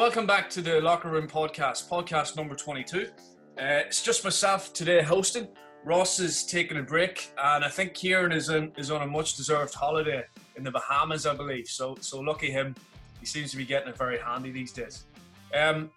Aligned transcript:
welcome 0.00 0.26
back 0.26 0.48
to 0.48 0.62
the 0.62 0.80
Locker 0.80 1.10
Room 1.10 1.28
Podcast, 1.28 1.86
podcast 1.86 2.34
number 2.34 2.54
22. 2.54 3.02
Uh, 3.02 3.04
it's 3.58 4.02
just 4.02 4.24
myself 4.24 4.72
today 4.72 5.02
hosting. 5.02 5.46
Ross 5.84 6.18
is 6.20 6.46
taking 6.46 6.78
a 6.78 6.82
break, 6.82 7.30
and 7.36 7.62
I 7.62 7.68
think 7.68 7.92
Kieran 7.92 8.32
is, 8.32 8.48
in, 8.48 8.72
is 8.78 8.90
on 8.90 9.02
a 9.02 9.06
much 9.06 9.36
deserved 9.36 9.74
holiday 9.74 10.24
in 10.56 10.64
the 10.64 10.70
Bahamas, 10.70 11.26
I 11.26 11.34
believe. 11.34 11.68
So, 11.68 11.98
so 12.00 12.18
lucky 12.18 12.50
him. 12.50 12.74
He 13.20 13.26
seems 13.26 13.50
to 13.50 13.58
be 13.58 13.66
getting 13.66 13.90
it 13.90 13.98
very 13.98 14.18
handy 14.18 14.50
these 14.50 14.72
days. 14.72 15.04
Um, 15.54 15.90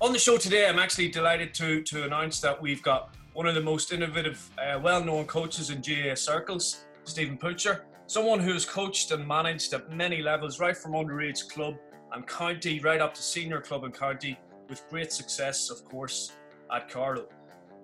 on 0.00 0.12
the 0.12 0.20
show 0.20 0.36
today, 0.36 0.68
I'm 0.68 0.78
actually 0.78 1.08
delighted 1.08 1.52
to, 1.54 1.82
to 1.82 2.04
announce 2.04 2.40
that 2.42 2.62
we've 2.62 2.84
got 2.84 3.12
one 3.32 3.48
of 3.48 3.56
the 3.56 3.60
most 3.60 3.92
innovative, 3.92 4.48
uh, 4.56 4.78
well 4.80 5.04
known 5.04 5.24
coaches 5.24 5.70
in 5.70 5.82
GAA 5.82 6.14
circles, 6.14 6.84
Steven 7.02 7.36
Poacher. 7.36 7.86
Someone 8.06 8.38
who 8.38 8.52
has 8.52 8.64
coached 8.64 9.10
and 9.10 9.26
managed 9.26 9.74
at 9.74 9.92
many 9.92 10.22
levels, 10.22 10.60
right 10.60 10.76
from 10.76 10.92
underage 10.92 11.48
club 11.48 11.74
and 12.12 12.26
county, 12.26 12.80
right 12.80 13.00
up 13.00 13.14
to 13.14 13.22
senior 13.22 13.60
club 13.60 13.84
and 13.84 13.94
county, 13.94 14.38
with 14.68 14.82
great 14.90 15.12
success, 15.12 15.70
of 15.70 15.84
course, 15.84 16.32
at 16.74 16.88
Carlow. 16.90 17.28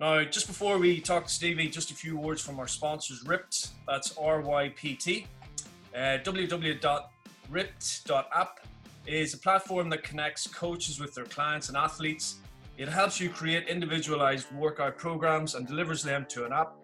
Now, 0.00 0.24
just 0.24 0.46
before 0.46 0.78
we 0.78 1.00
talk 1.00 1.26
to 1.26 1.32
Stevie, 1.32 1.68
just 1.68 1.90
a 1.90 1.94
few 1.94 2.16
words 2.16 2.42
from 2.42 2.58
our 2.58 2.66
sponsors, 2.66 3.22
Rypt, 3.24 3.70
that's 3.86 4.16
R 4.18 4.40
Y 4.40 4.70
P 4.76 4.94
T. 4.96 5.26
Uh, 5.94 6.18
www.rypt.app 6.24 6.90
is 9.06 9.34
a 9.34 9.38
platform 9.38 9.88
that 9.90 10.02
connects 10.02 10.46
coaches 10.48 10.98
with 10.98 11.14
their 11.14 11.26
clients 11.26 11.68
and 11.68 11.76
athletes. 11.76 12.38
It 12.76 12.88
helps 12.88 13.20
you 13.20 13.28
create 13.30 13.68
individualized 13.68 14.50
workout 14.52 14.98
programs 14.98 15.54
and 15.54 15.64
delivers 15.66 16.02
them 16.02 16.26
to 16.30 16.44
an 16.44 16.52
app 16.52 16.74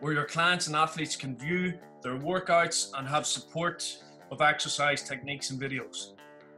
where 0.00 0.12
your 0.12 0.26
clients 0.26 0.66
and 0.66 0.76
athletes 0.76 1.16
can 1.16 1.34
view 1.38 1.72
their 2.02 2.18
workouts 2.18 2.90
and 2.98 3.08
have 3.08 3.24
support 3.24 3.96
of 4.30 4.42
exercise 4.42 5.02
techniques 5.02 5.50
and 5.50 5.58
videos. 5.60 6.12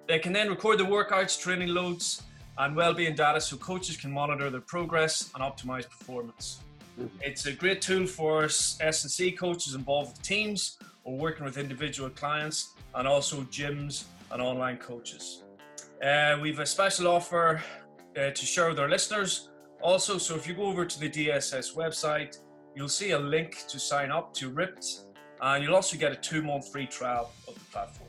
They 0.07 0.19
can 0.19 0.33
then 0.33 0.51
record 0.51 0.79
the 0.79 0.85
workouts, 0.85 1.41
training 1.41 1.69
loads, 1.69 2.23
and 2.59 2.77
well-being 2.77 3.15
data 3.15 3.41
so 3.41 3.57
coaches 3.57 3.97
can 3.97 4.13
monitor 4.13 4.51
their 4.51 4.61
progress 4.61 5.31
and 5.35 5.43
optimize 5.43 5.89
performance. 5.89 6.61
It's 7.21 7.47
a 7.47 7.53
great 7.53 7.81
tool 7.81 8.07
for 8.07 8.45
S&C 8.45 9.33
coaches 9.33 9.75
involved 9.75 10.13
with 10.13 10.23
teams 10.23 10.79
or 11.03 11.17
working 11.17 11.45
with 11.45 11.59
individual 11.59 12.11
clients 12.11 12.75
and 12.95 13.09
also 13.09 13.43
gyms 13.45 14.05
and 14.31 14.41
online 14.41 14.77
coaches. 14.77 15.43
Uh, 16.05 16.39
we've 16.41 16.59
a 16.59 16.67
special 16.67 17.09
offer 17.09 17.63
uh, 18.17 18.31
to 18.31 18.47
share 18.47 18.69
with 18.69 18.79
our 18.79 18.89
listeners 18.89 19.49
also. 19.81 20.19
So 20.19 20.35
if 20.35 20.47
you 20.47 20.55
go 20.55 20.65
over 20.65 20.85
to 20.85 21.01
the 21.01 21.09
DSS 21.09 21.75
website, 21.75 22.39
you'll 22.77 22.89
see 22.89 23.13
a 23.13 23.19
link 23.19 23.65
to 23.69 23.79
sign 23.79 24.11
up 24.11 24.35
to 24.35 24.51
Rypt, 24.51 25.05
and 25.41 25.65
you'll 25.65 25.75
also 25.75 25.97
get 25.97 26.13
a 26.13 26.17
two-month 26.17 26.71
free 26.71 26.87
trial 26.87 27.33
of 27.49 27.55
the 27.55 27.61
platform. 27.73 28.04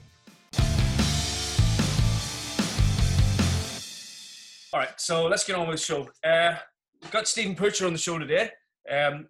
All 4.75 4.81
right, 4.81 4.99
so 4.99 5.27
let's 5.27 5.45
get 5.45 5.55
on 5.55 5.69
with 5.69 5.77
the 5.77 5.81
show. 5.81 6.05
Uh, 6.21 6.57
we've 7.01 7.09
got 7.09 7.29
Steven 7.29 7.55
Poacher 7.55 7.85
on 7.85 7.93
the 7.93 7.97
show 7.97 8.19
today. 8.19 8.49
Um, 8.91 9.29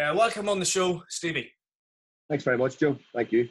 uh, 0.00 0.14
welcome 0.16 0.48
on 0.48 0.58
the 0.58 0.64
show, 0.64 1.02
Stevie. 1.10 1.52
Thanks 2.30 2.42
very 2.42 2.56
much, 2.56 2.78
Joe. 2.78 2.96
Thank 3.14 3.30
you. 3.30 3.50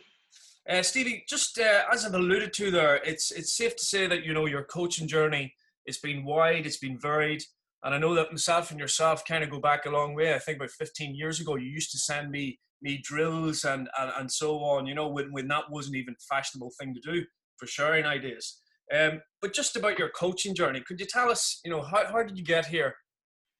Uh, 0.67 0.81
Stevie, 0.81 1.25
just 1.30 1.59
uh, 1.59 1.83
as 1.93 2.05
I've 2.05 2.15
alluded 2.15 2.53
to 2.53 2.71
there, 2.71 2.95
it's 3.05 3.30
it's 3.30 3.55
safe 3.55 3.75
to 3.75 3.83
say 3.85 4.08
that 4.08 4.23
you 4.23 4.33
know 4.33 4.47
your 4.47 4.63
coaching 4.63 5.08
journey 5.08 5.53
it's 5.85 5.99
been 5.99 6.25
wide, 6.25 6.65
it's 6.65 6.80
been 6.80 6.97
varied, 6.97 7.43
and 7.83 7.93
I 7.93 7.99
know 7.99 8.15
that 8.15 8.31
myself 8.31 8.71
and 8.71 8.80
yourself 8.80 9.23
kind 9.23 9.43
of 9.43 9.52
go 9.52 9.59
back 9.59 9.85
a 9.85 9.91
long 9.91 10.15
way. 10.15 10.33
I 10.33 10.39
think 10.39 10.58
about 10.58 10.71
15 10.71 11.13
years 11.13 11.39
ago, 11.39 11.55
you 11.55 11.69
used 11.69 11.91
to 11.91 11.99
send 11.99 12.31
me 12.31 12.58
me 12.81 12.99
drills 13.03 13.63
and 13.63 13.88
and, 13.99 14.11
and 14.17 14.31
so 14.31 14.58
on. 14.63 14.88
You 14.88 14.95
know, 14.95 15.08
when 15.08 15.31
when 15.31 15.47
that 15.49 15.69
wasn't 15.69 15.97
even 15.97 16.15
a 16.15 16.35
fashionable 16.35 16.71
thing 16.80 16.95
to 16.95 16.99
do 16.99 17.23
for 17.58 17.67
sharing 17.67 18.05
ideas. 18.05 18.59
Um, 18.93 19.21
but 19.42 19.53
just 19.53 19.75
about 19.75 19.99
your 19.99 20.09
coaching 20.09 20.55
journey, 20.55 20.81
could 20.86 20.99
you 20.99 21.05
tell 21.05 21.30
us, 21.30 21.59
you 21.64 21.71
know, 21.71 21.81
how, 21.81 22.05
how 22.08 22.23
did 22.23 22.37
you 22.37 22.43
get 22.43 22.65
here? 22.65 22.95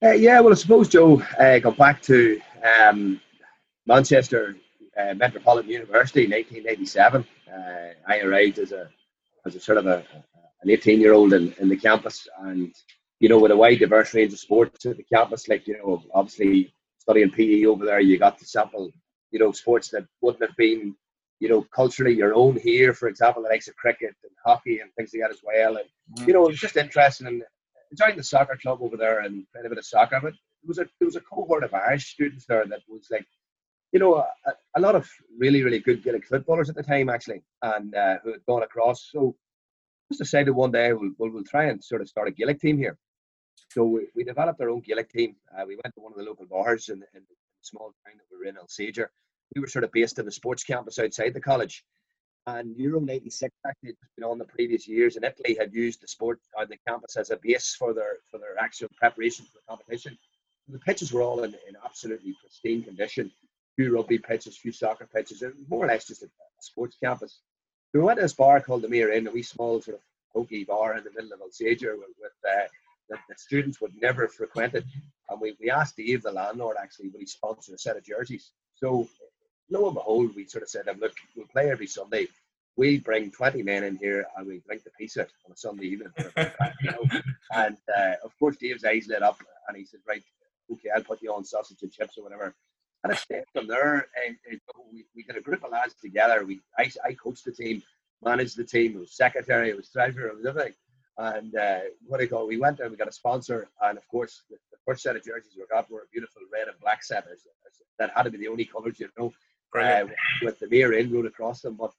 Uh, 0.04 0.12
yeah, 0.12 0.40
well, 0.40 0.54
I 0.54 0.56
suppose, 0.56 0.90
Joe, 0.90 1.22
uh, 1.40 1.60
go 1.60 1.72
back 1.72 2.02
to 2.04 2.40
um, 2.64 3.20
Manchester 3.86 4.56
uh, 4.98 5.14
Metropolitan 5.14 5.72
University 5.72 6.26
in 6.26 6.32
1887. 6.32 7.26
Uh, 7.48 7.94
I 8.08 8.20
arrived 8.20 8.60
as 8.60 8.72
a 8.72 8.90
as 9.46 9.56
a 9.56 9.60
sort 9.60 9.78
of 9.78 9.86
a, 9.86 10.04
an 10.62 10.70
18 10.70 11.00
year 11.00 11.14
old 11.14 11.34
in, 11.34 11.54
in 11.60 11.70
the 11.70 11.78
campus, 11.78 12.28
and 12.40 12.74
you 13.20 13.30
know, 13.30 13.40
with 13.40 13.52
a 13.52 13.56
wide 13.56 13.80
diverse 13.80 14.14
range 14.14 14.34
of 14.34 14.40
sports 14.40 14.86
at 14.86 14.98
the 14.98 15.04
campus, 15.04 15.48
like 15.48 15.68
you 15.68 15.78
know, 15.78 16.04
obviously 16.14 16.74
studying 16.98 17.32
PE 17.32 17.66
over 17.66 17.86
there, 17.86 18.00
you 18.00 18.20
got 18.20 18.38
to 18.40 18.46
sample, 18.46 18.92
you 19.32 19.40
know, 19.40 19.52
sports 19.52 19.90
that 19.90 20.06
wouldn't 20.22 20.44
have 20.44 20.58
been 20.58 20.96
you 21.40 21.50
know, 21.50 21.66
culturally 21.74 22.16
your 22.16 22.34
own 22.34 22.58
here, 22.58 22.94
for 22.94 23.08
example, 23.08 23.44
the 23.44 23.50
likes 23.50 23.68
of 23.68 23.76
cricket 23.76 24.16
and 24.24 24.32
hockey 24.46 24.80
and 24.80 24.92
things 24.94 25.12
like 25.14 25.22
that 25.22 25.32
as 25.32 25.42
well. 25.44 25.78
And, 25.78 26.28
you 26.28 26.34
know, 26.34 26.46
it 26.46 26.50
was 26.50 26.60
just 26.60 26.78
interesting 26.78 27.28
and 27.28 27.44
enjoying 27.92 28.18
the 28.18 28.24
soccer 28.24 28.58
club 28.62 28.80
over 28.82 28.98
there 28.98 29.20
and 29.20 29.46
playing 29.52 29.68
a 29.68 29.70
bit 29.70 29.78
of 29.78 29.86
soccer. 29.86 30.20
But 30.22 30.34
it 30.34 30.68
was 30.68 30.80
a, 30.80 30.88
there 31.00 31.06
was 31.06 31.16
a 31.16 31.22
cohort 31.22 31.64
of 31.64 31.74
Irish 31.74 32.12
students 32.12 32.46
there 32.48 32.66
that 32.66 32.82
was 32.88 33.08
like, 33.12 33.26
you 33.92 34.00
know, 34.00 34.16
a, 34.16 34.52
a 34.76 34.82
lot 34.82 34.96
of 34.96 35.10
really, 35.38 35.64
really 35.64 35.80
good 35.80 36.04
Gaelic 36.04 36.26
footballers 36.26 36.70
at 36.70 36.76
the 36.76 36.84
time, 36.84 37.10
actually, 37.10 37.44
and 37.62 37.94
uh, 37.96 38.18
who 38.24 38.32
had 38.32 38.46
gone 38.46 38.64
across. 38.64 39.10
So 39.12 39.36
just 40.12 40.20
decided 40.20 40.52
one 40.52 40.72
day 40.72 40.94
we'll, 40.94 41.12
we'll, 41.18 41.32
we'll, 41.32 41.44
try 41.44 41.66
and 41.66 41.84
sort 41.84 42.02
of 42.02 42.10
start 42.10 42.28
a 42.28 42.32
Gaelic 42.32 42.60
team 42.60 42.78
here. 42.78 42.98
So 43.72 43.84
we, 43.86 44.08
we 44.16 44.24
developed 44.24 44.60
our 44.62 44.70
own 44.70 44.82
Gaelic 44.82 45.10
team. 45.10 45.36
Uh, 45.56 45.64
we 45.68 45.76
went 45.76 45.94
to 45.96 46.02
one 46.02 46.14
of 46.14 46.18
the 46.18 46.24
local 46.24 46.46
bars 46.46 46.90
in, 46.90 46.96
in 46.96 47.22
the 47.22 47.36
small 47.62 47.94
town 48.06 48.18
that 48.18 48.26
we 48.32 48.38
were 48.38 48.46
in, 48.46 48.56
Alsager, 48.56 49.08
we 49.56 49.62
were 49.62 49.68
sort 49.68 49.84
of 49.84 49.92
based 49.92 50.20
in 50.20 50.26
the 50.26 50.32
sports 50.32 50.64
campus 50.64 51.00
outside 51.00 51.34
the 51.34 51.42
college. 51.42 51.84
And 52.46 52.78
Euro 52.78 53.02
96 53.02 53.54
actually 53.66 53.90
had 53.90 53.96
been 54.16 54.24
on 54.24 54.38
the 54.38 54.46
previous 54.46 54.88
years, 54.88 55.16
and 55.16 55.26
Italy 55.26 55.58
had 55.60 55.74
used 55.74 56.02
the 56.02 56.08
sport 56.08 56.40
on 56.58 56.68
the 56.70 56.78
campus 56.88 57.18
as 57.18 57.30
a 57.30 57.38
base 57.42 57.76
for 57.76 57.94
their 57.94 58.18
for 58.32 58.38
their 58.38 58.58
actual 58.58 58.88
preparation 58.96 59.46
for 59.46 59.54
the 59.54 59.68
competition. 59.68 60.18
The 60.70 60.80
pitches 60.80 61.12
were 61.12 61.22
all 61.22 61.44
in, 61.44 61.54
in 61.68 61.76
absolutely 61.84 62.36
pristine 62.40 62.84
condition. 62.84 63.32
Few 63.76 63.94
rugby 63.94 64.18
pitches, 64.18 64.58
few 64.58 64.72
soccer 64.72 65.08
pitches, 65.14 65.42
and 65.42 65.54
more 65.70 65.86
or 65.86 65.88
less 65.88 66.08
just 66.08 66.24
a, 66.24 66.26
a 66.26 66.62
sports 66.62 66.96
campus. 67.04 67.42
We 67.94 68.00
went 68.00 68.18
to 68.18 68.24
this 68.24 68.34
bar 68.34 68.62
called 68.62 68.82
the 68.82 68.90
Mere 68.90 69.12
Inn, 69.12 69.28
a 69.28 69.32
wee 69.32 69.44
small 69.44 69.82
sort 69.82 69.98
of 69.98 70.04
hokey 70.34 70.64
bar 70.64 70.98
in 70.98 71.04
the 71.04 71.12
middle 71.12 71.34
of 71.34 71.40
Alsager 71.40 71.98
with, 71.98 72.16
with 72.20 72.32
uh, 72.50 72.68
that 73.10 73.20
the 73.28 73.36
students 73.38 73.82
would 73.82 73.94
never 74.02 74.28
frequent 74.28 74.74
it. 74.74 74.86
And 75.30 75.42
we, 75.42 75.56
we 75.60 75.70
asked 75.70 75.98
Dave, 75.98 76.24
the 76.24 76.32
landlord, 76.32 76.78
actually, 76.82 77.10
would 77.10 77.22
he 77.22 77.26
sponsor 77.26 77.74
a 77.74 77.78
set 77.78 77.98
of 77.98 78.04
jerseys? 78.04 78.52
So 78.76 79.08
lo 79.70 79.86
and 79.88 79.96
behold, 79.96 80.36
we 80.36 80.46
sort 80.46 80.64
of 80.64 80.70
said, 80.70 80.86
look, 81.00 81.14
we'll 81.36 81.48
play 81.48 81.70
every 81.70 81.88
Sunday. 81.88 82.28
We'll 82.76 83.00
bring 83.00 83.32
20 83.32 83.64
men 83.64 83.84
in 83.84 83.98
here 83.98 84.26
and 84.38 84.48
we 84.48 84.60
drink 84.60 84.84
the 84.84 84.92
pizza 84.92 85.22
on 85.46 85.52
a 85.52 85.58
Sunday 85.58 85.88
evening. 85.88 86.14
you 86.38 86.92
know? 86.92 87.22
And 87.52 87.78
uh, 87.96 88.14
of 88.24 88.38
course, 88.38 88.58
Dave's 88.58 88.86
eyes 88.86 89.08
lit 89.08 89.24
up 89.24 89.42
and 89.68 89.78
he 89.78 89.86
said, 89.86 90.00
right, 90.08 90.24
okay, 90.72 90.90
I'll 90.96 91.04
put 91.04 91.22
you 91.22 91.34
on 91.34 91.44
sausage 91.44 91.82
and 91.82 91.92
chips 91.92 92.18
or 92.18 92.24
whatever. 92.24 92.56
And 93.04 93.12
I 93.12 93.16
stayed 93.16 93.44
from 93.52 93.68
there. 93.68 94.08
And, 94.26 94.38
and 94.50 94.60
we, 94.92 95.06
we 95.16 95.24
got 95.24 95.38
a 95.38 95.42
group 95.42 95.64
of 95.64 95.72
lads 95.72 95.96
together. 96.02 96.46
We 96.46 96.62
I, 96.78 96.92
I 97.04 97.14
coached 97.14 97.46
the 97.46 97.52
team, 97.52 97.82
managed 98.24 98.58
the 98.58 98.64
team, 98.64 98.96
I 98.96 99.00
was 99.00 99.16
secretary, 99.16 99.72
I 99.72 99.76
was 99.76 99.90
treasurer, 99.90 100.32
I 100.32 100.36
was 100.36 100.46
everything. 100.46 100.74
And 101.18 101.56
uh, 101.56 101.80
what 102.06 102.18
do 102.18 102.26
you 102.26 102.30
call 102.30 102.44
it? 102.44 102.48
We 102.48 102.60
went 102.60 102.78
there, 102.78 102.90
we 102.90 102.96
got 102.96 103.08
a 103.08 103.12
sponsor, 103.12 103.70
and 103.82 103.98
of 103.98 104.08
course, 104.08 104.44
the, 104.52 104.58
the 104.72 104.78
first 104.86 105.02
set 105.02 105.16
of 105.16 105.24
jerseys 105.24 105.54
we 105.58 105.64
got 105.66 105.90
were 105.90 106.02
a 106.02 106.12
beautiful 106.14 106.44
red 106.54 106.68
and 106.68 106.80
black 106.80 107.04
set. 107.04 107.26
That 107.98 108.12
had 108.16 108.24
to 108.24 108.30
be 108.30 108.38
the 108.38 108.50
only 108.50 108.66
colours, 108.66 109.00
you 109.00 109.10
know 109.18 109.34
uh, 109.76 110.06
with 110.42 110.60
the 110.60 110.68
Mere 110.70 110.94
Inn 110.94 111.12
road 111.12 111.26
across 111.26 111.62
them. 111.62 111.76
But 111.76 111.94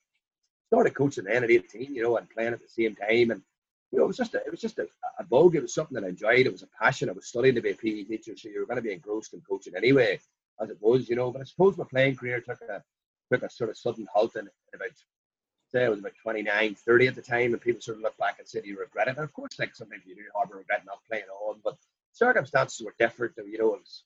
started 0.69 0.95
coaching 0.95 1.25
then 1.25 1.45
at 1.45 1.51
18, 1.51 1.95
you 1.95 2.03
know, 2.03 2.17
and 2.17 2.31
playing 2.31 2.53
at 2.53 2.61
the 2.61 2.69
same 2.69 2.95
time. 2.95 3.31
And, 3.31 3.43
you 3.91 3.99
know, 3.99 4.05
it 4.05 4.09
was 4.09 4.17
just 4.17 4.34
a, 4.34 4.39
it 4.39 4.51
was 4.51 4.61
just 4.61 4.79
a, 4.79 4.87
a 5.19 5.25
bug. 5.25 5.56
It 5.56 5.62
was 5.62 5.75
something 5.75 5.95
that 5.95 6.05
I 6.05 6.09
enjoyed. 6.09 6.47
It 6.47 6.53
was 6.53 6.62
a 6.62 6.69
passion. 6.81 7.09
I 7.09 7.12
was 7.12 7.27
studying 7.27 7.55
to 7.55 7.62
be 7.62 7.71
a 7.71 7.75
PE 7.75 8.05
teacher, 8.05 8.37
so 8.37 8.49
you 8.49 8.61
were 8.61 8.67
going 8.67 8.77
to 8.77 8.83
be 8.83 8.93
engrossed 8.93 9.34
in 9.34 9.41
coaching 9.41 9.75
anyway, 9.77 10.21
as 10.61 10.71
it 10.71 10.78
was, 10.81 11.09
you 11.09 11.16
know. 11.16 11.31
But 11.31 11.41
I 11.41 11.45
suppose 11.45 11.78
my 11.78 11.84
playing 11.84 12.16
career 12.16 12.41
took 12.41 12.60
a 12.63 12.83
took 13.33 13.42
a 13.42 13.51
sort 13.51 13.71
of 13.71 13.78
sudden 13.78 14.07
halt 14.13 14.37
in, 14.37 14.48
about 14.75 14.91
say 15.71 15.84
I 15.84 15.89
was 15.89 16.01
about 16.01 16.13
29, 16.22 16.75
30 16.75 17.07
at 17.07 17.15
the 17.15 17.22
time, 17.22 17.53
and 17.53 17.60
people 17.60 17.81
sort 17.81 17.98
of 17.98 18.03
look 18.03 18.16
back 18.16 18.39
and 18.39 18.48
said 18.48 18.65
you 18.65 18.78
regret 18.78 19.09
it. 19.09 19.16
And 19.16 19.25
of 19.25 19.33
course, 19.33 19.59
like 19.59 19.75
sometimes 19.75 20.03
you 20.07 20.15
do 20.15 20.22
harbor 20.34 20.57
regret 20.57 20.83
not 20.87 21.01
playing 21.09 21.25
on, 21.42 21.60
but 21.63 21.77
circumstances 22.13 22.84
were 22.84 22.95
different. 22.98 23.34
You 23.37 23.59
know, 23.59 23.75
it 23.75 23.81
was 23.81 24.04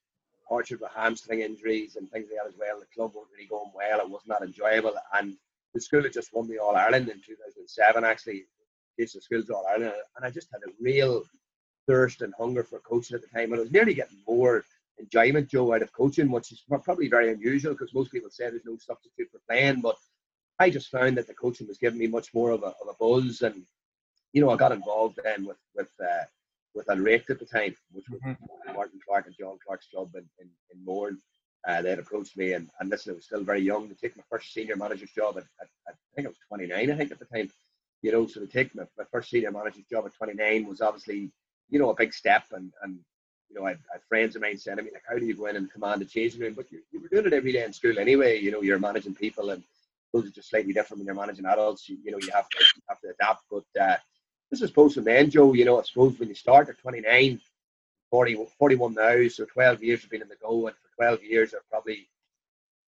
orchard 0.52 0.80
with 0.80 0.92
hamstring 0.94 1.40
injuries 1.40 1.96
and 1.96 2.10
things 2.10 2.28
like 2.28 2.38
that 2.42 2.48
as 2.48 2.58
well. 2.58 2.78
The 2.78 2.94
club 2.94 3.12
wasn't 3.14 3.32
really 3.34 3.48
going 3.48 3.70
well. 3.74 4.00
It 4.00 4.10
was 4.10 4.22
not 4.26 4.40
that 4.40 4.46
enjoyable. 4.46 4.94
And 5.14 5.36
the 5.74 5.80
school 5.80 6.02
had 6.02 6.12
just 6.12 6.34
won 6.34 6.46
the 6.46 6.58
All 6.58 6.76
Ireland 6.76 7.08
in 7.08 7.20
2007, 7.26 8.04
actually, 8.04 8.44
Case 8.98 9.14
of 9.14 9.22
Schools 9.22 9.48
All 9.48 9.66
Ireland. 9.66 9.94
And 10.16 10.26
I 10.26 10.30
just 10.30 10.48
had 10.52 10.60
a 10.66 10.72
real 10.80 11.24
thirst 11.86 12.20
and 12.20 12.34
hunger 12.38 12.62
for 12.62 12.78
coaching 12.80 13.14
at 13.14 13.22
the 13.22 13.28
time. 13.28 13.52
And 13.52 13.56
I 13.56 13.60
was 13.60 13.72
nearly 13.72 13.94
getting 13.94 14.18
more 14.28 14.64
enjoyment, 14.98 15.48
Joe, 15.50 15.74
out 15.74 15.82
of 15.82 15.92
coaching, 15.92 16.30
which 16.30 16.52
is 16.52 16.62
probably 16.68 17.08
very 17.08 17.32
unusual 17.32 17.72
because 17.72 17.94
most 17.94 18.12
people 18.12 18.30
say 18.30 18.50
there's 18.50 18.66
no 18.66 18.76
substitute 18.76 19.30
for 19.32 19.40
playing. 19.48 19.80
But 19.80 19.96
I 20.58 20.68
just 20.68 20.90
found 20.90 21.16
that 21.16 21.26
the 21.26 21.34
coaching 21.34 21.66
was 21.66 21.78
giving 21.78 21.98
me 21.98 22.06
much 22.08 22.34
more 22.34 22.50
of 22.50 22.62
a, 22.62 22.66
of 22.66 22.88
a 22.90 22.94
buzz. 23.00 23.40
And, 23.40 23.64
you 24.34 24.42
know, 24.42 24.50
I 24.50 24.56
got 24.56 24.72
involved 24.72 25.18
then 25.24 25.46
with, 25.46 25.58
with 25.74 25.90
uh, 26.00 26.24
with 26.74 26.88
An 26.88 27.00
Ríocht 27.00 27.30
at 27.30 27.38
the 27.38 27.46
time, 27.46 27.74
which 27.92 28.08
was 28.10 28.20
mm-hmm. 28.20 28.74
Martin 28.74 29.00
Clark 29.06 29.26
and 29.26 29.36
John 29.38 29.58
Clark's 29.64 29.88
job 29.88 30.10
in, 30.14 30.24
in, 30.40 30.48
in 30.72 30.84
Mourne. 30.84 31.18
Uh, 31.66 31.80
they 31.80 31.90
had 31.90 31.98
approached 32.00 32.36
me, 32.36 32.54
and, 32.54 32.68
and 32.80 32.90
listen, 32.90 33.12
I 33.12 33.14
was 33.14 33.24
still 33.24 33.44
very 33.44 33.60
young 33.60 33.88
to 33.88 33.94
take 33.94 34.16
my 34.16 34.24
first 34.28 34.52
senior 34.52 34.74
manager's 34.74 35.12
job 35.12 35.36
at, 35.36 35.44
at, 35.60 35.68
at, 35.88 35.94
I 35.94 36.14
think 36.16 36.26
I 36.26 36.30
was 36.30 36.38
29, 36.48 36.90
I 36.90 36.96
think, 36.96 37.12
at 37.12 37.18
the 37.18 37.24
time. 37.24 37.50
You 38.02 38.10
know, 38.10 38.26
so 38.26 38.40
to 38.40 38.46
take 38.48 38.74
my, 38.74 38.82
my 38.98 39.04
first 39.12 39.30
senior 39.30 39.52
manager's 39.52 39.84
job 39.88 40.06
at 40.06 40.14
29 40.14 40.66
was 40.66 40.80
obviously, 40.80 41.30
you 41.68 41.78
know, 41.78 41.90
a 41.90 41.94
big 41.94 42.12
step. 42.12 42.44
And, 42.50 42.72
and 42.82 42.98
you 43.48 43.60
know, 43.60 43.66
I, 43.66 43.72
I 43.72 43.92
had 43.92 44.02
friends 44.08 44.34
of 44.34 44.42
mine 44.42 44.58
said 44.58 44.78
to 44.78 44.82
me, 44.82 44.90
like, 44.92 45.04
how 45.08 45.16
do 45.16 45.24
you 45.24 45.36
go 45.36 45.46
in 45.46 45.56
and 45.56 45.70
command 45.70 46.02
a 46.02 46.04
changing 46.04 46.40
room? 46.40 46.54
But 46.54 46.72
you, 46.72 46.80
you 46.90 47.00
were 47.00 47.08
doing 47.08 47.26
it 47.26 47.32
every 47.32 47.52
day 47.52 47.64
in 47.64 47.72
school 47.72 47.96
anyway. 47.96 48.40
You 48.40 48.50
know, 48.50 48.62
you're 48.62 48.80
managing 48.80 49.14
people 49.14 49.50
and 49.50 49.62
those 50.12 50.26
are 50.26 50.30
just 50.30 50.50
slightly 50.50 50.72
different 50.72 50.98
when 50.98 51.06
you're 51.06 51.14
managing 51.14 51.46
adults. 51.46 51.88
You, 51.88 51.98
you 52.02 52.10
know, 52.10 52.18
you 52.18 52.30
have 52.34 52.48
to 52.48 52.58
you 52.58 52.82
have 52.88 53.00
to 53.00 53.10
adapt. 53.10 53.44
But 53.50 53.80
uh, 53.80 53.96
this 54.52 54.60
is 54.60 54.68
supposed 54.68 54.94
to 54.94 55.00
then, 55.00 55.30
Joe, 55.30 55.54
you 55.54 55.64
know, 55.64 55.80
I 55.80 55.82
suppose 55.82 56.18
when 56.18 56.28
you 56.28 56.34
start 56.34 56.68
at 56.68 56.78
29, 56.78 57.40
40, 58.10 58.46
41 58.58 58.94
now, 58.94 59.28
so 59.28 59.46
12 59.46 59.82
years 59.82 60.02
have 60.02 60.10
been 60.10 60.20
in 60.20 60.28
the 60.28 60.36
go, 60.36 60.66
and 60.66 60.76
for 60.76 60.94
12 60.96 61.24
years 61.24 61.54
I've 61.54 61.68
probably, 61.70 62.06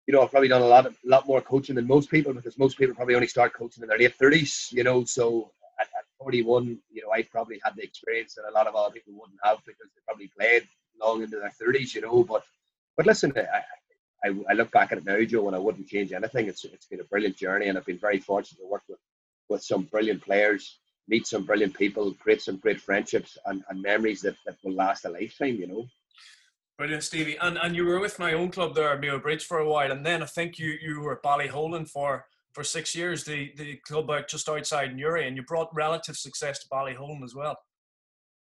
you 0.05 0.13
know, 0.13 0.21
I've 0.21 0.29
probably 0.29 0.49
done 0.49 0.61
a 0.61 0.67
lot, 0.67 0.85
of, 0.85 0.95
lot 1.03 1.25
more 1.25 1.41
coaching 1.41 1.73
than 1.73 1.87
most 1.87 2.11
people 2.11 2.31
because 2.31 2.59
most 2.59 2.77
people 2.77 2.93
probably 2.93 3.15
only 3.15 3.27
start 3.27 3.53
coaching 3.53 3.81
in 3.81 3.89
their 3.89 3.97
late 3.97 4.15
30s, 4.19 4.71
you 4.71 4.83
know. 4.83 5.03
So 5.05 5.49
at, 5.79 5.87
at 5.97 6.05
41, 6.19 6.77
you 6.91 7.01
know, 7.01 7.11
I 7.11 7.23
probably 7.23 7.59
had 7.63 7.75
the 7.75 7.83
experience 7.83 8.35
that 8.35 8.47
a 8.47 8.53
lot 8.53 8.67
of 8.67 8.75
other 8.75 8.93
people 8.93 9.13
wouldn't 9.15 9.39
have 9.43 9.57
because 9.65 9.89
they 9.95 10.01
probably 10.05 10.29
played 10.37 10.67
long 11.01 11.23
into 11.23 11.37
their 11.39 11.51
30s, 11.59 11.95
you 11.95 12.01
know. 12.01 12.23
But 12.23 12.43
but 12.95 13.07
listen, 13.07 13.33
I, 13.35 14.29
I, 14.29 14.35
I 14.47 14.53
look 14.53 14.69
back 14.69 14.91
at 14.91 14.99
it 14.99 15.05
now, 15.05 15.23
Joe, 15.23 15.47
and 15.47 15.55
I 15.55 15.59
wouldn't 15.59 15.87
change 15.87 16.11
anything. 16.11 16.49
It's 16.49 16.63
it's 16.65 16.85
been 16.85 16.99
a 16.99 17.05
brilliant 17.05 17.35
journey, 17.35 17.67
and 17.67 17.79
I've 17.79 17.85
been 17.87 17.97
very 17.97 18.19
fortunate 18.19 18.59
to 18.59 18.67
work 18.67 18.83
with 18.87 18.99
with 19.49 19.63
some 19.63 19.81
brilliant 19.81 20.21
players 20.21 20.77
meet 21.07 21.27
some 21.27 21.43
brilliant 21.43 21.73
people, 21.73 22.13
create 22.15 22.41
some 22.41 22.57
great 22.57 22.81
friendships 22.81 23.37
and, 23.45 23.63
and 23.69 23.81
memories 23.81 24.21
that, 24.21 24.35
that 24.45 24.57
will 24.63 24.73
last 24.73 25.05
a 25.05 25.09
lifetime, 25.09 25.55
you 25.55 25.67
know. 25.67 25.87
Brilliant, 26.77 27.03
Stevie. 27.03 27.37
And 27.41 27.57
and 27.57 27.75
you 27.75 27.85
were 27.85 27.99
with 27.99 28.19
my 28.19 28.33
own 28.33 28.51
club 28.51 28.75
there, 28.75 28.91
at 28.91 28.99
Mayo 28.99 29.17
Bridge, 29.17 29.45
for 29.45 29.57
a 29.57 29.67
while, 29.67 29.91
and 29.91 30.05
then 30.05 30.21
I 30.21 30.27
think 30.27 30.59
you 30.59 30.77
you 30.79 31.01
were 31.01 31.13
at 31.13 31.23
Ballyholland 31.23 31.89
for 31.89 32.25
for 32.53 32.63
six 32.63 32.95
years, 32.95 33.23
the 33.23 33.51
the 33.57 33.77
club 33.77 34.09
out 34.11 34.27
just 34.27 34.47
outside 34.47 34.95
Newry, 34.95 35.27
and 35.27 35.35
you 35.35 35.43
brought 35.43 35.73
relative 35.75 36.15
success 36.17 36.59
to 36.59 36.69
Ballyholland 36.69 37.23
as 37.23 37.33
well. 37.33 37.57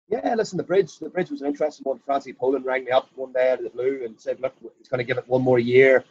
Yeah, 0.09 0.35
listen, 0.35 0.57
the 0.57 0.63
bridge 0.63 0.97
the 0.97 1.09
bridge 1.09 1.29
was 1.29 1.41
an 1.41 1.47
interesting 1.47 1.83
one. 1.83 1.99
Francie 1.99 2.33
Poland 2.33 2.65
rang 2.65 2.85
me 2.85 2.91
up 2.91 3.09
one 3.15 3.31
day 3.33 3.51
out 3.51 3.59
of 3.59 3.65
the 3.65 3.69
blue 3.69 4.03
and 4.03 4.19
said, 4.19 4.39
"Look, 4.39 4.53
he's 4.77 4.87
going 4.87 4.99
to 4.99 5.03
give 5.03 5.17
it 5.17 5.27
one 5.27 5.43
more 5.43 5.59
year. 5.59 6.03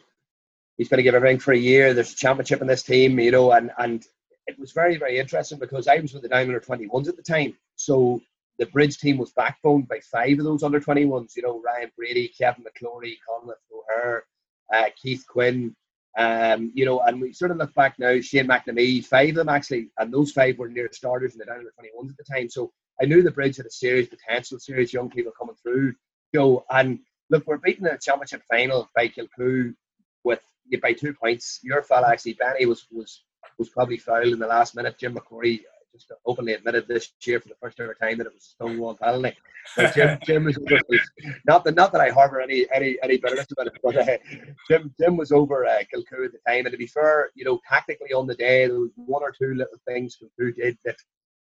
He's 0.77 0.87
going 0.87 0.97
to 0.97 1.03
give 1.03 1.15
everything 1.15 1.39
for 1.39 1.51
a 1.51 1.57
year. 1.57 1.93
There's 1.93 2.13
a 2.13 2.15
championship 2.15 2.61
in 2.61 2.67
this 2.67 2.83
team, 2.83 3.19
you 3.19 3.31
know." 3.31 3.51
And 3.51 3.71
and 3.77 4.05
it 4.47 4.59
was 4.59 4.71
very, 4.71 4.97
very 4.97 5.19
interesting 5.19 5.59
because 5.59 5.87
I 5.87 5.97
was 5.97 6.13
with 6.13 6.23
the 6.23 6.29
Diamond 6.29 6.55
under 6.55 6.87
21s 6.87 7.07
at 7.07 7.15
the 7.15 7.23
time. 7.23 7.55
So 7.75 8.21
the 8.59 8.65
bridge 8.67 8.97
team 8.97 9.17
was 9.17 9.33
backboned 9.33 9.87
by 9.87 9.99
five 9.99 10.37
of 10.37 10.45
those 10.45 10.63
under 10.63 10.79
21s. 10.79 11.35
You 11.35 11.43
know, 11.43 11.61
Ryan 11.61 11.91
Brady, 11.97 12.27
Kevin 12.27 12.63
McClory, 12.63 13.15
Conleth 13.27 13.55
O'Hare, 13.73 14.25
uh, 14.73 14.89
Keith 15.01 15.25
Quinn. 15.27 15.75
Um, 16.15 16.71
you 16.75 16.85
know, 16.85 16.99
and 16.99 17.19
we 17.19 17.33
sort 17.33 17.51
of 17.51 17.57
look 17.57 17.73
back 17.73 17.97
now, 17.97 18.19
Shane 18.21 18.47
McNamee, 18.47 19.03
five 19.03 19.29
of 19.29 19.35
them 19.35 19.49
actually, 19.49 19.89
and 19.97 20.13
those 20.13 20.31
five 20.31 20.59
were 20.59 20.69
near 20.69 20.87
starters 20.91 21.33
in 21.33 21.39
the 21.39 21.45
Diamond 21.45 21.69
under 21.79 21.89
21s 21.89 22.11
at 22.11 22.17
the 22.17 22.35
time. 22.35 22.49
So 22.49 22.71
I 23.01 23.05
knew 23.05 23.23
the 23.23 23.31
bridge 23.31 23.57
had 23.57 23.65
a 23.65 23.71
serious 23.71 24.09
potential, 24.09 24.59
serious 24.59 24.93
young 24.93 25.09
people 25.09 25.31
coming 25.37 25.55
through. 25.63 25.95
You 26.33 26.39
know, 26.39 26.65
and 26.69 26.99
look, 27.29 27.47
we're 27.47 27.57
beating 27.57 27.83
the 27.83 27.97
championship 28.01 28.43
final 28.49 28.89
by 28.95 29.07
Kilcoo 29.07 29.73
with 30.23 30.43
by 30.81 30.93
two 30.93 31.13
points. 31.13 31.59
Your 31.63 31.81
fella 31.81 32.11
actually, 32.11 32.33
Benny 32.33 32.65
was 32.65 32.85
was 32.91 33.23
was 33.57 33.69
probably 33.69 33.97
fouled 33.97 34.27
in 34.27 34.39
the 34.39 34.47
last 34.47 34.75
minute. 34.75 34.97
Jim 34.97 35.15
McCrory 35.15 35.61
just 35.93 36.11
openly 36.25 36.53
admitted 36.53 36.87
this 36.87 37.11
year 37.23 37.39
for 37.39 37.49
the 37.49 37.55
first 37.61 37.79
ever 37.79 37.93
time 37.93 38.17
that 38.17 38.27
it 38.27 38.33
was 38.33 38.43
a 38.43 38.49
stonewall 38.49 38.95
penalty. 38.95 39.37
Jim, 39.93 40.17
Jim 40.25 40.43
was, 40.45 40.57
not 41.45 41.63
that 41.63 41.75
not 41.75 41.91
that 41.91 42.01
I 42.01 42.09
harbour 42.09 42.41
any 42.41 42.65
any 42.73 42.97
any 43.03 43.17
bitterness 43.17 43.47
about 43.51 43.67
it, 43.67 43.73
but 43.83 43.95
uh, 43.97 44.17
Jim 44.67 44.93
Jim 44.99 45.17
was 45.17 45.31
over 45.31 45.65
uh, 45.65 45.83
Kilcoo 45.93 46.25
at 46.25 46.31
the 46.31 46.39
time. 46.47 46.65
And 46.65 46.71
to 46.71 46.77
be 46.77 46.87
fair, 46.87 47.29
you 47.35 47.45
know, 47.45 47.59
tactically 47.69 48.11
on 48.13 48.27
the 48.27 48.35
day 48.35 48.67
there 48.67 48.79
was 48.79 48.91
one 48.95 49.23
or 49.23 49.31
two 49.31 49.53
little 49.53 49.77
things 49.87 50.17
Kilcoo 50.17 50.55
did 50.55 50.77
that 50.85 50.95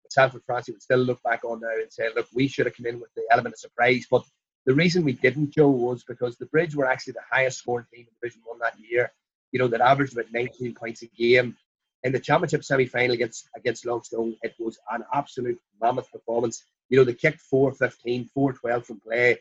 Salford 0.09 0.43
Francie 0.45 0.71
would 0.71 0.81
still 0.81 0.99
look 0.99 1.21
back 1.23 1.43
on 1.43 1.61
now 1.61 1.69
and 1.69 1.91
say, 1.91 2.07
look, 2.15 2.27
we 2.33 2.47
should 2.47 2.65
have 2.65 2.75
come 2.75 2.87
in 2.87 2.99
with 2.99 3.13
the 3.15 3.23
element 3.31 3.53
of 3.53 3.59
surprise. 3.59 4.07
But 4.09 4.23
the 4.65 4.73
reason 4.73 5.03
we 5.03 5.13
didn't, 5.13 5.51
Joe, 5.51 5.69
was 5.69 6.03
because 6.03 6.37
the 6.37 6.47
Bridge 6.47 6.75
were 6.75 6.85
actually 6.85 7.13
the 7.13 7.21
highest 7.31 7.59
scoring 7.59 7.85
team 7.93 8.07
in 8.07 8.13
Division 8.19 8.41
One 8.45 8.59
that 8.59 8.73
year. 8.79 9.11
You 9.51 9.59
know, 9.59 9.67
that 9.67 9.81
averaged 9.81 10.13
about 10.13 10.31
19 10.31 10.75
points 10.75 11.01
a 11.01 11.07
game 11.07 11.55
in 12.03 12.11
the 12.11 12.19
championship 12.19 12.63
semi-final 12.63 13.13
against 13.13 13.49
against 13.55 13.85
Longstone, 13.85 14.35
it 14.41 14.53
was 14.59 14.79
an 14.91 15.03
absolute 15.13 15.59
mammoth 15.81 16.11
performance. 16.11 16.63
You 16.89 16.97
know, 16.97 17.03
they 17.03 17.13
kicked 17.13 17.41
4-15, 17.51 18.29
4-12 18.35 18.85
from 18.85 18.99
play, 18.99 19.37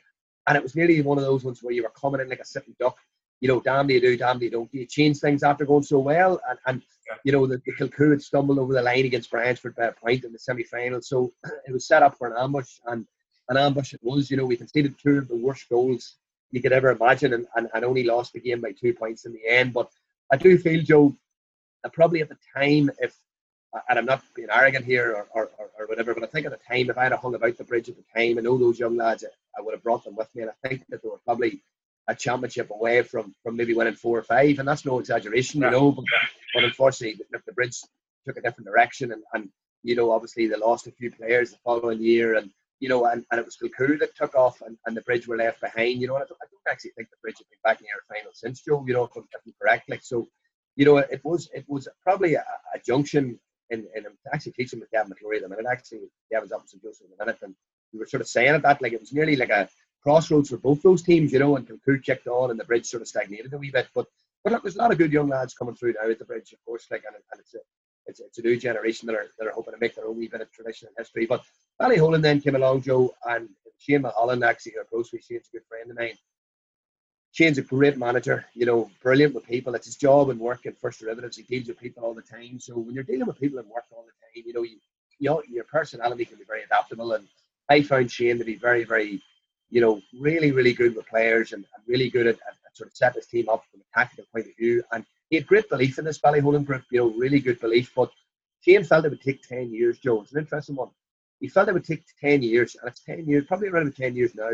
and 0.46 0.56
it 0.56 0.62
was 0.62 0.74
nearly 0.74 1.00
one 1.02 1.18
of 1.18 1.24
those 1.24 1.44
ones 1.44 1.62
where 1.62 1.72
you 1.72 1.82
were 1.82 1.92
coming 2.00 2.20
in 2.20 2.28
like 2.28 2.40
a 2.40 2.44
sitting 2.44 2.74
duck. 2.78 2.96
You 3.40 3.48
know, 3.48 3.60
damn 3.60 3.86
do 3.86 3.94
you 3.94 4.00
do, 4.00 4.16
damn 4.16 4.38
do 4.38 4.46
you 4.46 4.50
don't. 4.50 4.70
Do 4.70 4.78
you 4.78 4.86
change 4.86 5.18
things 5.18 5.42
after 5.44 5.64
going 5.64 5.84
so 5.84 6.00
well? 6.00 6.40
And, 6.48 6.58
and 6.66 6.82
you 7.24 7.32
know, 7.32 7.46
the, 7.46 7.62
the 7.64 7.72
Kilcoo 7.72 8.10
had 8.10 8.22
stumbled 8.22 8.58
over 8.58 8.74
the 8.74 8.82
line 8.82 9.04
against 9.04 9.30
Bryansford 9.30 9.76
by 9.76 9.86
a 9.86 9.92
point 9.92 10.24
in 10.24 10.32
the 10.32 10.38
semi-final, 10.38 11.00
so 11.00 11.32
it 11.66 11.72
was 11.72 11.86
set 11.86 12.02
up 12.02 12.18
for 12.18 12.26
an 12.26 12.36
ambush, 12.36 12.80
and 12.86 13.06
an 13.48 13.56
ambush 13.56 13.94
it 13.94 14.00
was. 14.02 14.30
You 14.30 14.36
know, 14.36 14.46
we 14.46 14.56
conceded 14.56 14.96
two 14.98 15.18
of 15.18 15.28
the 15.28 15.36
worst 15.36 15.68
goals 15.68 16.16
you 16.50 16.60
could 16.60 16.72
ever 16.72 16.90
imagine, 16.90 17.34
and, 17.34 17.46
and, 17.54 17.68
and 17.72 17.84
only 17.84 18.02
lost 18.04 18.32
the 18.32 18.40
game 18.40 18.60
by 18.60 18.72
two 18.72 18.92
points 18.92 19.26
in 19.26 19.32
the 19.32 19.46
end. 19.48 19.72
But 19.72 19.90
I 20.32 20.36
do 20.36 20.58
feel, 20.58 20.82
Joe, 20.82 21.14
and 21.84 21.92
probably 21.92 22.20
at 22.20 22.28
the 22.28 22.38
time, 22.56 22.90
if 22.98 23.16
and 23.88 23.98
I'm 23.98 24.06
not 24.06 24.22
being 24.34 24.48
arrogant 24.50 24.84
here 24.84 25.12
or, 25.12 25.26
or, 25.34 25.50
or, 25.78 25.86
whatever, 25.86 26.14
but 26.14 26.22
I 26.22 26.26
think 26.26 26.46
at 26.46 26.52
the 26.52 26.74
time, 26.74 26.88
if 26.88 26.96
I 26.96 27.04
had 27.04 27.12
hung 27.12 27.34
about 27.34 27.56
the 27.58 27.64
bridge 27.64 27.88
at 27.88 27.96
the 27.96 28.04
time, 28.16 28.38
I 28.38 28.40
know 28.40 28.56
those 28.56 28.78
young 28.78 28.96
lads, 28.96 29.24
I 29.56 29.60
would 29.60 29.74
have 29.74 29.82
brought 29.82 30.04
them 30.04 30.16
with 30.16 30.34
me, 30.34 30.42
and 30.42 30.50
I 30.50 30.68
think 30.68 30.84
that 30.88 31.02
they 31.02 31.08
were 31.08 31.20
probably 31.24 31.62
a 32.08 32.14
championship 32.14 32.70
away 32.70 33.02
from 33.02 33.34
from 33.42 33.56
maybe 33.56 33.74
winning 33.74 33.94
four 33.94 34.18
or 34.18 34.22
five, 34.22 34.58
and 34.58 34.66
that's 34.66 34.86
no 34.86 34.98
exaggeration, 34.98 35.60
you 35.60 35.70
know. 35.70 35.92
But, 35.92 36.04
but 36.54 36.64
unfortunately, 36.64 37.20
the, 37.30 37.40
the 37.46 37.52
bridge 37.52 37.76
took 38.26 38.38
a 38.38 38.40
different 38.40 38.66
direction, 38.66 39.12
and, 39.12 39.22
and 39.34 39.50
you 39.82 39.94
know, 39.94 40.10
obviously 40.10 40.46
they 40.46 40.56
lost 40.56 40.86
a 40.86 40.92
few 40.92 41.10
players 41.10 41.50
the 41.50 41.58
following 41.62 42.00
year, 42.00 42.36
and 42.36 42.50
you 42.80 42.88
know, 42.88 43.04
and, 43.06 43.24
and 43.30 43.40
it 43.40 43.44
was 43.44 43.56
Kilcoo 43.56 43.98
that 43.98 44.16
took 44.16 44.34
off, 44.34 44.62
and, 44.62 44.78
and 44.86 44.96
the 44.96 45.02
bridge 45.02 45.28
were 45.28 45.36
left 45.36 45.60
behind. 45.60 46.00
You 46.00 46.08
know, 46.08 46.14
and 46.14 46.24
I 46.24 46.26
don't, 46.26 46.38
I 46.42 46.46
don't 46.46 46.72
actually 46.72 46.92
think 46.96 47.10
the 47.10 47.16
bridge 47.22 47.36
has 47.38 47.46
been 47.46 47.58
back 47.62 47.80
in 47.80 47.86
the 47.86 48.14
final 48.14 48.32
since 48.32 48.62
Joe. 48.62 48.84
You 48.86 48.94
know, 48.94 49.04
if 49.04 49.10
I'm, 49.14 49.24
if 49.24 49.40
I'm 49.46 49.54
correct, 49.60 49.90
like 49.90 50.02
so 50.02 50.26
you 50.78 50.84
know, 50.84 50.98
it 50.98 51.20
was 51.24 51.50
it 51.52 51.64
was 51.66 51.88
probably 52.04 52.34
a, 52.34 52.44
a 52.74 52.78
junction 52.86 53.38
in, 53.70 53.80
in 53.96 54.04
actually 54.32 54.52
teaching 54.52 54.78
with 54.78 54.90
Gavin 54.92 55.12
McClory 55.12 55.36
at 55.36 55.42
the 55.42 55.48
minute. 55.48 55.66
Actually, 55.68 56.02
Gavin's 56.30 56.52
up 56.52 56.62
St. 56.66 56.80
Joseph 56.80 57.06
at 57.10 57.18
the 57.18 57.24
minute, 57.24 57.38
and 57.42 57.54
we 57.92 57.98
were 57.98 58.06
sort 58.06 58.20
of 58.20 58.28
saying 58.28 58.54
it 58.54 58.62
that 58.62 58.80
like 58.80 58.92
it 58.92 59.00
was 59.00 59.12
nearly 59.12 59.34
like 59.34 59.50
a 59.50 59.68
crossroads 60.04 60.50
for 60.50 60.56
both 60.56 60.80
those 60.82 61.02
teams, 61.02 61.32
you 61.32 61.40
know. 61.40 61.56
And 61.56 61.66
Kilcoo 61.68 62.00
checked 62.00 62.28
on, 62.28 62.52
and 62.52 62.60
the 62.60 62.64
bridge 62.64 62.86
sort 62.86 63.02
of 63.02 63.08
stagnated 63.08 63.52
a 63.52 63.58
wee 63.58 63.72
bit. 63.72 63.88
But 63.92 64.06
but 64.44 64.52
look, 64.52 64.62
there's 64.62 64.76
a 64.76 64.78
lot 64.78 64.92
of 64.92 64.98
good 64.98 65.12
young 65.12 65.26
lads 65.26 65.52
coming 65.52 65.74
through 65.74 65.94
now 66.00 66.08
at 66.08 66.20
the 66.20 66.24
bridge, 66.24 66.52
of 66.52 66.64
course. 66.64 66.86
Like, 66.92 67.02
and, 67.08 67.16
and 67.32 67.40
it's 67.40 67.54
a 67.54 67.58
it's, 68.06 68.20
it's 68.20 68.38
a 68.38 68.42
new 68.42 68.56
generation 68.56 69.08
that 69.08 69.16
are 69.16 69.26
that 69.36 69.48
are 69.48 69.52
hoping 69.52 69.74
to 69.74 69.80
make 69.80 69.96
their 69.96 70.06
own 70.06 70.16
wee 70.16 70.28
bit 70.28 70.42
of 70.42 70.52
tradition 70.52 70.86
and 70.86 70.96
history. 70.96 71.26
But 71.26 71.42
Ballyholland 71.82 72.22
then 72.22 72.40
came 72.40 72.54
along, 72.54 72.82
Joe, 72.82 73.12
and 73.24 73.48
Shane 73.78 74.02
Mulholland 74.02 74.44
actually, 74.44 74.74
who 74.76 74.82
approached 74.82 75.12
me, 75.12 75.20
Shane's 75.20 75.48
a 75.52 75.56
good 75.56 75.66
friend 75.68 75.90
of 75.90 75.98
mine 75.98 76.14
Shane's 77.38 77.58
a 77.58 77.62
great 77.62 77.96
manager, 77.96 78.44
you 78.52 78.66
know, 78.66 78.90
brilliant 79.00 79.32
with 79.32 79.46
people. 79.46 79.76
It's 79.76 79.86
his 79.86 79.94
job 79.94 80.30
and 80.30 80.40
work 80.40 80.66
in 80.66 80.72
first 80.72 80.98
derivatives. 80.98 81.36
He 81.36 81.44
deals 81.44 81.68
with 81.68 81.78
people 81.78 82.04
all 82.04 82.12
the 82.12 82.20
time. 82.20 82.58
So 82.58 82.76
when 82.76 82.96
you're 82.96 83.04
dealing 83.04 83.28
with 83.28 83.38
people 83.38 83.60
and 83.60 83.68
work 83.68 83.84
all 83.92 84.04
the 84.04 84.10
time, 84.10 84.44
you 84.44 84.52
know, 84.52 84.64
you, 84.64 84.78
you 85.20 85.40
your 85.48 85.62
personality 85.62 86.24
can 86.24 86.38
be 86.38 86.44
very 86.44 86.64
adaptable. 86.64 87.12
And 87.12 87.28
I 87.68 87.82
found 87.82 88.10
Shane 88.10 88.38
to 88.38 88.44
be 88.44 88.56
very, 88.56 88.82
very, 88.82 89.22
you 89.70 89.80
know, 89.80 90.02
really, 90.18 90.50
really 90.50 90.72
good 90.72 90.96
with 90.96 91.06
players 91.06 91.52
and, 91.52 91.64
and 91.76 91.84
really 91.86 92.10
good 92.10 92.26
at, 92.26 92.34
at, 92.34 92.56
at, 92.66 92.76
sort 92.76 92.90
of 92.90 92.96
set 92.96 93.14
his 93.14 93.26
team 93.26 93.48
up 93.48 93.62
from 93.70 93.82
a 93.82 93.96
tactical 93.96 94.24
point 94.32 94.48
of 94.48 94.56
view. 94.56 94.82
And 94.90 95.06
he 95.30 95.36
had 95.36 95.46
great 95.46 95.68
belief 95.68 95.96
in 96.00 96.04
this 96.04 96.18
Ballyholland 96.18 96.66
group, 96.66 96.86
you 96.90 96.98
know, 96.98 97.10
really 97.16 97.38
good 97.38 97.60
belief. 97.60 97.92
But 97.94 98.10
Shane 98.62 98.82
felt 98.82 99.04
it 99.04 99.10
would 99.10 99.22
take 99.22 99.46
10 99.46 99.72
years, 99.72 100.00
Joe. 100.00 100.22
It's 100.22 100.32
an 100.32 100.40
interesting 100.40 100.74
one. 100.74 100.90
He 101.38 101.46
felt 101.46 101.68
it 101.68 101.72
would 101.74 101.84
take 101.84 102.02
10 102.20 102.42
years, 102.42 102.74
and 102.74 102.90
it's 102.90 103.04
10 103.04 103.26
years, 103.28 103.44
probably 103.46 103.68
around 103.68 103.94
10 103.94 104.16
years 104.16 104.34
now, 104.34 104.50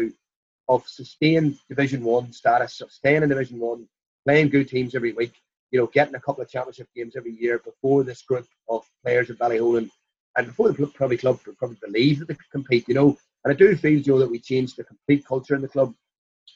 of 0.69 0.87
sustained 0.87 1.59
Division 1.69 2.03
One 2.03 2.33
status, 2.33 2.81
of 2.81 2.91
staying 2.91 3.23
in 3.23 3.29
Division 3.29 3.59
One, 3.59 3.87
playing 4.25 4.49
good 4.49 4.69
teams 4.69 4.95
every 4.95 5.13
week, 5.13 5.35
you 5.71 5.81
know, 5.81 5.87
getting 5.87 6.15
a 6.15 6.21
couple 6.21 6.43
of 6.43 6.49
championship 6.49 6.89
games 6.95 7.15
every 7.17 7.33
year 7.33 7.59
before 7.59 8.05
this 8.05 8.23
group 8.23 8.47
of 8.69 8.85
players 9.03 9.31
at 9.31 9.39
Ballyholland 9.39 9.91
and 10.37 10.47
before 10.47 10.69
the 10.69 10.75
club 10.75 10.95
probably 10.95 11.17
club 11.17 11.41
probably 11.59 11.79
believe 11.85 12.19
that 12.19 12.29
they 12.29 12.35
could 12.35 12.51
compete, 12.51 12.89
you 12.89 12.95
know. 12.95 13.17
And 13.45 13.53
I 13.53 13.57
do 13.57 13.77
feel, 13.77 14.01
Joe, 14.01 14.19
that 14.19 14.31
we 14.31 14.39
changed 14.39 14.77
the 14.77 14.85
complete 14.85 15.27
culture 15.27 15.55
in 15.55 15.63
the 15.63 15.69
club. 15.69 15.95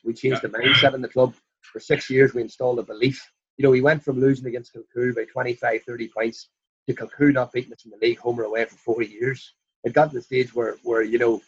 We 0.05 0.15
changed 0.15 0.43
the 0.43 0.49
mindset 0.49 0.95
in 0.95 1.03
the 1.03 1.09
club. 1.09 1.35
For 1.63 1.81
six 1.81 2.09
years, 2.09 2.33
we 2.33 2.43
installed 2.43 2.79
a 2.79 2.83
belief. 2.83 3.31
You 3.57 3.65
know, 3.65 3.71
we 3.71 3.83
went 3.83 4.03
from 4.03 4.21
losing 4.21 4.47
against 4.47 4.75
Kilcoo 4.75 5.15
by 5.15 5.25
25, 5.25 5.83
30 5.83 6.09
points 6.09 6.49
to 6.89 6.95
Kilcoo 6.95 7.33
not 7.33 7.53
beating 7.53 7.73
us 7.73 7.85
in 7.85 7.91
the 7.91 7.99
league 7.99 8.19
home 8.19 8.41
or 8.41 8.45
away 8.45 8.65
for 8.65 8.77
four 8.77 9.03
years. 9.03 9.53
It 9.85 9.93
got 9.93 10.11
to 10.11 10.17
the 10.17 10.23
stage 10.23 10.55
where, 10.55 10.77
where 10.83 11.03
you 11.03 11.19
know, 11.19 11.43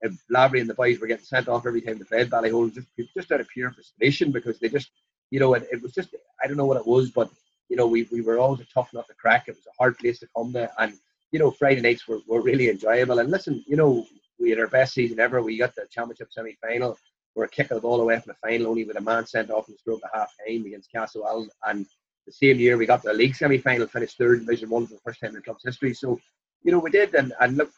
if 0.00 0.14
Lavery 0.30 0.60
and 0.60 0.70
the 0.70 0.74
boys 0.74 0.98
were 0.98 1.06
getting 1.06 1.24
sent 1.24 1.48
off 1.48 1.66
every 1.66 1.80
time 1.80 1.98
they 1.98 2.04
played 2.04 2.30
Ballyholland, 2.30 2.74
just 2.74 2.88
just 3.14 3.32
out 3.32 3.40
of 3.40 3.48
pure 3.48 3.70
frustration 3.70 4.30
because 4.30 4.58
they 4.58 4.68
just, 4.68 4.90
you 5.30 5.40
know, 5.40 5.54
it, 5.54 5.66
it 5.72 5.82
was 5.82 5.92
just 5.92 6.14
I 6.42 6.46
don't 6.46 6.56
know 6.56 6.66
what 6.66 6.76
it 6.76 6.86
was, 6.86 7.10
but 7.10 7.30
you 7.68 7.76
know, 7.76 7.86
we, 7.86 8.08
we 8.10 8.22
were 8.22 8.38
always 8.38 8.60
a 8.60 8.64
tough 8.72 8.92
nut 8.94 9.06
to 9.08 9.14
crack. 9.14 9.48
It 9.48 9.56
was 9.56 9.66
a 9.66 9.76
hard 9.78 9.98
place 9.98 10.18
to 10.20 10.28
come 10.34 10.52
to, 10.54 10.70
and 10.78 10.94
you 11.32 11.38
know, 11.38 11.50
Friday 11.50 11.80
nights 11.80 12.08
were, 12.08 12.20
were 12.26 12.40
really 12.40 12.70
enjoyable. 12.70 13.18
And 13.18 13.30
listen, 13.30 13.62
you 13.66 13.76
know, 13.76 14.06
we 14.40 14.50
had 14.50 14.58
our 14.58 14.68
best 14.68 14.94
season 14.94 15.20
ever. 15.20 15.42
We 15.42 15.58
got 15.58 15.74
the 15.74 15.86
championship 15.90 16.32
semi 16.32 16.56
final. 16.62 16.98
We 17.34 17.40
were 17.40 17.48
kicking 17.48 17.76
the 17.76 17.82
ball 17.82 18.00
away 18.00 18.18
from 18.18 18.32
the 18.32 18.48
final 18.48 18.68
only 18.68 18.84
with 18.84 18.96
a 18.96 19.00
man 19.00 19.26
sent 19.26 19.50
off 19.50 19.68
in 19.68 19.74
the 19.74 19.78
stroke 19.78 20.00
of 20.04 20.10
half 20.14 20.32
time 20.46 20.64
against 20.64 20.92
Castlewellan, 20.92 21.48
and 21.66 21.86
the 22.26 22.32
same 22.32 22.58
year 22.58 22.76
we 22.76 22.86
got 22.86 23.02
the 23.02 23.12
league 23.12 23.34
semi 23.34 23.58
final, 23.58 23.86
finished 23.86 24.18
third 24.18 24.40
Division 24.40 24.70
One 24.70 24.86
for 24.86 24.94
the 24.94 25.00
first 25.00 25.20
time 25.20 25.30
in 25.30 25.36
the 25.36 25.42
club's 25.42 25.64
history. 25.64 25.94
So, 25.94 26.18
you 26.62 26.72
know, 26.72 26.78
we 26.78 26.90
did, 26.90 27.14
and, 27.14 27.32
and 27.40 27.56
look, 27.56 27.70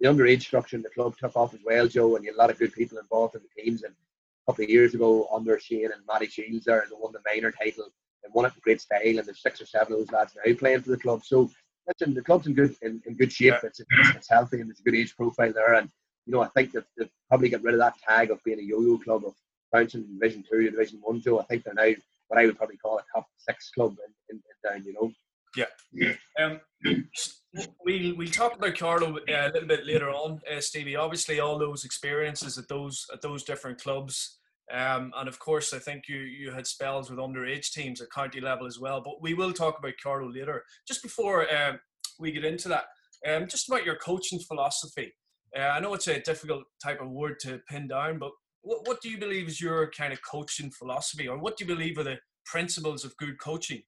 the 0.00 0.08
underage 0.08 0.42
structure 0.42 0.76
in 0.76 0.82
the 0.82 0.90
club 0.90 1.16
took 1.16 1.36
off 1.36 1.54
as 1.54 1.60
well, 1.64 1.88
Joe, 1.88 2.16
and 2.16 2.24
you 2.24 2.30
had 2.30 2.36
a 2.36 2.38
lot 2.38 2.50
of 2.50 2.58
good 2.58 2.72
people 2.72 2.98
involved 2.98 3.34
in 3.34 3.42
the 3.42 3.62
teams. 3.62 3.82
And 3.82 3.94
a 3.94 4.52
couple 4.52 4.64
of 4.64 4.70
years 4.70 4.94
ago, 4.94 5.28
under 5.32 5.58
Shane 5.58 5.86
and 5.86 6.06
Matty 6.06 6.26
Shields 6.26 6.66
there, 6.66 6.84
they 6.88 6.96
won 6.98 7.12
the 7.12 7.20
minor 7.24 7.50
title 7.50 7.88
and 8.24 8.34
won 8.34 8.44
it 8.44 8.52
in 8.54 8.60
great 8.62 8.80
style. 8.80 9.00
And 9.04 9.26
there's 9.26 9.42
six 9.42 9.60
or 9.60 9.66
seven 9.66 9.94
of 9.94 9.98
those 10.00 10.12
lads 10.12 10.36
now 10.36 10.54
playing 10.54 10.82
for 10.82 10.90
the 10.90 10.98
club. 10.98 11.24
So, 11.24 11.50
listen, 11.86 12.14
the 12.14 12.22
club's 12.22 12.46
in 12.46 12.54
good 12.54 12.76
in, 12.82 13.00
in 13.06 13.14
good 13.16 13.32
shape. 13.32 13.54
It's, 13.62 13.80
it's 14.14 14.30
healthy 14.30 14.60
and 14.60 14.68
there's 14.68 14.80
a 14.80 14.82
good 14.82 14.94
age 14.94 15.16
profile 15.16 15.52
there. 15.52 15.74
And 15.74 15.88
you 16.26 16.32
know, 16.34 16.42
I 16.42 16.48
think 16.48 16.72
that 16.72 16.84
they've 16.98 17.10
probably 17.28 17.48
got 17.48 17.62
rid 17.62 17.74
of 17.74 17.80
that 17.80 17.98
tag 18.06 18.30
of 18.30 18.42
being 18.44 18.58
a 18.58 18.62
yo-yo 18.62 18.98
club 18.98 19.24
of 19.24 19.34
bouncing 19.72 20.02
in 20.02 20.18
Division 20.18 20.44
Two 20.50 20.62
to 20.62 20.70
Division 20.70 20.98
One. 21.02 21.20
Joe, 21.20 21.40
I 21.40 21.44
think 21.44 21.64
they're 21.64 21.74
now 21.74 21.94
what 22.28 22.40
I 22.40 22.46
would 22.46 22.58
probably 22.58 22.76
call 22.76 22.98
a 22.98 23.04
top 23.14 23.26
six 23.38 23.70
club 23.70 23.96
in, 24.30 24.36
in, 24.36 24.42
in 24.42 24.70
down. 24.70 24.84
You 24.84 24.92
know. 24.92 25.12
Yeah. 25.56 26.12
Um, 26.38 26.60
we 27.84 28.12
we'll 28.12 28.28
talk 28.28 28.56
about 28.56 28.76
Carlow 28.76 29.16
uh, 29.16 29.20
a 29.28 29.52
little 29.52 29.68
bit 29.68 29.86
later 29.86 30.10
on, 30.10 30.40
uh, 30.50 30.60
Stevie. 30.60 30.96
Obviously, 30.96 31.40
all 31.40 31.58
those 31.58 31.84
experiences 31.84 32.58
at 32.58 32.68
those 32.68 33.06
at 33.12 33.22
those 33.22 33.44
different 33.44 33.80
clubs, 33.80 34.38
um, 34.72 35.12
and 35.16 35.28
of 35.28 35.38
course, 35.38 35.72
I 35.72 35.78
think 35.78 36.08
you 36.08 36.18
you 36.18 36.50
had 36.50 36.66
spells 36.66 37.10
with 37.10 37.18
underage 37.18 37.72
teams 37.72 38.00
at 38.00 38.10
county 38.10 38.40
level 38.40 38.66
as 38.66 38.78
well. 38.78 39.00
But 39.00 39.22
we 39.22 39.34
will 39.34 39.52
talk 39.52 39.78
about 39.78 39.94
Carlow 40.02 40.30
later. 40.30 40.64
Just 40.86 41.02
before 41.02 41.46
um, 41.54 41.78
we 42.18 42.32
get 42.32 42.44
into 42.44 42.68
that, 42.68 42.84
um, 43.26 43.46
just 43.48 43.68
about 43.68 43.84
your 43.84 43.96
coaching 43.96 44.40
philosophy. 44.40 45.12
Uh, 45.56 45.62
I 45.62 45.80
know 45.80 45.94
it's 45.94 46.08
a 46.08 46.20
difficult 46.20 46.64
type 46.82 47.00
of 47.00 47.10
word 47.10 47.38
to 47.40 47.60
pin 47.68 47.88
down, 47.88 48.18
but 48.18 48.32
what, 48.62 48.86
what 48.86 49.00
do 49.00 49.08
you 49.08 49.18
believe 49.18 49.48
is 49.48 49.60
your 49.60 49.90
kind 49.90 50.12
of 50.12 50.20
coaching 50.22 50.70
philosophy, 50.70 51.28
or 51.28 51.38
what 51.38 51.56
do 51.56 51.64
you 51.64 51.74
believe 51.74 51.98
are 51.98 52.04
the 52.04 52.18
principles 52.44 53.04
of 53.04 53.16
good 53.16 53.38
coaching? 53.40 53.82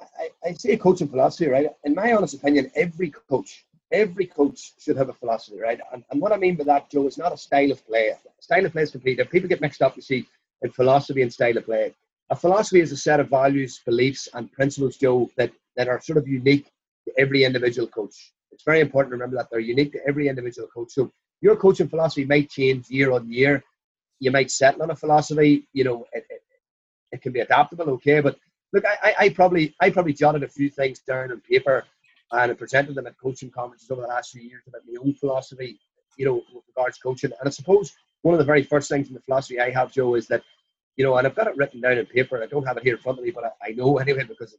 I, 0.00 0.30
I 0.48 0.52
say 0.52 0.76
coaching 0.76 1.08
philosophy, 1.08 1.48
right? 1.48 1.68
In 1.84 1.94
my 1.94 2.12
honest 2.12 2.34
opinion, 2.34 2.70
every 2.74 3.10
coach, 3.10 3.64
every 3.92 4.26
coach 4.26 4.72
should 4.78 4.96
have 4.96 5.08
a 5.08 5.12
philosophy, 5.14 5.60
right? 5.60 5.80
And, 5.92 6.04
and 6.10 6.20
what 6.20 6.32
I 6.32 6.36
mean 6.36 6.56
by 6.56 6.64
that, 6.64 6.90
Joe, 6.90 7.06
is 7.06 7.18
not 7.18 7.32
a 7.32 7.36
style 7.36 7.70
of 7.70 7.86
play. 7.86 8.12
Style 8.40 8.66
of 8.66 8.72
play 8.72 8.82
is 8.82 8.90
complete. 8.90 9.18
People 9.30 9.48
get 9.48 9.60
mixed 9.60 9.82
up, 9.82 9.96
you 9.96 10.02
see, 10.02 10.26
in 10.62 10.70
philosophy 10.70 11.22
and 11.22 11.32
style 11.32 11.56
of 11.56 11.64
play. 11.64 11.94
A 12.30 12.36
philosophy 12.36 12.80
is 12.80 12.92
a 12.92 12.96
set 12.96 13.20
of 13.20 13.28
values, 13.28 13.80
beliefs, 13.84 14.28
and 14.34 14.50
principles, 14.52 14.96
Joe, 14.96 15.30
that, 15.36 15.52
that 15.76 15.88
are 15.88 16.00
sort 16.00 16.18
of 16.18 16.26
unique 16.26 16.66
to 17.06 17.12
every 17.18 17.44
individual 17.44 17.86
coach. 17.88 18.32
It's 18.50 18.64
very 18.64 18.80
important 18.80 19.10
to 19.10 19.16
remember 19.16 19.36
that 19.36 19.48
they're 19.50 19.60
unique 19.60 19.92
to 19.92 20.06
every 20.06 20.28
individual 20.28 20.68
coach. 20.68 20.92
So 20.92 21.12
your 21.40 21.56
coaching 21.56 21.88
philosophy 21.88 22.24
might 22.24 22.50
change 22.50 22.88
year 22.88 23.12
on 23.12 23.30
year. 23.30 23.62
You 24.20 24.30
might 24.30 24.50
settle 24.50 24.82
on 24.82 24.90
a 24.90 24.96
philosophy. 24.96 25.68
You 25.72 25.84
know, 25.84 26.06
it, 26.12 26.24
it, 26.30 26.42
it 27.12 27.22
can 27.22 27.32
be 27.32 27.40
adaptable, 27.40 27.90
okay. 27.90 28.20
But 28.20 28.38
look, 28.74 28.84
I, 28.84 29.14
I, 29.18 29.28
probably 29.30 29.74
I 29.80 29.88
probably 29.88 30.12
jotted 30.12 30.42
a 30.42 30.48
few 30.48 30.68
things 30.68 30.98
down 30.98 31.30
on 31.30 31.40
paper 31.40 31.84
and 32.32 32.50
I 32.50 32.54
presented 32.54 32.94
them 32.94 33.06
at 33.06 33.18
coaching 33.18 33.50
conferences 33.50 33.90
over 33.90 34.02
the 34.02 34.08
last 34.08 34.32
few 34.32 34.42
years 34.42 34.64
about 34.66 34.82
my 34.86 34.98
own 35.00 35.14
philosophy. 35.14 35.78
You 36.18 36.26
know, 36.26 36.34
with 36.54 36.64
regards 36.68 36.98
to 36.98 37.02
coaching. 37.02 37.32
And 37.40 37.48
I 37.48 37.50
suppose 37.50 37.92
one 38.22 38.34
of 38.34 38.38
the 38.38 38.44
very 38.44 38.62
first 38.62 38.88
things 38.88 39.08
in 39.08 39.14
the 39.14 39.20
philosophy 39.20 39.58
I 39.58 39.70
have, 39.70 39.92
Joe, 39.92 40.14
is 40.14 40.28
that 40.28 40.42
you 40.96 41.04
know, 41.04 41.16
and 41.16 41.26
I've 41.26 41.34
got 41.34 41.48
it 41.48 41.56
written 41.56 41.80
down 41.80 41.98
on 41.98 42.06
paper. 42.06 42.40
I 42.42 42.46
don't 42.46 42.66
have 42.66 42.76
it 42.76 42.84
here 42.84 42.94
in 42.94 43.02
front 43.02 43.18
of 43.18 43.24
me, 43.24 43.30
but 43.30 43.44
I, 43.44 43.70
I 43.70 43.72
know 43.72 43.98
anyway 43.98 44.24
because 44.24 44.56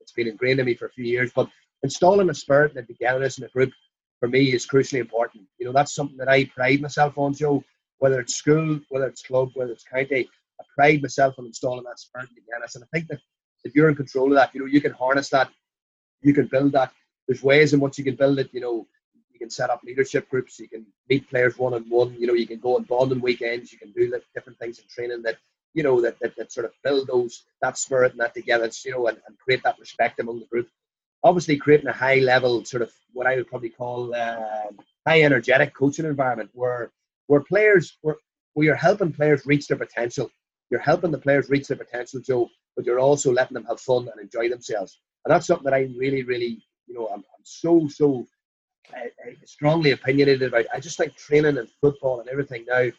it's 0.00 0.12
been 0.12 0.28
ingrained 0.28 0.60
in 0.60 0.66
me 0.66 0.74
for 0.74 0.86
a 0.86 0.90
few 0.90 1.04
years. 1.04 1.32
But 1.34 1.48
installing 1.82 2.30
a 2.30 2.34
spirit 2.34 2.74
and 2.74 2.84
a 2.84 2.86
togetherness 2.86 3.38
in 3.38 3.44
a 3.44 3.48
group 3.48 3.72
for 4.20 4.28
me 4.28 4.52
is 4.52 4.66
crucially 4.66 5.00
important. 5.00 5.44
You 5.58 5.66
know, 5.66 5.72
that's 5.72 5.94
something 5.94 6.16
that 6.18 6.28
I 6.28 6.44
pride 6.46 6.80
myself 6.80 7.18
on, 7.18 7.34
Joe. 7.34 7.62
Whether 7.98 8.20
it's 8.20 8.34
school, 8.34 8.80
whether 8.90 9.06
it's 9.06 9.22
club, 9.22 9.50
whether 9.54 9.72
it's 9.72 9.84
county, 9.84 10.28
I 10.60 10.64
pride 10.74 11.02
myself 11.02 11.34
on 11.38 11.46
installing 11.46 11.84
that 11.84 11.98
spirit 11.98 12.28
and 12.28 12.36
togetherness. 12.36 12.74
And 12.74 12.84
I 12.84 12.88
think 12.92 13.08
that 13.08 13.20
if 13.66 13.74
you're 13.74 13.88
in 13.88 13.94
control 13.94 14.28
of 14.28 14.36
that, 14.36 14.54
you 14.54 14.60
know, 14.60 14.66
you 14.66 14.80
can 14.80 14.92
harness 14.92 15.28
that, 15.30 15.50
you 16.22 16.32
can 16.32 16.46
build 16.46 16.72
that. 16.72 16.92
There's 17.26 17.42
ways 17.42 17.74
in 17.74 17.80
which 17.80 17.98
you 17.98 18.04
can 18.04 18.16
build 18.16 18.38
it. 18.38 18.50
You 18.52 18.60
know, 18.60 18.86
you 19.32 19.38
can 19.38 19.50
set 19.50 19.70
up 19.70 19.82
leadership 19.84 20.28
groups, 20.30 20.58
you 20.58 20.68
can 20.68 20.86
meet 21.08 21.28
players 21.28 21.58
one 21.58 21.74
on 21.74 21.84
one. 21.88 22.14
You 22.18 22.26
know, 22.26 22.34
you 22.34 22.46
can 22.46 22.58
go 22.58 22.76
on 22.76 22.84
bonding 22.84 23.20
weekends, 23.20 23.72
you 23.72 23.78
can 23.78 23.92
do 23.92 24.10
like 24.10 24.24
different 24.34 24.58
things 24.58 24.78
in 24.78 24.84
training 24.88 25.22
that 25.22 25.36
you 25.74 25.82
know 25.82 26.00
that, 26.00 26.18
that, 26.20 26.36
that 26.36 26.52
sort 26.52 26.64
of 26.64 26.72
build 26.82 27.08
those 27.08 27.44
that 27.60 27.76
spirit 27.76 28.12
and 28.12 28.20
that 28.20 28.34
together. 28.34 28.70
You 28.84 28.92
know, 28.92 29.06
and, 29.08 29.18
and 29.26 29.38
create 29.38 29.62
that 29.64 29.78
respect 29.78 30.20
among 30.20 30.40
the 30.40 30.46
group 30.46 30.68
obviously 31.26 31.56
creating 31.56 31.88
a 31.88 31.92
high 31.92 32.20
level 32.20 32.64
sort 32.64 32.82
of 32.82 32.92
what 33.12 33.26
I 33.26 33.36
would 33.36 33.48
probably 33.48 33.70
call 33.70 34.14
uh, 34.14 34.70
high 35.06 35.22
energetic 35.22 35.74
coaching 35.74 36.04
environment 36.04 36.50
where 36.52 36.92
where 37.26 37.40
players 37.40 37.98
where, 38.02 38.16
where 38.54 38.66
you're 38.66 38.76
helping 38.76 39.12
players 39.12 39.44
reach 39.46 39.66
their 39.66 39.76
potential. 39.76 40.30
You're 40.70 40.80
helping 40.80 41.10
the 41.10 41.18
players 41.18 41.48
reach 41.48 41.68
their 41.68 41.76
potential, 41.76 42.20
Joe, 42.20 42.48
but 42.76 42.84
you're 42.84 43.00
also 43.00 43.32
letting 43.32 43.54
them 43.54 43.64
have 43.64 43.80
fun 43.80 44.08
and 44.12 44.20
enjoy 44.20 44.48
themselves. 44.48 45.00
And 45.24 45.32
that's 45.32 45.46
something 45.46 45.64
that 45.64 45.74
I 45.74 45.88
really, 45.98 46.22
really, 46.22 46.62
you 46.86 46.94
know, 46.94 47.08
I'm, 47.08 47.20
I'm 47.20 47.44
so, 47.44 47.88
so 47.88 48.26
uh, 48.94 49.30
strongly 49.44 49.90
opinionated 49.92 50.42
about. 50.42 50.66
I 50.72 50.78
just 50.78 50.98
think 50.98 51.16
training 51.16 51.58
and 51.58 51.68
football 51.80 52.20
and 52.20 52.28
everything 52.28 52.64
now 52.68 52.80
is 52.80 52.94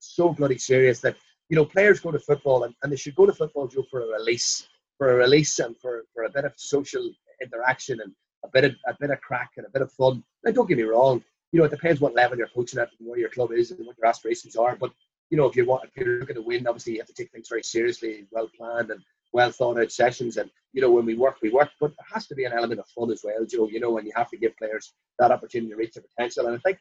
so 0.00 0.32
bloody 0.32 0.58
serious 0.58 1.00
that, 1.00 1.16
you 1.48 1.56
know, 1.56 1.64
players 1.64 2.00
go 2.00 2.10
to 2.10 2.18
football 2.18 2.64
and, 2.64 2.74
and 2.82 2.92
they 2.92 2.96
should 2.96 3.14
go 3.14 3.26
to 3.26 3.32
football, 3.32 3.66
Joe, 3.68 3.84
for 3.90 4.02
a 4.02 4.18
release, 4.18 4.68
for 4.98 5.12
a 5.12 5.16
release 5.16 5.58
and 5.58 5.76
for, 5.78 6.04
for 6.12 6.24
a 6.24 6.30
bit 6.30 6.44
of 6.44 6.52
social 6.56 7.10
interaction 7.42 8.00
and 8.02 8.12
a 8.44 8.48
bit 8.48 8.64
of 8.64 8.74
a 8.86 8.96
bit 8.98 9.10
of 9.10 9.20
crack 9.20 9.50
and 9.56 9.66
a 9.66 9.70
bit 9.70 9.82
of 9.82 9.92
fun. 9.92 10.22
Now, 10.44 10.52
don't 10.52 10.68
get 10.68 10.78
me 10.78 10.84
wrong. 10.84 11.22
You 11.52 11.60
know, 11.60 11.66
it 11.66 11.70
depends 11.70 12.00
what 12.00 12.14
level 12.14 12.38
you're 12.38 12.48
coaching 12.48 12.78
at 12.78 12.90
and 12.98 13.08
where 13.08 13.18
your 13.18 13.28
club 13.28 13.52
is 13.52 13.70
and 13.70 13.84
what 13.86 13.96
your 13.98 14.06
aspirations 14.06 14.56
are. 14.56 14.76
But 14.76 14.92
you 15.30 15.36
know, 15.36 15.46
if 15.46 15.56
you 15.56 15.64
want, 15.64 15.84
if 15.84 15.96
you're 15.96 16.20
looking 16.20 16.36
to 16.36 16.42
win, 16.42 16.66
obviously 16.66 16.94
you 16.94 17.00
have 17.00 17.06
to 17.06 17.14
take 17.14 17.30
things 17.30 17.48
very 17.48 17.62
seriously, 17.62 18.26
well 18.30 18.50
planned 18.56 18.90
and 18.90 19.00
well 19.32 19.50
thought 19.50 19.78
out 19.78 19.92
sessions. 19.92 20.36
And 20.36 20.50
you 20.72 20.80
know, 20.80 20.90
when 20.90 21.06
we 21.06 21.14
work, 21.14 21.36
we 21.42 21.50
work. 21.50 21.70
But 21.80 21.92
there 21.96 22.06
has 22.12 22.26
to 22.28 22.34
be 22.34 22.44
an 22.44 22.52
element 22.52 22.80
of 22.80 22.88
fun 22.88 23.10
as 23.10 23.22
well, 23.24 23.44
Joe. 23.44 23.68
You 23.68 23.80
know, 23.80 23.98
and 23.98 24.06
you 24.06 24.12
have 24.16 24.30
to 24.30 24.36
give 24.36 24.56
players 24.56 24.92
that 25.18 25.30
opportunity 25.30 25.70
to 25.70 25.76
reach 25.76 25.94
their 25.94 26.04
potential. 26.04 26.46
And 26.46 26.56
I 26.56 26.58
think 26.60 26.78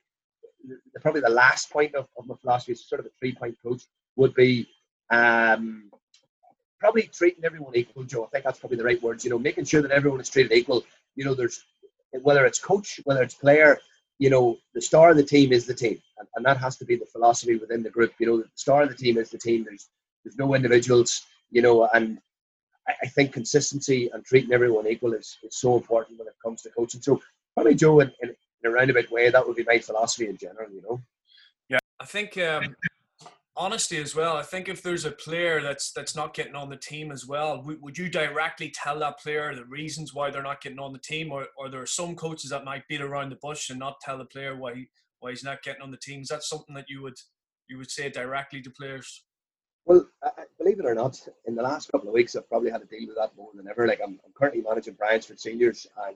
the, 0.67 0.99
probably 0.99 1.21
the 1.21 1.29
last 1.29 1.71
point 1.71 1.95
of, 1.95 2.07
of 2.17 2.27
my 2.27 2.35
philosophy 2.35 2.73
is 2.73 2.87
sort 2.87 2.99
of 2.99 3.05
a 3.05 3.09
three 3.19 3.33
point 3.33 3.55
approach 3.59 3.83
would 4.15 4.33
be 4.33 4.67
um, 5.09 5.89
probably 6.79 7.03
treating 7.03 7.43
everyone 7.45 7.75
equal, 7.75 8.03
Joe. 8.03 8.25
I 8.25 8.27
think 8.27 8.45
that's 8.45 8.59
probably 8.59 8.77
the 8.77 8.83
right 8.83 9.01
words. 9.01 9.23
You 9.23 9.31
know, 9.31 9.39
making 9.39 9.65
sure 9.65 9.81
that 9.81 9.91
everyone 9.91 10.21
is 10.21 10.29
treated 10.29 10.51
equal. 10.51 10.85
You 11.15 11.25
know, 11.25 11.33
there's 11.33 11.63
whether 12.21 12.45
it's 12.45 12.59
coach, 12.59 12.99
whether 13.05 13.23
it's 13.23 13.35
player. 13.35 13.79
You 14.17 14.29
know, 14.29 14.57
the 14.73 14.81
star 14.81 15.11
of 15.11 15.17
the 15.17 15.23
team 15.23 15.53
is 15.53 15.65
the 15.65 15.73
team, 15.73 16.01
and, 16.17 16.27
and 16.35 16.45
that 16.45 16.57
has 16.57 16.77
to 16.77 16.85
be 16.85 16.95
the 16.95 17.05
philosophy 17.05 17.55
within 17.55 17.83
the 17.83 17.89
group. 17.89 18.13
You 18.19 18.27
know, 18.27 18.37
the 18.37 18.49
star 18.55 18.83
of 18.83 18.89
the 18.89 18.95
team 18.95 19.17
is 19.17 19.29
the 19.29 19.37
team. 19.37 19.63
There's 19.63 19.87
there's 20.23 20.37
no 20.37 20.53
individuals. 20.55 21.25
You 21.51 21.61
know, 21.61 21.87
and 21.93 22.19
I, 23.01 23.07
think 23.07 23.33
consistency 23.33 24.09
and 24.13 24.23
treating 24.23 24.53
everyone 24.53 24.87
equal 24.87 25.13
is, 25.13 25.37
is 25.43 25.57
so 25.57 25.75
important 25.75 26.19
when 26.19 26.27
it 26.27 26.35
comes 26.43 26.61
to 26.63 26.69
coaching. 26.69 27.01
So 27.01 27.21
probably 27.55 27.75
Joe, 27.75 27.99
in, 27.99 28.11
in, 28.21 28.29
in 28.29 28.69
a 28.69 28.73
roundabout 28.73 29.11
way, 29.11 29.29
that 29.29 29.45
would 29.45 29.55
be 29.55 29.63
my 29.63 29.79
philosophy 29.79 30.27
in 30.27 30.37
general. 30.37 30.69
You 30.71 30.81
know. 30.81 31.01
Yeah, 31.69 31.79
I 31.99 32.05
think 32.05 32.37
um, 32.37 32.75
honesty 33.55 33.97
as 33.97 34.15
well. 34.15 34.37
I 34.37 34.43
think 34.43 34.69
if 34.69 34.81
there's 34.81 35.05
a 35.05 35.11
player 35.11 35.61
that's 35.61 35.91
that's 35.91 36.15
not 36.15 36.33
getting 36.33 36.55
on 36.55 36.69
the 36.69 36.77
team 36.77 37.11
as 37.11 37.27
well, 37.27 37.63
would 37.81 37.97
you 37.97 38.09
directly 38.09 38.71
tell 38.73 38.99
that 38.99 39.19
player 39.19 39.53
the 39.53 39.65
reasons 39.65 40.13
why 40.13 40.31
they're 40.31 40.41
not 40.41 40.61
getting 40.61 40.79
on 40.79 40.93
the 40.93 40.99
team, 40.99 41.31
or, 41.31 41.47
or 41.57 41.69
there 41.69 41.81
are 41.81 41.85
some 41.85 42.15
coaches 42.15 42.49
that 42.49 42.65
might 42.65 42.87
beat 42.87 43.01
around 43.01 43.29
the 43.29 43.37
bush 43.41 43.69
and 43.69 43.79
not 43.79 43.99
tell 44.01 44.17
the 44.17 44.25
player 44.25 44.55
why 44.55 44.73
he, 44.73 44.87
why 45.19 45.31
he's 45.31 45.43
not 45.43 45.61
getting 45.61 45.81
on 45.81 45.91
the 45.91 45.97
team? 45.97 46.21
Is 46.21 46.29
that 46.29 46.43
something 46.43 46.73
that 46.75 46.85
you 46.87 47.01
would 47.03 47.17
you 47.69 47.77
would 47.77 47.91
say 47.91 48.09
directly 48.09 48.61
to 48.61 48.71
players? 48.71 49.23
Well, 49.85 50.07
believe 50.75 50.85
it 50.85 50.89
or 50.89 50.95
not, 50.95 51.19
in 51.45 51.55
the 51.55 51.63
last 51.63 51.91
couple 51.91 52.07
of 52.07 52.13
weeks, 52.13 52.35
I've 52.35 52.49
probably 52.49 52.71
had 52.71 52.81
to 52.81 52.87
deal 52.87 53.07
with 53.07 53.17
that 53.17 53.35
more 53.37 53.49
than 53.55 53.67
ever. 53.67 53.87
Like 53.87 53.99
I'm, 54.03 54.19
I'm 54.25 54.33
currently 54.35 54.61
managing 54.61 54.95
for 54.95 55.35
seniors, 55.37 55.87
and 56.07 56.15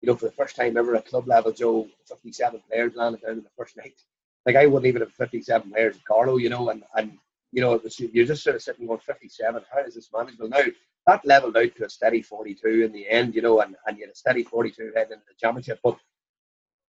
you 0.00 0.06
know, 0.06 0.16
for 0.16 0.26
the 0.26 0.32
first 0.32 0.56
time 0.56 0.76
ever 0.76 0.94
at 0.94 1.06
club 1.06 1.26
level, 1.26 1.52
Joe, 1.52 1.88
57 2.08 2.62
players 2.68 2.94
landed 2.94 3.22
down 3.22 3.38
in 3.38 3.42
the 3.42 3.50
first 3.56 3.76
night 3.76 4.00
like 4.48 4.56
I 4.56 4.66
wouldn't 4.66 4.86
even 4.86 5.02
have 5.02 5.12
57 5.12 5.70
players 5.70 5.96
at 5.96 6.04
Carlow, 6.06 6.38
you 6.38 6.48
know, 6.48 6.70
and, 6.70 6.82
and 6.96 7.18
you 7.52 7.60
know, 7.60 7.74
it 7.74 7.84
was, 7.84 8.00
you're 8.00 8.24
just 8.24 8.42
sort 8.42 8.56
of 8.56 8.62
sitting 8.62 8.86
going 8.86 8.98
57. 8.98 9.62
How 9.70 9.80
is 9.80 9.94
this 9.94 10.08
manageable? 10.10 10.48
Now, 10.48 10.62
that 11.06 11.24
leveled 11.26 11.56
out 11.58 11.76
to 11.76 11.84
a 11.84 11.90
steady 11.90 12.22
42 12.22 12.82
in 12.82 12.92
the 12.92 13.06
end, 13.08 13.34
you 13.34 13.42
know, 13.42 13.60
and, 13.60 13.76
and 13.86 13.98
you 13.98 14.04
had 14.04 14.12
a 14.12 14.16
steady 14.16 14.42
42 14.42 14.92
heading 14.96 15.12
into 15.12 15.24
the 15.28 15.34
championship. 15.38 15.80
But 15.84 15.98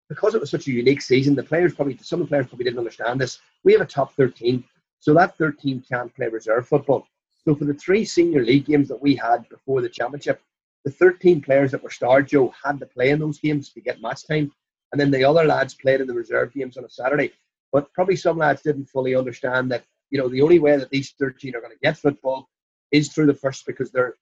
because 0.08 0.36
it 0.36 0.40
was 0.40 0.50
such 0.50 0.68
a 0.68 0.72
unique 0.72 1.02
season, 1.02 1.34
the 1.34 1.42
players 1.42 1.74
probably, 1.74 1.98
some 1.98 2.20
of 2.20 2.26
the 2.26 2.30
players 2.30 2.46
probably 2.46 2.64
didn't 2.64 2.78
understand 2.78 3.20
this. 3.20 3.40
We 3.64 3.72
have 3.72 3.82
a 3.82 3.86
top 3.86 4.14
13, 4.14 4.62
so 5.00 5.14
that 5.14 5.36
13 5.36 5.84
can't 5.88 6.14
play 6.14 6.28
reserve 6.28 6.66
football. 6.68 7.06
So 7.44 7.54
for 7.54 7.64
the 7.64 7.74
three 7.74 8.04
senior 8.04 8.44
league 8.44 8.66
games 8.66 8.88
that 8.88 9.00
we 9.00 9.14
had 9.14 9.48
before 9.48 9.80
the 9.80 9.88
championship, 9.88 10.42
the 10.84 10.90
13 10.90 11.40
players 11.40 11.70
that 11.72 11.82
were 11.82 11.90
starred, 11.90 12.28
Joe, 12.28 12.52
had 12.62 12.78
to 12.80 12.86
play 12.86 13.10
in 13.10 13.18
those 13.18 13.38
games 13.38 13.70
to 13.70 13.80
get 13.80 14.00
match 14.00 14.26
time. 14.26 14.52
And 14.92 15.00
then 15.00 15.10
the 15.10 15.24
other 15.24 15.44
lads 15.44 15.74
played 15.74 16.00
in 16.00 16.06
the 16.06 16.14
reserve 16.14 16.52
games 16.52 16.76
on 16.76 16.84
a 16.84 16.90
Saturday. 16.90 17.32
But 17.72 17.92
probably 17.92 18.16
some 18.16 18.38
lads 18.38 18.62
didn't 18.62 18.86
fully 18.86 19.14
understand 19.14 19.70
that, 19.70 19.84
you 20.10 20.18
know, 20.18 20.28
the 20.28 20.42
only 20.42 20.58
way 20.58 20.76
that 20.76 20.90
these 20.90 21.12
13 21.18 21.54
are 21.54 21.60
going 21.60 21.72
to 21.72 21.78
get 21.82 21.98
football 21.98 22.48
is 22.90 23.08
through 23.12 23.26
the 23.26 23.34
first 23.34 23.66
because 23.66 23.90
they're 23.90 24.14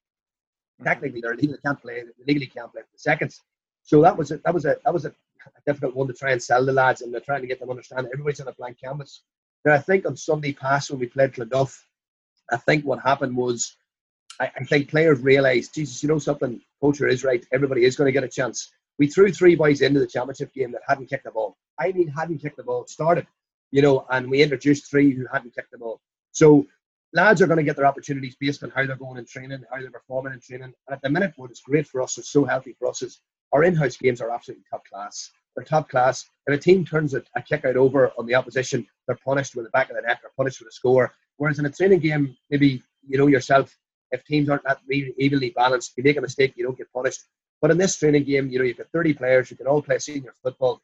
technically 0.84 1.20
they're 1.20 1.36
legally 1.36 1.58
can't 1.64 1.80
play 1.80 2.02
they 2.02 2.24
legally 2.26 2.46
can't 2.46 2.70
play 2.72 2.82
for 2.82 2.88
the 2.92 2.98
seconds. 2.98 3.42
So 3.82 4.02
that 4.02 4.16
was 4.16 4.30
a, 4.32 4.38
that 4.38 4.52
was 4.52 4.64
a 4.64 4.76
that 4.84 4.92
was 4.92 5.04
a, 5.04 5.14
difficult 5.64 5.94
one 5.94 6.08
to 6.08 6.12
try 6.12 6.32
and 6.32 6.42
sell 6.42 6.66
the 6.66 6.72
lads 6.72 7.02
and 7.02 7.14
they're 7.14 7.20
trying 7.20 7.40
to 7.40 7.46
get 7.46 7.60
them 7.60 7.70
understand 7.70 8.08
everybody's 8.12 8.40
on 8.40 8.48
a 8.48 8.52
blank 8.54 8.80
canvas. 8.82 9.22
Now 9.66 9.74
I 9.74 9.78
think 9.78 10.06
on 10.06 10.16
Sunday 10.16 10.52
past 10.52 10.90
when 10.90 11.00
we 11.00 11.08
played 11.08 11.32
Clonduff, 11.32 11.76
I 12.50 12.56
think 12.56 12.84
what 12.84 13.00
happened 13.00 13.36
was 13.36 13.76
I, 14.40 14.50
I 14.56 14.64
think 14.64 14.88
players 14.88 15.20
realised, 15.20 15.74
Jesus, 15.74 16.02
you 16.04 16.08
know 16.08 16.20
something, 16.20 16.60
Poacher 16.80 17.08
is 17.08 17.24
right. 17.24 17.44
Everybody 17.52 17.84
is 17.84 17.96
going 17.96 18.06
to 18.06 18.12
get 18.12 18.22
a 18.22 18.28
chance. 18.28 18.70
We 19.00 19.08
threw 19.08 19.32
three 19.32 19.56
boys 19.56 19.80
into 19.80 19.98
the 19.98 20.06
championship 20.06 20.54
game 20.54 20.70
that 20.70 20.82
hadn't 20.86 21.10
kicked 21.10 21.24
the 21.24 21.32
ball. 21.32 21.56
I 21.80 21.90
mean, 21.90 22.06
hadn't 22.06 22.38
kicked 22.38 22.56
the 22.56 22.62
ball, 22.62 22.86
started, 22.86 23.26
you 23.72 23.82
know, 23.82 24.06
and 24.08 24.30
we 24.30 24.40
introduced 24.40 24.88
three 24.88 25.12
who 25.12 25.26
hadn't 25.32 25.54
kicked 25.54 25.72
the 25.72 25.78
ball. 25.78 26.00
So 26.30 26.64
lads 27.12 27.42
are 27.42 27.48
going 27.48 27.58
to 27.58 27.64
get 27.64 27.74
their 27.74 27.86
opportunities 27.86 28.36
based 28.38 28.62
on 28.62 28.70
how 28.70 28.86
they're 28.86 28.96
going 28.96 29.18
in 29.18 29.26
training, 29.26 29.64
how 29.70 29.80
they're 29.80 29.90
performing 29.90 30.32
in 30.32 30.40
training. 30.40 30.72
And 30.86 30.92
at 30.92 31.02
the 31.02 31.10
minute, 31.10 31.32
what 31.36 31.50
is 31.50 31.60
great 31.60 31.88
for 31.88 32.00
us, 32.02 32.16
is 32.18 32.28
so 32.28 32.44
healthy 32.44 32.76
for 32.78 32.86
us, 32.86 33.02
is 33.02 33.20
our 33.52 33.64
in-house 33.64 33.96
games 33.96 34.20
are 34.20 34.30
absolutely 34.30 34.64
top 34.70 34.84
class. 34.86 35.30
They're 35.56 35.64
top 35.64 35.88
class. 35.88 36.28
If 36.46 36.54
a 36.54 36.58
team 36.58 36.84
turns 36.84 37.14
a, 37.14 37.22
a 37.34 37.42
kick 37.42 37.64
out 37.64 37.76
over 37.76 38.12
on 38.18 38.26
the 38.26 38.34
opposition, 38.34 38.86
they're 39.06 39.18
punished 39.24 39.56
with 39.56 39.64
the 39.64 39.70
back 39.70 39.90
of 39.90 39.96
the 39.96 40.02
net, 40.02 40.18
they're 40.22 40.30
punished 40.36 40.60
with 40.60 40.68
a 40.68 40.72
score. 40.72 41.12
Whereas 41.38 41.58
in 41.58 41.66
a 41.66 41.70
training 41.70 42.00
game, 42.00 42.36
maybe 42.50 42.82
you 43.06 43.18
know 43.18 43.26
yourself, 43.26 43.76
if 44.10 44.24
teams 44.24 44.48
aren't 44.48 44.64
that 44.64 44.80
really 44.86 45.14
evenly 45.18 45.50
balanced, 45.50 45.94
you 45.96 46.02
make 46.04 46.16
a 46.16 46.20
mistake, 46.20 46.54
you 46.56 46.64
don't 46.64 46.78
get 46.78 46.92
punished. 46.92 47.22
But 47.60 47.70
in 47.70 47.78
this 47.78 47.96
training 47.96 48.24
game, 48.24 48.50
you 48.50 48.58
know, 48.58 48.64
you've 48.64 48.76
got 48.76 48.90
30 48.92 49.14
players, 49.14 49.50
you 49.50 49.56
can 49.56 49.66
all 49.66 49.82
play 49.82 49.98
senior 49.98 50.34
football, 50.42 50.82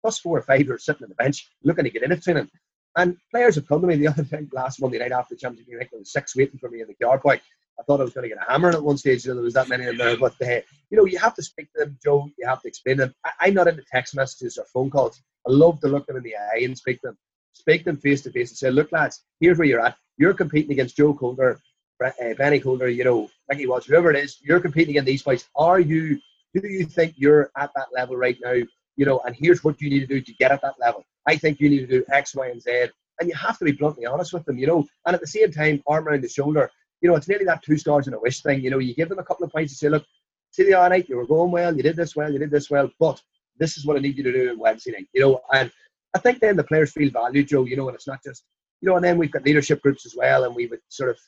plus 0.00 0.18
four 0.18 0.38
or 0.38 0.42
five 0.42 0.68
are 0.70 0.78
sitting 0.78 1.02
on 1.02 1.08
the 1.08 1.14
bench 1.16 1.48
looking 1.64 1.84
to 1.84 1.90
get 1.90 2.02
into 2.02 2.16
training. 2.20 2.48
And 2.96 3.16
players 3.30 3.56
have 3.56 3.66
come 3.66 3.80
to 3.80 3.86
me 3.86 3.96
the 3.96 4.08
other 4.08 4.22
day, 4.22 4.46
last 4.52 4.80
Monday 4.80 4.98
night 4.98 5.12
after 5.12 5.34
the 5.34 5.40
Champions 5.40 5.68
League, 5.68 5.76
I 5.76 5.80
think 5.80 5.90
there 5.90 6.00
was 6.00 6.12
six 6.12 6.36
waiting 6.36 6.58
for 6.58 6.70
me 6.70 6.80
in 6.80 6.88
the 6.88 6.94
car 6.94 7.18
park. 7.18 7.40
I 7.78 7.82
thought 7.82 8.00
I 8.00 8.04
was 8.04 8.12
going 8.12 8.28
to 8.28 8.34
get 8.34 8.46
a 8.46 8.50
hammer 8.50 8.70
at 8.70 8.82
one 8.82 8.96
stage. 8.96 9.24
You 9.24 9.30
know, 9.30 9.36
there 9.36 9.44
was 9.44 9.54
that 9.54 9.68
many 9.68 9.86
in 9.86 9.96
there. 9.96 10.16
But, 10.16 10.34
uh, 10.42 10.60
you 10.90 10.96
know, 10.96 11.04
you 11.04 11.18
have 11.18 11.34
to 11.34 11.42
speak 11.42 11.72
to 11.72 11.84
them, 11.84 11.98
Joe. 12.02 12.28
You 12.38 12.46
have 12.46 12.62
to 12.62 12.68
explain 12.68 12.98
them. 12.98 13.14
I, 13.24 13.48
am 13.48 13.54
not 13.54 13.68
into 13.68 13.82
text 13.90 14.14
messages 14.14 14.58
or 14.58 14.64
phone 14.72 14.90
calls. 14.90 15.20
I 15.46 15.50
love 15.50 15.80
to 15.80 15.88
look 15.88 16.06
them 16.06 16.16
in 16.16 16.22
the 16.22 16.36
eye 16.36 16.62
and 16.62 16.76
speak 16.76 17.00
to 17.00 17.08
them. 17.08 17.18
Speak 17.52 17.84
them 17.84 17.96
face 17.96 18.22
to 18.22 18.30
face 18.30 18.50
and 18.50 18.58
say, 18.58 18.70
look, 18.70 18.92
lads, 18.92 19.24
here's 19.40 19.58
where 19.58 19.66
you're 19.66 19.84
at. 19.84 19.96
You're 20.18 20.34
competing 20.34 20.72
against 20.72 20.96
Joe 20.96 21.14
Coulter, 21.14 21.60
uh, 22.04 22.10
Benny 22.36 22.60
Coulter, 22.60 22.88
you 22.88 23.04
know, 23.04 23.30
Mickey 23.48 23.66
Watts, 23.66 23.86
whoever 23.86 24.10
it 24.10 24.16
is. 24.16 24.38
You're 24.42 24.60
competing 24.60 24.92
against 24.92 25.06
these 25.06 25.22
guys. 25.22 25.48
Are 25.56 25.80
you, 25.80 26.20
do 26.54 26.66
you 26.68 26.84
think 26.84 27.14
you're 27.16 27.50
at 27.56 27.70
that 27.74 27.88
level 27.92 28.16
right 28.16 28.36
now? 28.42 28.54
You 28.96 29.06
know, 29.06 29.20
and 29.24 29.34
here's 29.34 29.64
what 29.64 29.80
you 29.80 29.90
need 29.90 30.00
to 30.00 30.06
do 30.06 30.20
to 30.20 30.34
get 30.34 30.52
at 30.52 30.62
that 30.62 30.74
level. 30.80 31.04
I 31.26 31.36
think 31.36 31.60
you 31.60 31.68
need 31.68 31.80
to 31.80 31.86
do 31.86 32.04
X, 32.12 32.34
Y, 32.34 32.48
and 32.48 32.62
Z. 32.62 32.88
And 33.20 33.28
you 33.28 33.34
have 33.36 33.58
to 33.58 33.64
be 33.64 33.72
bluntly 33.72 34.06
honest 34.06 34.32
with 34.32 34.44
them, 34.44 34.58
you 34.58 34.66
know. 34.66 34.86
And 35.06 35.14
at 35.14 35.20
the 35.20 35.26
same 35.26 35.52
time, 35.52 35.82
arm 35.86 36.08
around 36.08 36.22
the 36.22 36.28
shoulder, 36.28 36.70
you 37.00 37.08
know, 37.08 37.16
it's 37.16 37.28
nearly 37.28 37.44
that 37.44 37.62
two 37.62 37.76
stars 37.76 38.06
and 38.06 38.16
a 38.16 38.18
wish 38.20 38.42
thing. 38.42 38.62
You 38.62 38.70
know, 38.70 38.78
you 38.78 38.94
give 38.94 39.08
them 39.08 39.18
a 39.18 39.24
couple 39.24 39.44
of 39.44 39.52
points 39.52 39.72
and 39.72 39.78
say, 39.78 39.88
look, 39.88 40.04
see 40.50 40.64
the 40.64 40.74
other 40.74 40.90
night, 40.90 41.08
you 41.08 41.16
were 41.16 41.26
going 41.26 41.50
well, 41.50 41.76
you 41.76 41.82
did 41.82 41.96
this 41.96 42.14
well, 42.14 42.32
you 42.32 42.38
did 42.38 42.50
this 42.50 42.70
well, 42.70 42.90
but 42.98 43.20
this 43.58 43.76
is 43.76 43.84
what 43.84 43.96
I 43.96 44.00
need 44.00 44.16
you 44.16 44.24
to 44.24 44.32
do 44.32 44.50
on 44.50 44.58
Wednesday 44.58 44.92
night, 44.92 45.08
you 45.12 45.20
know. 45.20 45.40
And 45.52 45.70
I 46.14 46.18
think 46.18 46.40
then 46.40 46.56
the 46.56 46.64
players 46.64 46.92
feel 46.92 47.10
valued, 47.10 47.48
Joe, 47.48 47.64
you 47.64 47.76
know, 47.76 47.88
and 47.88 47.94
it's 47.94 48.06
not 48.06 48.22
just, 48.24 48.44
you 48.80 48.88
know, 48.88 48.96
and 48.96 49.04
then 49.04 49.18
we've 49.18 49.30
got 49.30 49.44
leadership 49.44 49.82
groups 49.82 50.06
as 50.06 50.14
well, 50.16 50.44
and 50.44 50.54
we 50.54 50.66
would 50.66 50.80
sort 50.88 51.10
of, 51.10 51.18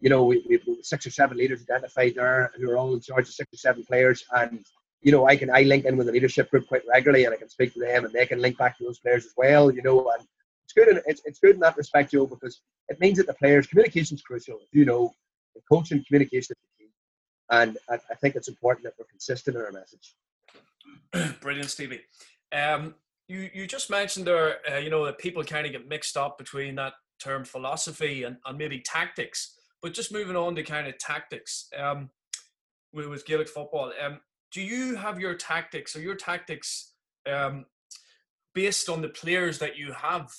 you 0.00 0.10
know, 0.10 0.24
we, 0.24 0.44
we've 0.48 0.64
six 0.82 1.06
or 1.06 1.10
seven 1.10 1.38
leaders 1.38 1.62
identified 1.62 2.14
there 2.16 2.50
who 2.56 2.70
are 2.70 2.76
all 2.76 2.92
in 2.94 3.00
charge 3.00 3.28
of 3.28 3.34
six 3.34 3.52
or 3.54 3.56
seven 3.56 3.84
players. 3.84 4.24
And, 4.32 4.66
you 5.00 5.12
know, 5.12 5.26
I 5.28 5.36
can, 5.36 5.48
I 5.50 5.62
link 5.62 5.84
in 5.84 5.96
with 5.96 6.08
the 6.08 6.12
leadership 6.12 6.50
group 6.50 6.66
quite 6.66 6.82
regularly 6.88 7.24
and 7.24 7.32
I 7.32 7.36
can 7.36 7.48
speak 7.48 7.72
to 7.74 7.80
them 7.80 8.04
and 8.04 8.12
they 8.12 8.26
can 8.26 8.40
link 8.40 8.58
back 8.58 8.78
to 8.78 8.84
those 8.84 8.98
players 8.98 9.24
as 9.26 9.32
well, 9.36 9.70
you 9.70 9.82
know, 9.82 10.10
and 10.18 10.26
it's 10.74 10.86
good. 10.86 10.96
In, 10.96 11.02
it's, 11.06 11.22
it's 11.24 11.38
good 11.38 11.54
in 11.54 11.60
that 11.60 11.76
respect, 11.76 12.12
Joe, 12.12 12.26
because 12.26 12.60
it 12.88 13.00
means 13.00 13.18
that 13.18 13.26
the 13.26 13.34
players, 13.34 13.66
communication 13.66 14.16
is 14.16 14.22
crucial. 14.22 14.60
You 14.72 14.84
know, 14.84 15.12
coaching 15.70 16.04
communication 16.06 16.38
is 16.38 16.48
the 16.48 16.84
key. 16.84 16.90
And 17.50 17.78
I, 17.88 17.94
I, 18.10 18.14
think 18.16 18.36
it's 18.36 18.48
important 18.48 18.84
that 18.84 18.94
we're 18.98 19.06
consistent 19.06 19.56
in 19.56 19.62
our 19.62 19.72
message. 19.72 20.14
Brilliant, 21.40 21.70
Stevie. 21.70 22.00
Um, 22.52 22.94
you, 23.28 23.50
you 23.54 23.66
just 23.66 23.90
mentioned 23.90 24.26
there, 24.26 24.58
uh, 24.70 24.78
you 24.78 24.90
know, 24.90 25.04
that 25.04 25.18
people 25.18 25.42
kind 25.44 25.66
of 25.66 25.72
get 25.72 25.88
mixed 25.88 26.16
up 26.16 26.38
between 26.38 26.74
that 26.76 26.94
term 27.22 27.44
philosophy 27.44 28.24
and, 28.24 28.36
and 28.46 28.58
maybe 28.58 28.80
tactics. 28.80 29.56
But 29.82 29.94
just 29.94 30.12
moving 30.12 30.36
on 30.36 30.54
to 30.56 30.62
kind 30.62 30.86
of 30.86 30.98
tactics 30.98 31.68
um, 31.78 32.10
with, 32.92 33.06
with 33.06 33.26
Gaelic 33.26 33.48
football, 33.48 33.92
um, 34.02 34.20
do 34.52 34.62
you 34.62 34.96
have 34.96 35.18
your 35.18 35.34
tactics 35.34 35.96
or 35.96 36.00
your 36.00 36.14
tactics 36.14 36.92
um, 37.30 37.66
based 38.54 38.88
on 38.88 39.02
the 39.02 39.08
players 39.08 39.58
that 39.58 39.76
you 39.76 39.92
have, 39.92 40.30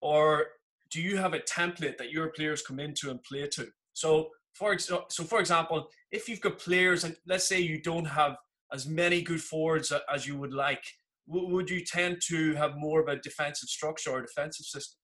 or 0.00 0.46
do 0.90 1.00
you 1.02 1.16
have 1.16 1.34
a 1.34 1.40
template 1.40 1.98
that 1.98 2.10
your 2.10 2.28
players 2.28 2.62
come 2.62 2.80
into 2.80 3.10
and 3.10 3.22
play 3.22 3.46
to? 3.48 3.68
So, 3.92 4.30
for 4.54 4.76
so 4.78 5.04
for 5.08 5.40
example, 5.40 5.88
if 6.10 6.28
you've 6.28 6.40
got 6.40 6.58
players 6.58 7.04
and 7.04 7.16
let's 7.26 7.44
say 7.48 7.60
you 7.60 7.80
don't 7.80 8.06
have 8.06 8.36
as 8.72 8.86
many 8.86 9.22
good 9.22 9.42
forwards 9.42 9.92
as 10.12 10.26
you 10.26 10.36
would 10.38 10.52
like, 10.52 10.84
would 11.26 11.68
you 11.68 11.84
tend 11.84 12.20
to 12.26 12.54
have 12.54 12.76
more 12.76 13.00
of 13.00 13.08
a 13.08 13.16
defensive 13.16 13.68
structure 13.68 14.10
or 14.10 14.22
defensive 14.22 14.66
system? 14.66 14.98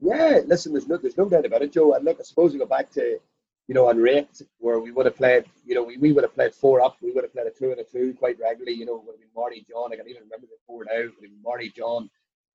Yeah, 0.00 0.40
listen, 0.46 0.72
there's 0.72 0.88
no, 0.88 0.96
there's 0.96 1.18
no 1.18 1.28
doubt 1.28 1.46
about 1.46 1.62
it, 1.62 1.72
Joe. 1.72 1.94
And 1.94 2.04
look, 2.04 2.18
I 2.20 2.22
suppose 2.22 2.52
we 2.52 2.58
go 2.58 2.66
back 2.66 2.90
to, 2.92 3.18
you 3.66 3.74
know, 3.74 3.88
on 3.88 3.98
rate 3.98 4.40
where 4.58 4.78
we 4.78 4.92
would 4.92 5.06
have 5.06 5.16
played, 5.16 5.44
you 5.66 5.74
know, 5.74 5.82
we, 5.82 5.96
we 5.98 6.12
would 6.12 6.24
have 6.24 6.34
played 6.34 6.54
four 6.54 6.80
up, 6.80 6.96
we 7.02 7.12
would 7.12 7.24
have 7.24 7.32
played 7.32 7.46
a 7.46 7.50
two 7.50 7.70
and 7.72 7.80
a 7.80 7.84
two 7.84 8.14
quite 8.14 8.38
regularly. 8.40 8.78
You 8.78 8.86
know, 8.86 9.02
would 9.04 9.14
have 9.14 9.20
been 9.20 9.28
Marty 9.34 9.64
John. 9.68 9.92
I 9.92 9.96
can 9.96 10.08
even 10.08 10.22
remember 10.22 10.46
the 10.46 10.56
four 10.66 10.84
now. 10.84 10.96
Would 10.96 11.04
have 11.04 11.20
been 11.20 11.42
Marty 11.42 11.72
John, 11.76 12.08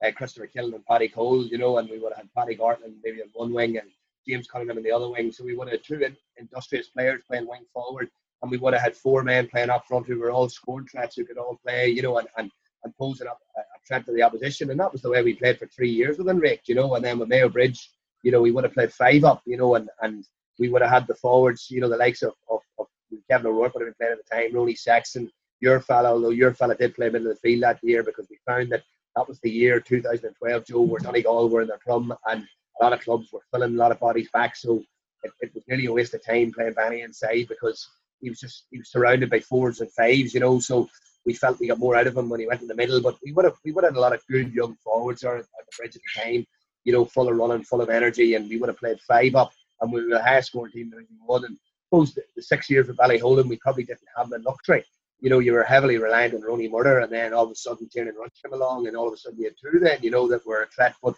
uh, 0.03 0.11
Christopher 0.11 0.49
Killen, 0.53 0.75
and 0.75 0.85
Paddy 0.85 1.07
Cole. 1.07 1.45
You 1.45 1.57
know, 1.57 1.77
and 1.77 1.89
we 1.89 1.99
would 1.99 2.13
have 2.13 2.23
had 2.23 2.33
Paddy 2.33 2.55
Gartland 2.55 2.95
maybe 3.03 3.21
on 3.21 3.29
one 3.33 3.53
wing 3.53 3.77
and 3.77 3.89
James 4.27 4.47
Cunningham 4.47 4.77
in 4.77 4.83
the 4.83 4.91
other 4.91 5.09
wing. 5.09 5.31
So 5.31 5.43
we 5.43 5.55
would 5.55 5.69
have 5.69 5.81
two 5.81 6.05
industrious 6.37 6.87
players 6.87 7.21
playing 7.27 7.47
wing 7.47 7.65
forward, 7.73 8.09
and 8.41 8.51
we 8.51 8.57
would 8.57 8.73
have 8.73 8.83
had 8.83 8.95
four 8.95 9.23
men 9.23 9.47
playing 9.47 9.69
up 9.69 9.85
front 9.87 10.07
who 10.07 10.19
were 10.19 10.31
all 10.31 10.49
scoring 10.49 10.87
threats 10.87 11.15
who 11.15 11.25
could 11.25 11.37
all 11.37 11.59
play. 11.63 11.89
You 11.89 12.01
know, 12.01 12.17
and 12.17 12.27
and 12.37 12.51
and 12.83 12.95
posing 12.97 13.27
up 13.27 13.39
a, 13.57 13.61
a 13.61 13.63
threat 13.87 14.05
to 14.05 14.13
the 14.13 14.23
opposition. 14.23 14.69
And 14.69 14.79
that 14.79 14.91
was 14.91 15.01
the 15.01 15.09
way 15.09 15.23
we 15.23 15.35
played 15.35 15.57
for 15.57 15.67
three 15.67 15.89
years 15.89 16.17
with 16.17 16.27
An 16.27 16.39
Ríocht, 16.39 16.67
you 16.67 16.75
know. 16.75 16.95
And 16.95 17.03
then 17.03 17.19
with 17.19 17.29
Mayo 17.29 17.49
Bridge, 17.49 17.89
you 18.23 18.31
know, 18.31 18.41
we 18.41 18.51
would 18.51 18.63
have 18.63 18.73
played 18.73 18.93
five 18.93 19.23
up, 19.23 19.41
you 19.45 19.57
know, 19.57 19.75
and, 19.75 19.89
and 20.01 20.25
we 20.59 20.69
would 20.69 20.81
have 20.81 20.91
had 20.91 21.07
the 21.07 21.15
forwards, 21.15 21.67
you 21.69 21.81
know, 21.81 21.89
the 21.89 21.97
likes 21.97 22.23
of, 22.23 22.33
of, 22.49 22.59
of 22.79 22.87
Kevin 23.29 23.47
O'Rourke 23.47 23.73
would 23.73 23.85
have 23.85 23.97
been 23.97 24.05
playing 24.05 24.13
at 24.13 24.25
the 24.25 24.35
time, 24.35 24.55
Ronnie 24.55 24.75
Sexton, 24.75 25.31
your 25.59 25.79
fella, 25.79 26.09
although 26.09 26.29
your 26.29 26.53
fella 26.53 26.75
did 26.75 26.95
play 26.95 27.09
middle 27.09 27.29
of 27.29 27.35
the 27.35 27.39
field 27.39 27.63
that 27.63 27.79
year 27.83 28.03
because 28.03 28.27
we 28.29 28.37
found 28.45 28.71
that 28.71 28.83
that 29.15 29.27
was 29.27 29.39
the 29.41 29.49
year 29.49 29.79
2012, 29.79 30.65
Joe, 30.65 30.81
where 30.81 30.99
Donegal 30.99 31.49
were 31.49 31.61
in 31.61 31.67
their 31.67 31.77
club 31.77 32.15
and 32.27 32.47
a 32.79 32.83
lot 32.83 32.93
of 32.93 33.01
clubs 33.01 33.31
were 33.31 33.43
filling 33.51 33.75
a 33.75 33.77
lot 33.77 33.91
of 33.91 33.99
bodies 33.99 34.29
back. 34.33 34.55
So 34.55 34.81
it, 35.23 35.31
it 35.41 35.51
was 35.53 35.63
nearly 35.67 35.85
a 35.85 35.91
waste 35.91 36.13
of 36.13 36.25
time 36.25 36.51
playing 36.51 36.73
Benny 36.73 37.01
inside 37.01 37.47
because 37.47 37.87
he 38.21 38.29
was 38.29 38.39
just 38.39 38.65
he 38.71 38.79
was 38.79 38.89
surrounded 38.89 39.29
by 39.29 39.39
fours 39.39 39.81
and 39.81 39.91
fives, 39.91 40.33
you 40.33 40.39
know. 40.39 40.59
So 40.59 40.89
we 41.25 41.33
felt 41.33 41.59
we 41.59 41.67
got 41.67 41.79
more 41.79 41.95
out 41.95 42.07
of 42.07 42.17
him 42.17 42.29
when 42.29 42.39
he 42.39 42.47
went 42.47 42.61
in 42.61 42.67
the 42.67 42.75
middle. 42.75 43.01
But 43.01 43.17
we 43.23 43.31
would 43.33 43.45
have 43.45 43.55
we 43.63 43.71
would 43.71 43.83
have 43.83 43.93
had 43.93 43.97
a 43.97 44.01
lot 44.01 44.13
of 44.13 44.25
good 44.29 44.53
young 44.53 44.75
forwards 44.83 45.21
there 45.21 45.37
at 45.37 45.45
the 45.45 45.77
bridge 45.77 45.95
at 45.95 46.01
the 46.15 46.21
time, 46.21 46.45
you 46.83 46.93
know, 46.93 47.05
full 47.05 47.29
of 47.29 47.37
running, 47.37 47.63
full 47.63 47.81
of 47.81 47.89
energy, 47.89 48.35
and 48.35 48.49
we 48.49 48.57
would 48.57 48.69
have 48.69 48.77
played 48.77 48.99
five 49.01 49.35
up, 49.35 49.51
and 49.81 49.91
we 49.91 50.05
were 50.05 50.15
a 50.15 50.23
high 50.23 50.41
scoring 50.41 50.71
team 50.71 50.89
that 50.91 50.97
we 50.97 51.05
won. 51.27 51.45
And 51.45 51.57
suppose 51.85 52.13
the, 52.13 52.23
the 52.35 52.41
six 52.41 52.69
years 52.69 52.87
with 52.87 52.97
Ballyholland, 52.97 53.47
we 53.47 53.57
probably 53.57 53.83
didn't 53.83 54.01
have 54.17 54.29
the 54.29 54.39
luxury. 54.39 54.83
You 55.19 55.29
know, 55.29 55.39
you 55.39 55.53
were 55.53 55.63
heavily 55.63 55.97
reliant 55.97 56.33
on 56.33 56.41
Ronnie 56.41 56.69
Murder, 56.69 56.99
and 56.99 57.11
then 57.11 57.33
all 57.33 57.45
of 57.45 57.51
a 57.51 57.55
sudden 57.55 57.87
Tiernan 57.89 58.15
Rush 58.19 58.31
came 58.43 58.53
along, 58.53 58.87
and 58.87 58.97
all 58.97 59.07
of 59.07 59.13
a 59.13 59.17
sudden 59.17 59.39
you 59.39 59.45
had 59.45 59.55
two 59.61 59.79
then, 59.79 59.99
you 60.01 60.11
know, 60.11 60.27
that 60.27 60.45
were 60.45 60.63
a 60.63 60.67
threat. 60.67 60.95
But 61.01 61.15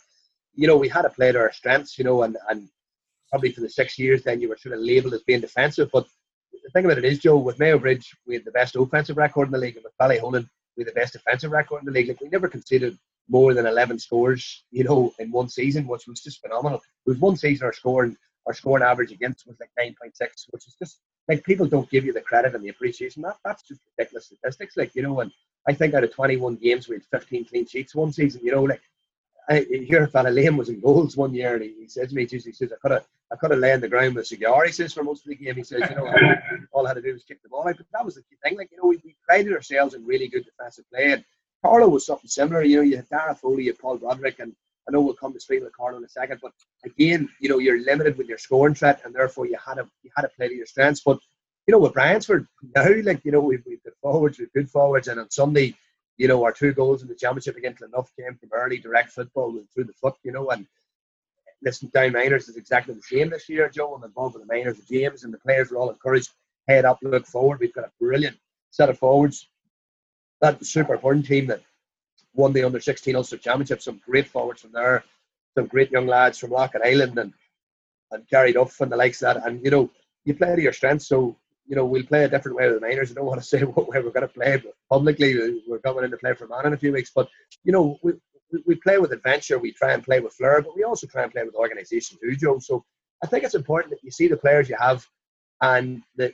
you 0.54 0.68
know, 0.68 0.78
we 0.78 0.88
had 0.90 1.02
to 1.04 1.10
play 1.10 1.32
to 1.32 1.40
our 1.40 1.52
strengths, 1.52 1.98
you 1.98 2.04
know, 2.04 2.24
and 2.24 2.38
and 2.50 2.70
probably 3.30 3.52
for 3.52 3.62
the 3.62 3.70
six 3.70 3.98
years 3.98 4.24
then 4.24 4.40
you 4.40 4.48
were 4.48 4.58
sort 4.58 4.76
of 4.76 4.82
labelled 4.82 5.14
as 5.14 5.24
being 5.24 5.42
defensive, 5.42 5.90
but 5.92 6.06
the 6.66 6.72
thing 6.72 6.86
about 6.86 6.98
it 6.98 7.06
is, 7.06 7.20
Joe, 7.20 7.38
with 7.38 7.60
Mayo 7.60 7.78
Bridge, 7.78 8.16
we 8.26 8.34
had 8.34 8.46
the 8.46 8.52
best 8.52 8.76
offensive 8.76 9.18
record 9.18 9.48
in 9.48 9.52
the 9.52 9.58
league, 9.58 9.76
and 9.76 9.84
with 9.84 9.94
Ballyholland, 10.02 10.48
we 10.76 10.84
had 10.84 10.88
the 10.88 11.00
best 11.00 11.14
defensive 11.14 11.52
record 11.52 11.80
in 11.80 11.86
the 11.86 11.92
league. 11.92 12.08
Like 12.08 12.22
we 12.22 12.30
never 12.30 12.48
conceded 12.48 12.98
more 13.30 13.54
than 13.54 13.66
eleven 13.66 14.00
scores, 14.00 14.64
you 14.72 14.84
know, 14.84 15.14
in 15.20 15.32
one 15.32 15.50
season, 15.50 15.88
which 15.88 16.08
was 16.08 16.22
just 16.22 16.42
phenomenal. 16.42 16.80
It 17.06 17.10
was 17.10 17.20
one 17.20 17.38
season 17.38 17.66
our 17.66 17.74
scoring 17.74 18.16
our 18.48 18.54
scoring 18.54 18.84
average 18.84 19.12
against 19.12 19.48
was 19.48 19.58
like 19.60 19.70
nine 19.78 19.96
point 20.00 20.16
six, 20.16 20.46
which 20.52 20.68
is 20.68 20.76
just 20.76 21.00
like 21.28 21.44
people 21.44 21.68
don't 21.68 21.90
give 21.90 22.06
you 22.06 22.14
the 22.14 22.22
credit 22.22 22.56
and 22.56 22.64
the 22.64 22.70
appreciation. 22.70 23.22
That 23.24 23.38
that's 23.44 23.64
just 23.64 23.82
ridiculous 23.98 24.26
statistics, 24.26 24.78
like 24.78 24.96
you 24.96 25.02
know. 25.02 25.20
And 25.22 25.32
I 25.68 25.74
think 25.74 25.94
out 25.94 26.04
of 26.04 26.14
twenty 26.14 26.38
one 26.38 26.56
games, 26.56 26.88
we 26.88 26.96
had 26.96 27.06
fifteen 27.06 27.46
clean 27.46 27.66
sheets 27.66 27.96
one 27.96 28.14
season. 28.14 28.42
You 28.44 28.52
know, 28.52 28.64
like 28.64 28.82
I, 29.50 29.60
your 29.70 30.08
fella 30.08 30.30
Liam 30.30 30.58
was 30.58 30.70
in 30.70 30.80
goals 30.80 31.18
one 31.18 31.34
year, 31.34 31.56
and 31.56 31.64
he, 31.64 31.74
he 31.82 31.88
said 31.88 32.10
to 32.10 32.16
me, 32.16 32.26
he 32.26 32.40
says, 32.40 32.72
I 32.72 32.76
could 32.82 32.92
have, 32.92 33.06
I 33.32 33.36
could 33.36 33.52
have 33.52 33.60
lay 33.60 33.74
on 33.74 33.82
the 33.82 33.88
ground 33.88 34.16
with 34.16 34.24
a 34.24 34.28
cigar. 34.28 34.66
He 34.66 34.72
says 34.72 34.94
for 34.94 35.04
most 35.04 35.24
of 35.26 35.30
the 35.30 35.36
game, 35.36 35.56
he 35.56 35.64
says, 35.64 35.84
you 35.90 35.96
know, 35.96 36.12
all 36.72 36.86
I 36.86 36.90
had 36.90 36.96
to 36.96 37.02
do 37.02 37.14
was 37.14 37.24
kick 37.24 37.42
the 37.44 37.50
ball 37.50 37.68
out. 37.68 37.78
But 37.78 37.86
that 37.94 38.06
was 38.06 38.16
the 38.16 38.24
key 38.24 38.38
thing. 38.44 38.58
Like 38.58 38.72
you 38.72 38.78
know, 38.78 38.88
we, 38.88 39.00
we 39.04 39.16
prided 39.28 39.54
ourselves 39.54 39.94
in 39.94 40.06
really 40.06 40.28
good 40.28 40.46
defensive 40.46 40.86
play. 40.92 41.14
And 41.14 41.26
Carlow 41.64 41.90
was 41.90 42.06
something 42.06 42.28
similar. 42.28 42.64
You 42.64 42.78
know, 42.78 42.84
you 42.84 42.98
had 42.98 43.10
Dara 43.10 43.36
Foley, 43.36 43.64
you 43.64 43.72
had 43.72 43.80
Paul 43.80 43.98
Broderick, 43.98 44.40
and 44.40 44.56
I 44.88 44.92
know 44.92 45.02
we'll 45.02 45.16
come 45.16 45.34
to 45.34 45.40
speak 45.40 45.64
with 45.64 45.76
Carlow 45.76 45.98
in 45.98 46.04
a 46.04 46.10
second. 46.10 46.40
But 46.42 46.52
again, 46.84 47.30
you 47.40 47.50
know, 47.50 47.58
you're 47.58 47.82
limited 47.82 48.18
with 48.18 48.28
your 48.28 48.38
scoring 48.38 48.76
threat, 48.76 49.02
and 49.04 49.14
therefore 49.14 49.48
you 49.48 49.58
had 49.64 49.76
to 49.76 49.90
you 50.04 50.12
had 50.16 50.24
to 50.24 50.30
play 50.30 50.48
to 50.48 50.56
your 50.56 50.66
strengths. 50.66 51.02
But 51.02 51.20
you 51.68 51.72
know, 51.72 51.80
with 51.80 51.94
Bryansford 51.94 52.48
now, 52.76 52.88
like 53.04 53.26
you 53.26 53.32
know, 53.32 53.42
we've 53.42 53.64
we've 53.66 53.84
got 53.84 53.94
forwards, 54.02 54.40
we've 54.40 54.54
good 54.54 54.70
forwards, 54.70 55.08
and 55.08 55.20
on 55.20 55.30
Sunday 55.30 55.76
you 56.18 56.28
know, 56.28 56.44
our 56.44 56.52
two 56.52 56.74
goals 56.74 57.02
in 57.02 57.08
the 57.08 57.16
championship 57.16 57.58
against 57.58 57.82
Enough 57.82 58.10
came 58.18 58.36
from 58.36 58.50
early 58.54 58.78
direct 58.78 59.12
football 59.12 59.50
and 59.50 59.70
through 59.72 59.84
the 59.86 59.94
foot, 59.94 60.16
you 60.24 60.32
know, 60.32 60.50
and 60.50 60.66
listen, 61.62 61.92
down 61.94 62.14
minors 62.14 62.48
is 62.48 62.58
exactly 62.58 62.94
the 62.94 63.02
same 63.02 63.30
this 63.30 63.50
year, 63.50 63.70
Joe. 63.70 63.94
I'm 63.94 64.04
involved 64.04 64.36
with 64.36 64.48
the 64.48 64.54
minors 64.54 64.78
with 64.78 64.88
James, 64.88 65.24
and 65.24 65.34
the 65.34 65.40
players 65.40 65.72
are 65.72 65.78
all 65.78 65.90
encouraged 65.90 66.30
head 66.68 66.86
up, 66.86 67.00
look 67.02 67.28
forward. 67.28 67.60
We've 67.60 67.74
got 67.74 67.86
a 67.86 67.92
brilliant 68.00 68.38
set 68.72 68.90
of 68.90 68.98
forwards. 68.98 69.48
That 70.42 70.64
super 70.66 70.94
important 70.94 71.26
team 71.26 71.48
that 71.48 71.62
won 72.36 72.54
the 72.54 72.64
under 72.64 72.80
16 72.80 73.16
Ulster 73.16 73.38
Championship. 73.38 73.82
Some 73.82 74.02
great 74.06 74.28
forwards 74.28 74.62
from 74.62 74.72
there, 74.72 75.04
some 75.56 75.68
great 75.68 75.92
young 75.92 76.08
lads 76.08 76.38
from 76.38 76.52
Rocket 76.52 76.82
Island 76.84 77.18
and 77.18 77.34
and 78.12 78.28
Gary 78.28 78.54
Duff 78.54 78.80
and 78.82 78.92
the 78.92 78.98
likes 78.98 79.22
of 79.22 79.36
that. 79.36 79.48
And 79.48 79.64
you 79.64 79.72
know, 79.72 79.90
you 80.26 80.36
play 80.36 80.56
to 80.56 80.62
your 80.62 80.74
strengths. 80.74 81.08
So 81.08 81.38
you 81.68 81.76
know, 81.76 81.86
we'll 81.86 82.04
play 82.04 82.24
a 82.24 82.30
different 82.30 82.58
way 82.58 82.68
with 82.68 82.80
the 82.80 82.88
minors. 82.88 83.12
I 83.12 83.16
don't 83.16 83.26
want 83.32 83.42
to 83.42 83.48
say 83.48 83.62
what 83.62 83.88
way 83.88 84.00
we're 84.00 84.12
going 84.12 84.28
to 84.28 84.34
play 84.34 84.62
publicly. 84.90 85.62
We're 85.68 85.80
coming 85.80 86.04
in 86.04 86.12
to 86.12 86.18
play 86.18 86.34
for 86.34 86.48
Man 86.48 86.68
in 86.68 86.74
a 86.74 86.78
few 86.78 86.94
weeks, 86.94 87.12
but 87.14 87.28
you 87.64 87.72
know, 87.72 87.98
we, 88.04 88.14
we 88.66 88.76
play 88.76 88.98
with 89.00 89.12
adventure. 89.12 89.58
We 89.58 89.72
try 89.72 89.94
and 89.94 90.04
play 90.04 90.20
with 90.20 90.34
flair, 90.34 90.62
but 90.62 90.76
we 90.76 90.84
also 90.84 91.08
try 91.08 91.24
and 91.24 91.32
play 91.32 91.44
with 91.44 91.56
organisation 91.56 92.18
too, 92.22 92.36
Joe. 92.36 92.60
So 92.60 92.84
I 93.24 93.28
think 93.28 93.44
it's 93.44 93.56
important 93.56 93.92
that 93.92 94.04
you 94.04 94.12
see 94.12 94.28
the 94.28 94.38
players 94.38 94.70
you 94.70 94.76
have, 94.80 95.06
and 95.62 96.04
that 96.18 96.34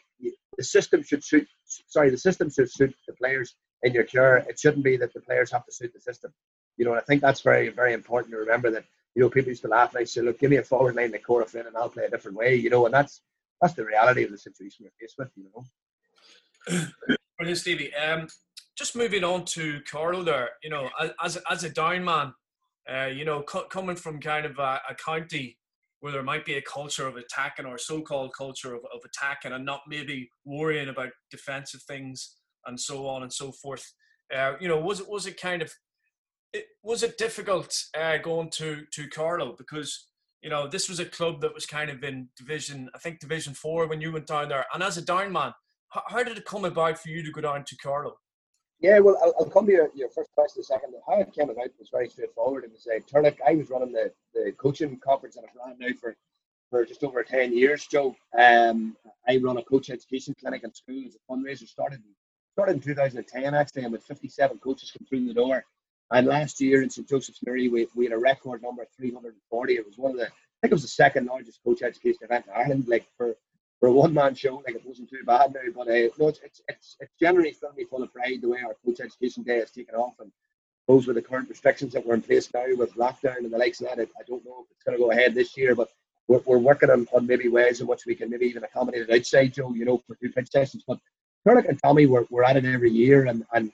the 0.57 0.63
system 0.63 1.03
should 1.03 1.23
suit. 1.23 1.47
Sorry, 1.65 2.09
the 2.09 2.17
system 2.17 2.49
should 2.49 2.69
suit 2.69 2.93
the 3.07 3.13
players 3.13 3.55
in 3.83 3.93
your 3.93 4.03
care. 4.03 4.37
It 4.37 4.59
shouldn't 4.59 4.83
be 4.83 4.97
that 4.97 5.13
the 5.13 5.21
players 5.21 5.51
have 5.51 5.65
to 5.65 5.71
suit 5.71 5.93
the 5.93 5.99
system. 5.99 6.33
You 6.77 6.85
know, 6.85 6.91
and 6.91 6.99
I 6.99 7.03
think 7.03 7.21
that's 7.21 7.41
very, 7.41 7.69
very 7.69 7.93
important 7.93 8.31
to 8.31 8.37
remember 8.37 8.71
that. 8.71 8.85
You 9.13 9.21
know, 9.21 9.29
people 9.29 9.49
used 9.49 9.63
to 9.63 9.67
laugh 9.67 9.93
and 9.93 9.99
I 9.99 10.05
say, 10.05 10.21
"Look, 10.21 10.39
give 10.39 10.49
me 10.49 10.57
a 10.57 10.63
forward 10.63 10.95
line 10.95 11.11
like 11.11 11.23
Cora 11.23 11.45
and 11.53 11.75
I'll 11.75 11.89
play 11.89 12.05
a 12.05 12.09
different 12.09 12.37
way." 12.37 12.55
You 12.55 12.69
know, 12.69 12.85
and 12.85 12.93
that's 12.93 13.21
that's 13.59 13.73
the 13.73 13.85
reality 13.85 14.23
of 14.23 14.31
the 14.31 14.37
situation 14.37 14.85
we're 14.85 14.91
faced 14.99 15.17
with. 15.17 15.29
You 15.35 15.51
know. 15.53 16.87
Brilliant, 17.37 17.59
Stevie. 17.59 17.93
Um, 17.95 18.27
just 18.77 18.95
moving 18.95 19.25
on 19.25 19.43
to 19.45 19.81
Carlow 19.81 20.23
there. 20.23 20.51
You 20.63 20.69
know, 20.69 20.89
as 21.21 21.37
as 21.49 21.65
a 21.65 21.69
down 21.69 22.05
man, 22.05 22.33
uh, 22.89 23.07
you 23.07 23.25
know, 23.25 23.41
co- 23.43 23.65
coming 23.65 23.97
from 23.97 24.21
kind 24.21 24.45
of 24.45 24.57
a, 24.59 24.81
a, 24.89 24.95
county 24.95 25.57
where 25.99 26.11
there 26.11 26.23
might 26.23 26.45
be 26.45 26.55
a 26.55 26.61
culture 26.61 27.07
of 27.07 27.15
attacking 27.15 27.65
or 27.65 27.77
so-called 27.77 28.33
culture 28.35 28.73
of, 28.73 28.81
of 28.93 29.01
attacking 29.05 29.51
and 29.51 29.65
not 29.65 29.81
maybe 29.87 30.29
worrying 30.45 30.89
about 30.89 31.09
defensive 31.29 31.81
things 31.83 32.37
and 32.65 32.79
so 32.79 33.07
on 33.07 33.23
and 33.23 33.33
so 33.33 33.51
forth. 33.51 33.93
Uh, 34.35 34.53
you 34.59 34.67
know, 34.67 34.79
was 34.79 34.99
it 34.99 35.09
was 35.09 35.25
it 35.25 35.39
kind 35.39 35.61
of 35.61 35.73
it, 36.53 36.65
was 36.83 37.03
it 37.03 37.17
difficult 37.17 37.75
uh, 37.97 38.17
going 38.17 38.49
to 38.51 38.83
to 38.91 39.07
Carlow 39.07 39.55
because 39.57 40.07
you 40.41 40.49
know, 40.49 40.67
this 40.67 40.89
was 40.89 40.99
a 40.99 41.05
club 41.05 41.41
that 41.41 41.53
was 41.53 41.65
kind 41.65 41.89
of 41.89 42.03
in 42.03 42.27
division, 42.35 42.89
I 42.95 42.97
think 42.97 43.19
division 43.19 43.53
four 43.53 43.87
when 43.87 44.01
you 44.01 44.11
went 44.11 44.27
down 44.27 44.49
there. 44.49 44.65
And 44.73 44.81
as 44.81 44.97
a 44.97 45.01
down 45.01 45.31
man, 45.31 45.53
how, 45.89 46.03
how 46.07 46.23
did 46.23 46.37
it 46.37 46.45
come 46.45 46.65
about 46.65 46.97
for 46.97 47.09
you 47.09 47.23
to 47.23 47.31
go 47.31 47.41
down 47.41 47.63
to 47.63 47.77
Carlow? 47.77 48.15
Yeah, 48.79 48.97
well, 48.99 49.17
I'll, 49.23 49.33
I'll 49.39 49.49
come 49.49 49.67
to 49.67 49.71
your, 49.71 49.89
your 49.93 50.09
first 50.09 50.31
question 50.33 50.59
in 50.59 50.61
a 50.61 50.65
second. 50.65 50.93
How 51.07 51.19
it 51.19 51.33
came 51.33 51.51
about 51.51 51.67
was 51.77 51.89
very 51.91 52.09
straightforward. 52.09 52.63
It 52.63 52.71
was 52.71 52.87
uh, 52.87 52.99
Turlough. 53.07 53.37
I 53.47 53.53
was 53.53 53.69
running 53.69 53.91
the, 53.91 54.11
the 54.33 54.51
coaching 54.53 54.99
conference 55.03 55.35
that 55.35 55.43
I've 55.43 55.55
run 55.55 55.77
now 55.79 55.95
for, 55.99 56.15
for 56.71 56.85
just 56.85 57.03
over 57.03 57.21
10 57.21 57.55
years, 57.55 57.85
Joe. 57.85 58.15
Um, 58.37 58.97
I 59.27 59.37
run 59.37 59.57
a 59.57 59.63
coach 59.63 59.91
education 59.91 60.33
clinic 60.39 60.63
in 60.63 60.73
school 60.73 61.03
as 61.05 61.15
a 61.15 61.31
fundraiser. 61.31 61.67
Started, 61.67 61.99
started 62.53 62.73
in 62.73 62.79
2010, 62.81 63.53
actually, 63.53 63.83
and 63.83 63.91
with 63.91 64.03
57 64.03 64.59
coaches 64.59 64.91
come 64.91 65.05
through 65.07 65.27
the 65.27 65.33
door. 65.33 65.63
And 66.11 66.27
last 66.27 66.59
year 66.59 66.81
in 66.83 66.89
St 66.89 67.07
Joseph's 67.07 67.39
Newry, 67.45 67.69
we, 67.69 67.87
we 67.95 68.05
had 68.05 68.13
a 68.13 68.17
record 68.17 68.61
number 68.61 68.85
340. 68.97 69.73
It 69.73 69.85
was 69.85 69.97
one 69.97 70.11
of 70.11 70.17
the, 70.17 70.25
I 70.25 70.27
think 70.61 70.71
it 70.71 70.73
was 70.73 70.81
the 70.81 70.89
second 70.89 71.27
largest 71.27 71.59
coach 71.63 71.81
education 71.81 72.19
event 72.23 72.45
in 72.47 72.53
Ireland. 72.53 72.85
Like 72.87 73.07
for, 73.17 73.35
for 73.79 73.87
a 73.87 73.93
one 73.93 74.13
man 74.13 74.35
show, 74.35 74.61
like 74.67 74.75
it 74.75 74.85
wasn't 74.85 75.09
too 75.09 75.23
bad 75.25 75.53
now. 75.53 75.61
But 75.73 75.87
uh, 75.87 76.09
no, 76.19 76.27
it's, 76.27 76.41
it's, 76.43 76.97
it's, 76.99 77.13
generally 77.19 77.53
filled 77.53 77.77
me 77.77 77.85
full 77.85 78.03
of 78.03 78.13
pride 78.13 78.41
the 78.41 78.49
way 78.49 78.59
our 78.65 78.75
coach 78.85 78.99
education 78.99 79.43
day 79.43 79.59
has 79.59 79.71
taken 79.71 79.95
off. 79.95 80.15
And 80.19 80.31
those 80.87 81.07
were 81.07 81.13
the 81.13 81.21
current 81.21 81.47
restrictions 81.47 81.93
that 81.93 82.05
were 82.05 82.13
in 82.13 82.21
place 82.21 82.53
now 82.53 82.65
with 82.75 82.95
lockdown 82.95 83.37
and 83.37 83.51
the 83.51 83.57
likes 83.57 83.79
of 83.79 83.87
that, 83.87 83.99
I, 83.99 84.03
I 84.03 84.23
don't 84.27 84.43
know 84.45 84.65
if 84.65 84.71
it's 84.71 84.83
going 84.83 84.97
to 84.97 85.03
go 85.03 85.11
ahead 85.11 85.33
this 85.33 85.55
year, 85.55 85.75
but 85.75 85.89
we're, 86.27 86.41
we're 86.45 86.57
working 86.57 86.89
on, 86.89 87.07
on 87.13 87.25
maybe 87.25 87.47
ways 87.47 87.79
in 87.79 87.87
which 87.87 88.05
we 88.05 88.15
can 88.15 88.29
maybe 88.29 88.47
even 88.47 88.65
accommodate 88.65 89.09
it 89.09 89.15
outside, 89.15 89.53
Joe, 89.53 89.73
you 89.73 89.85
know, 89.85 90.03
for 90.05 90.15
two 90.15 90.29
pitch 90.29 90.49
sessions. 90.49 90.83
But 90.85 90.99
Turlough 91.47 91.67
and 91.67 91.79
Tommy, 91.83 92.05
we're, 92.05 92.25
we're 92.29 92.43
at 92.43 92.57
it 92.57 92.65
every 92.65 92.91
year. 92.91 93.25
And, 93.25 93.43
and 93.53 93.71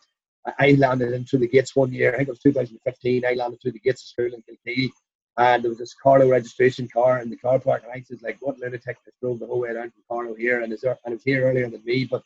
I 0.60 0.72
landed 0.72 1.14
in 1.14 1.26
through 1.26 1.40
the 1.40 1.48
gates 1.48 1.76
one 1.76 1.92
year. 1.92 2.14
I 2.14 2.18
think 2.18 2.30
it 2.30 2.32
was 2.32 2.40
2015. 2.40 3.26
I 3.26 3.34
landed 3.34 3.62
through 3.62 3.74
the 3.74 3.80
gates 3.80 4.04
of 4.04 4.08
school 4.08 4.30
in 4.34 4.44
Kilkee, 4.44 4.90
and 5.38 5.64
there 5.64 5.70
was 5.70 5.78
this 5.78 5.94
Carlow 5.94 6.30
registration 6.30 6.88
car 6.88 7.20
in 7.20 7.30
the 7.30 7.38
car 7.38 7.60
park, 7.60 7.84
and 7.84 7.92
I 7.92 8.02
said, 8.02 8.22
like, 8.22 8.38
what 8.40 8.58
lunatic 8.60 8.98
that 9.06 9.14
drove 9.22 9.40
the 9.40 9.48
whole 9.48 9.60
way 9.60 9.74
down 9.74 9.92
from 9.92 10.04
Carlow 10.10 10.36
here, 10.36 10.62
and 10.62 10.72
is 10.72 10.82
there, 10.82 10.98
and 11.06 11.14
it 11.14 11.18
was 11.18 11.24
here 11.24 11.44
earlier 11.44 11.70
than 11.70 11.84
me. 11.84 12.06
But 12.10 12.24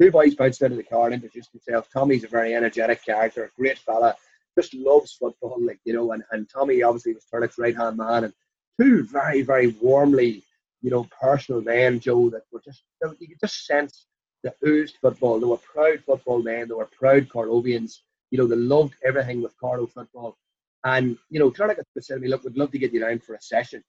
two 0.00 0.10
boys 0.10 0.34
bounced 0.34 0.62
out 0.62 0.70
of 0.70 0.76
the 0.76 0.84
car 0.84 1.06
and 1.06 1.14
introduced 1.14 1.52
themselves. 1.52 1.88
Tommy's 1.92 2.24
a 2.24 2.28
very 2.28 2.54
energetic 2.54 3.04
character, 3.04 3.44
a 3.44 3.60
great 3.60 3.78
fella, 3.78 4.14
just 4.56 4.74
loves 4.74 5.12
football, 5.12 5.56
like 5.60 5.80
you 5.84 5.94
know, 5.94 6.12
and, 6.12 6.22
and 6.30 6.48
Tommy 6.48 6.82
obviously 6.82 7.12
was 7.12 7.26
Turlough's 7.32 7.58
right 7.58 7.76
hand 7.76 7.96
man, 7.96 8.24
and 8.24 8.32
two 8.80 9.02
very 9.04 9.42
very 9.42 9.68
warmly, 9.80 10.44
you 10.80 10.90
know, 10.90 11.08
personal 11.20 11.60
men, 11.60 11.98
Joe, 11.98 12.30
that 12.30 12.42
were 12.52 12.62
just 12.64 12.82
you 13.18 13.28
could 13.28 13.40
just 13.40 13.66
sense 13.66 14.06
that 14.44 14.56
oozed 14.64 14.98
football. 15.00 15.40
They 15.40 15.46
were 15.46 15.56
proud 15.56 16.00
football 16.04 16.42
men. 16.42 16.68
They 16.68 16.74
were 16.74 16.86
proud 16.86 17.28
Carlovians. 17.28 18.00
You 18.30 18.38
know, 18.38 18.46
they 18.46 18.56
loved 18.56 18.94
everything 19.04 19.42
with 19.42 19.58
Carlow 19.58 19.86
football. 19.86 20.36
And, 20.84 21.16
you 21.30 21.40
know, 21.40 21.50
Turlough 21.50 21.82
said 21.98 22.14
to 22.14 22.20
me, 22.20 22.28
look, 22.28 22.44
we'd 22.44 22.56
love 22.56 22.70
to 22.72 22.78
get 22.78 22.92
you 22.92 23.00
down 23.00 23.18
for 23.18 23.34
a 23.34 23.40
session. 23.40 23.82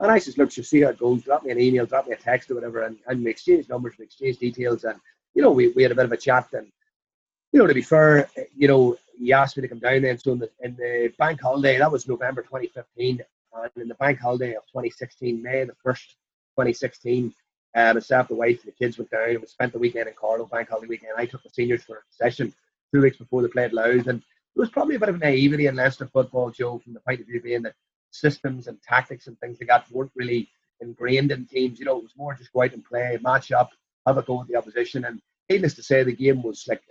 And 0.00 0.12
I 0.12 0.18
said, 0.18 0.36
look, 0.36 0.56
you 0.56 0.62
see 0.62 0.82
how 0.82 0.90
it 0.90 0.98
goes. 0.98 1.22
Drop 1.22 1.44
me 1.44 1.52
an 1.52 1.60
email, 1.60 1.86
drop 1.86 2.06
me 2.06 2.12
a 2.12 2.16
text 2.16 2.50
or 2.50 2.54
whatever. 2.54 2.82
And, 2.82 2.98
and 3.06 3.24
we 3.24 3.30
exchanged 3.30 3.70
numbers, 3.70 3.94
we 3.98 4.04
exchanged 4.04 4.40
details. 4.40 4.84
And, 4.84 5.00
you 5.34 5.42
know, 5.42 5.50
we, 5.50 5.68
we 5.68 5.82
had 5.82 5.92
a 5.92 5.94
bit 5.94 6.04
of 6.04 6.12
a 6.12 6.16
chat. 6.16 6.48
And, 6.52 6.66
you 7.52 7.60
know, 7.60 7.66
to 7.66 7.74
be 7.74 7.82
fair, 7.82 8.28
you 8.54 8.68
know, 8.68 8.96
he 9.18 9.32
asked 9.32 9.56
me 9.56 9.62
to 9.62 9.68
come 9.68 9.78
down 9.78 10.02
then. 10.02 10.18
So 10.18 10.32
in 10.32 10.38
the, 10.40 10.50
in 10.60 10.76
the 10.76 11.12
bank 11.18 11.40
holiday, 11.40 11.78
that 11.78 11.90
was 11.90 12.06
November 12.06 12.42
2015. 12.42 13.22
And 13.54 13.70
in 13.76 13.88
the 13.88 13.94
bank 13.94 14.18
holiday 14.20 14.54
of 14.54 14.64
2016, 14.66 15.40
May 15.42 15.64
the 15.64 15.72
1st, 15.86 16.08
2016, 16.58 17.32
uh, 17.74 17.94
myself, 17.94 18.28
the 18.28 18.34
wife, 18.34 18.62
and 18.62 18.72
the 18.72 18.76
kids 18.76 18.98
went 18.98 19.10
down 19.10 19.30
and 19.30 19.40
we 19.40 19.46
spent 19.46 19.72
the 19.72 19.78
weekend 19.78 20.08
in 20.08 20.14
Carlow, 20.14 20.46
bank 20.46 20.68
holiday 20.68 20.86
weekend. 20.86 21.12
I 21.16 21.26
took 21.26 21.42
the 21.42 21.50
seniors 21.50 21.82
for 21.82 21.96
a 21.96 22.02
session 22.10 22.54
two 22.92 23.02
weeks 23.02 23.16
before 23.16 23.42
they 23.42 23.48
played 23.48 23.72
Louth. 23.72 24.06
And 24.06 24.20
there 24.20 24.62
was 24.62 24.70
probably 24.70 24.94
a 24.94 25.00
bit 25.00 25.08
of 25.08 25.20
naivety 25.20 25.66
in 25.66 25.76
Leinster 25.76 26.06
football, 26.06 26.50
Joe, 26.50 26.78
from 26.78 26.94
the 26.94 27.00
point 27.00 27.20
of 27.20 27.26
view 27.26 27.40
being 27.42 27.62
that 27.62 27.74
systems 28.10 28.68
and 28.68 28.80
tactics 28.82 29.26
and 29.26 29.38
things 29.40 29.58
like 29.60 29.68
that 29.68 29.90
weren't 29.90 30.12
really 30.14 30.48
ingrained 30.80 31.32
in 31.32 31.46
teams. 31.46 31.78
You 31.80 31.86
know, 31.86 31.98
it 31.98 32.04
was 32.04 32.16
more 32.16 32.34
just 32.34 32.52
go 32.52 32.62
out 32.62 32.72
and 32.72 32.84
play, 32.84 33.18
match 33.20 33.50
up, 33.50 33.70
have 34.06 34.18
a 34.18 34.22
go 34.22 34.38
with 34.38 34.48
the 34.48 34.56
opposition. 34.56 35.04
And 35.04 35.20
needless 35.50 35.74
to 35.74 35.82
say, 35.82 36.04
the 36.04 36.12
game 36.12 36.42
was 36.42 36.64
like, 36.68 36.82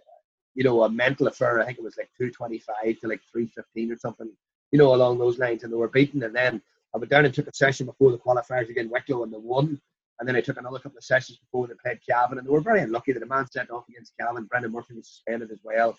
you 0.56 0.64
know, 0.64 0.84
a 0.84 0.90
mental 0.90 1.28
affair. 1.28 1.60
I 1.60 1.66
think 1.66 1.78
it 1.78 1.84
was 1.84 1.98
like 1.98 2.10
225 2.18 3.00
to 3.00 3.08
like 3.08 3.22
315 3.32 3.92
or 3.92 3.98
something, 3.98 4.30
you 4.72 4.80
know, 4.80 4.94
along 4.94 5.18
those 5.18 5.40
lines. 5.40 5.64
And 5.64 5.72
they 5.72 5.78
were 5.78 5.88
beaten. 5.88 6.24
And 6.24 6.36
then 6.36 6.62
I 6.94 6.98
went 6.98 7.10
down 7.10 7.26
and 7.26 7.34
took 7.34 7.48
a 7.48 7.56
session 7.56 7.86
before 7.86 8.12
the 8.12 8.18
qualifiers 8.18 8.70
against 8.70 8.92
Wicklow 8.92 9.24
and 9.24 9.34
they 9.34 9.38
won. 9.38 9.82
And 10.20 10.28
then 10.28 10.36
I 10.36 10.42
took 10.42 10.58
another 10.58 10.80
couple 10.80 10.98
of 10.98 11.04
sessions 11.04 11.40
before 11.40 11.68
they 11.68 11.74
played 11.84 12.00
Cavan, 12.08 12.38
and 12.38 12.48
they 12.48 12.52
were 12.52 12.62
very 12.62 12.82
unlucky 12.82 13.14
that 13.14 13.24
a 13.24 13.26
man 13.26 13.48
sent 13.48 13.72
off 13.72 13.90
against 13.90 14.14
Cavan. 14.20 14.46
Brendan 14.46 14.72
Murphy 14.72 14.94
was 14.94 15.08
suspended 15.08 15.52
as 15.52 15.60
well, 15.64 15.98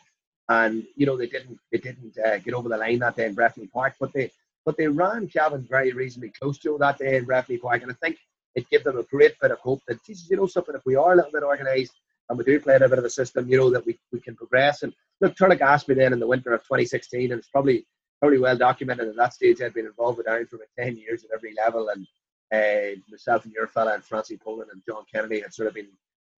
and 0.48 0.84
you 0.96 1.06
know 1.06 1.16
they 1.16 1.26
didn't 1.26 1.58
they 1.72 1.78
didn't 1.78 2.16
uh, 2.18 2.38
get 2.38 2.54
over 2.54 2.68
the 2.68 2.76
line 2.76 3.00
that 3.00 3.16
day 3.16 3.26
in 3.26 3.34
Breffni 3.34 3.70
Park, 3.70 3.94
but 3.98 4.12
they 4.12 4.30
but 4.64 4.76
they 4.76 4.88
ran 4.88 5.28
Cavan 5.28 5.66
very 5.68 5.92
reasonably 5.92 6.30
close 6.30 6.58
to 6.58 6.78
that 6.78 6.98
day 6.98 7.16
in 7.16 7.26
Breffni 7.26 7.60
Park, 7.60 7.82
and 7.82 7.90
I 7.90 7.94
think 7.94 8.18
it 8.54 8.68
gave 8.70 8.84
them 8.84 8.98
a 8.98 9.02
great 9.02 9.38
bit 9.40 9.50
of 9.50 9.58
hope 9.58 9.82
that 9.88 10.04
Jesus, 10.04 10.30
you 10.30 10.36
know 10.36 10.46
something, 10.46 10.74
if 10.74 10.82
we 10.86 10.96
are 10.96 11.12
a 11.12 11.16
little 11.16 11.32
bit 11.32 11.42
organised 11.42 11.92
and 12.28 12.38
we 12.38 12.44
do 12.44 12.60
play 12.60 12.76
a 12.76 12.88
bit 12.88 12.98
of 12.98 13.04
a 13.04 13.10
system, 13.10 13.48
you 13.48 13.58
know 13.58 13.70
that 13.70 13.84
we, 13.84 13.98
we 14.12 14.20
can 14.20 14.36
progress. 14.36 14.82
And 14.82 14.94
look, 15.20 15.36
Turlough 15.36 15.60
asked 15.60 15.88
me 15.88 15.94
then 15.94 16.12
in 16.12 16.20
the 16.20 16.26
winter 16.26 16.54
of 16.54 16.62
2016, 16.62 17.32
and 17.32 17.38
it's 17.38 17.48
probably 17.48 17.86
probably 18.20 18.38
well 18.38 18.56
documented 18.56 19.08
at 19.08 19.16
that 19.16 19.34
stage. 19.34 19.60
I'd 19.60 19.74
been 19.74 19.86
involved 19.86 20.18
with 20.18 20.28
Ireland 20.28 20.48
for 20.48 20.56
about 20.56 20.68
10 20.78 20.96
years 20.96 21.24
at 21.24 21.30
every 21.34 21.52
level, 21.54 21.88
and 21.88 22.06
uh, 22.54 22.96
myself 23.10 23.44
and 23.44 23.52
your 23.52 23.66
fella 23.66 23.94
and 23.94 24.04
Francie 24.04 24.36
Poland 24.36 24.70
and 24.72 24.82
John 24.86 25.04
Kennedy 25.12 25.40
had 25.40 25.52
sort 25.52 25.68
of 25.68 25.74
been 25.74 25.88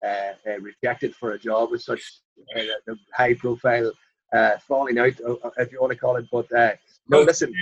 uh, 0.06 0.34
uh, 0.47 0.60
rejected 0.60 1.15
for 1.15 1.32
a 1.32 1.39
job 1.39 1.71
with 1.71 1.82
such 1.82 2.01
uh, 2.56 2.93
high 3.13 3.34
profile 3.34 3.91
uh, 4.34 4.58
falling 4.67 4.97
out, 4.99 5.13
if 5.58 5.71
you 5.71 5.80
want 5.82 5.91
to 5.93 5.97
call 5.97 6.15
it. 6.17 6.25
But 6.32 6.47
no, 7.10 7.21
listen. 7.21 7.54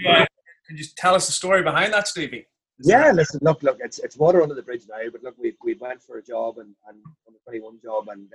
Can 0.68 0.78
you 0.78 0.86
tell 0.96 1.14
us 1.14 1.26
the 1.26 1.34
story 1.34 1.62
behind 1.62 1.94
that, 1.94 2.08
Stevie? 2.08 2.48
Is 2.80 2.90
yeah, 2.90 3.04
that- 3.04 3.16
listen, 3.16 3.40
look, 3.44 3.62
look, 3.64 3.78
it's 3.82 4.00
it's 4.00 4.18
water 4.18 4.42
under 4.42 4.56
the 4.56 4.62
bridge 4.62 4.84
now. 4.90 5.10
But 5.12 5.24
look, 5.24 5.36
we 5.38 5.56
we 5.64 5.76
went 5.76 6.02
for 6.02 6.18
a 6.18 6.24
job 6.24 6.58
and 6.58 6.74
and 6.88 6.98
on 7.28 7.34
the 7.34 7.40
twenty 7.44 7.60
one 7.62 7.80
job 7.82 8.08
and 8.10 8.28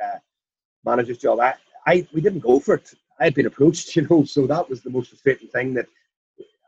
manager's 0.85 1.19
job. 1.19 1.41
I, 1.41 1.55
I 1.87 2.07
we 2.13 2.21
didn't 2.21 2.41
go 2.41 2.61
for 2.61 2.75
it. 2.75 2.93
I 3.21 3.25
had 3.25 3.35
been 3.35 3.47
approached, 3.47 3.95
you 3.97 4.07
know, 4.09 4.25
so 4.25 4.47
that 4.47 4.69
was 4.69 4.83
the 4.83 4.91
most 4.91 5.09
frustrating 5.11 5.49
thing 5.49 5.75
that 5.75 5.87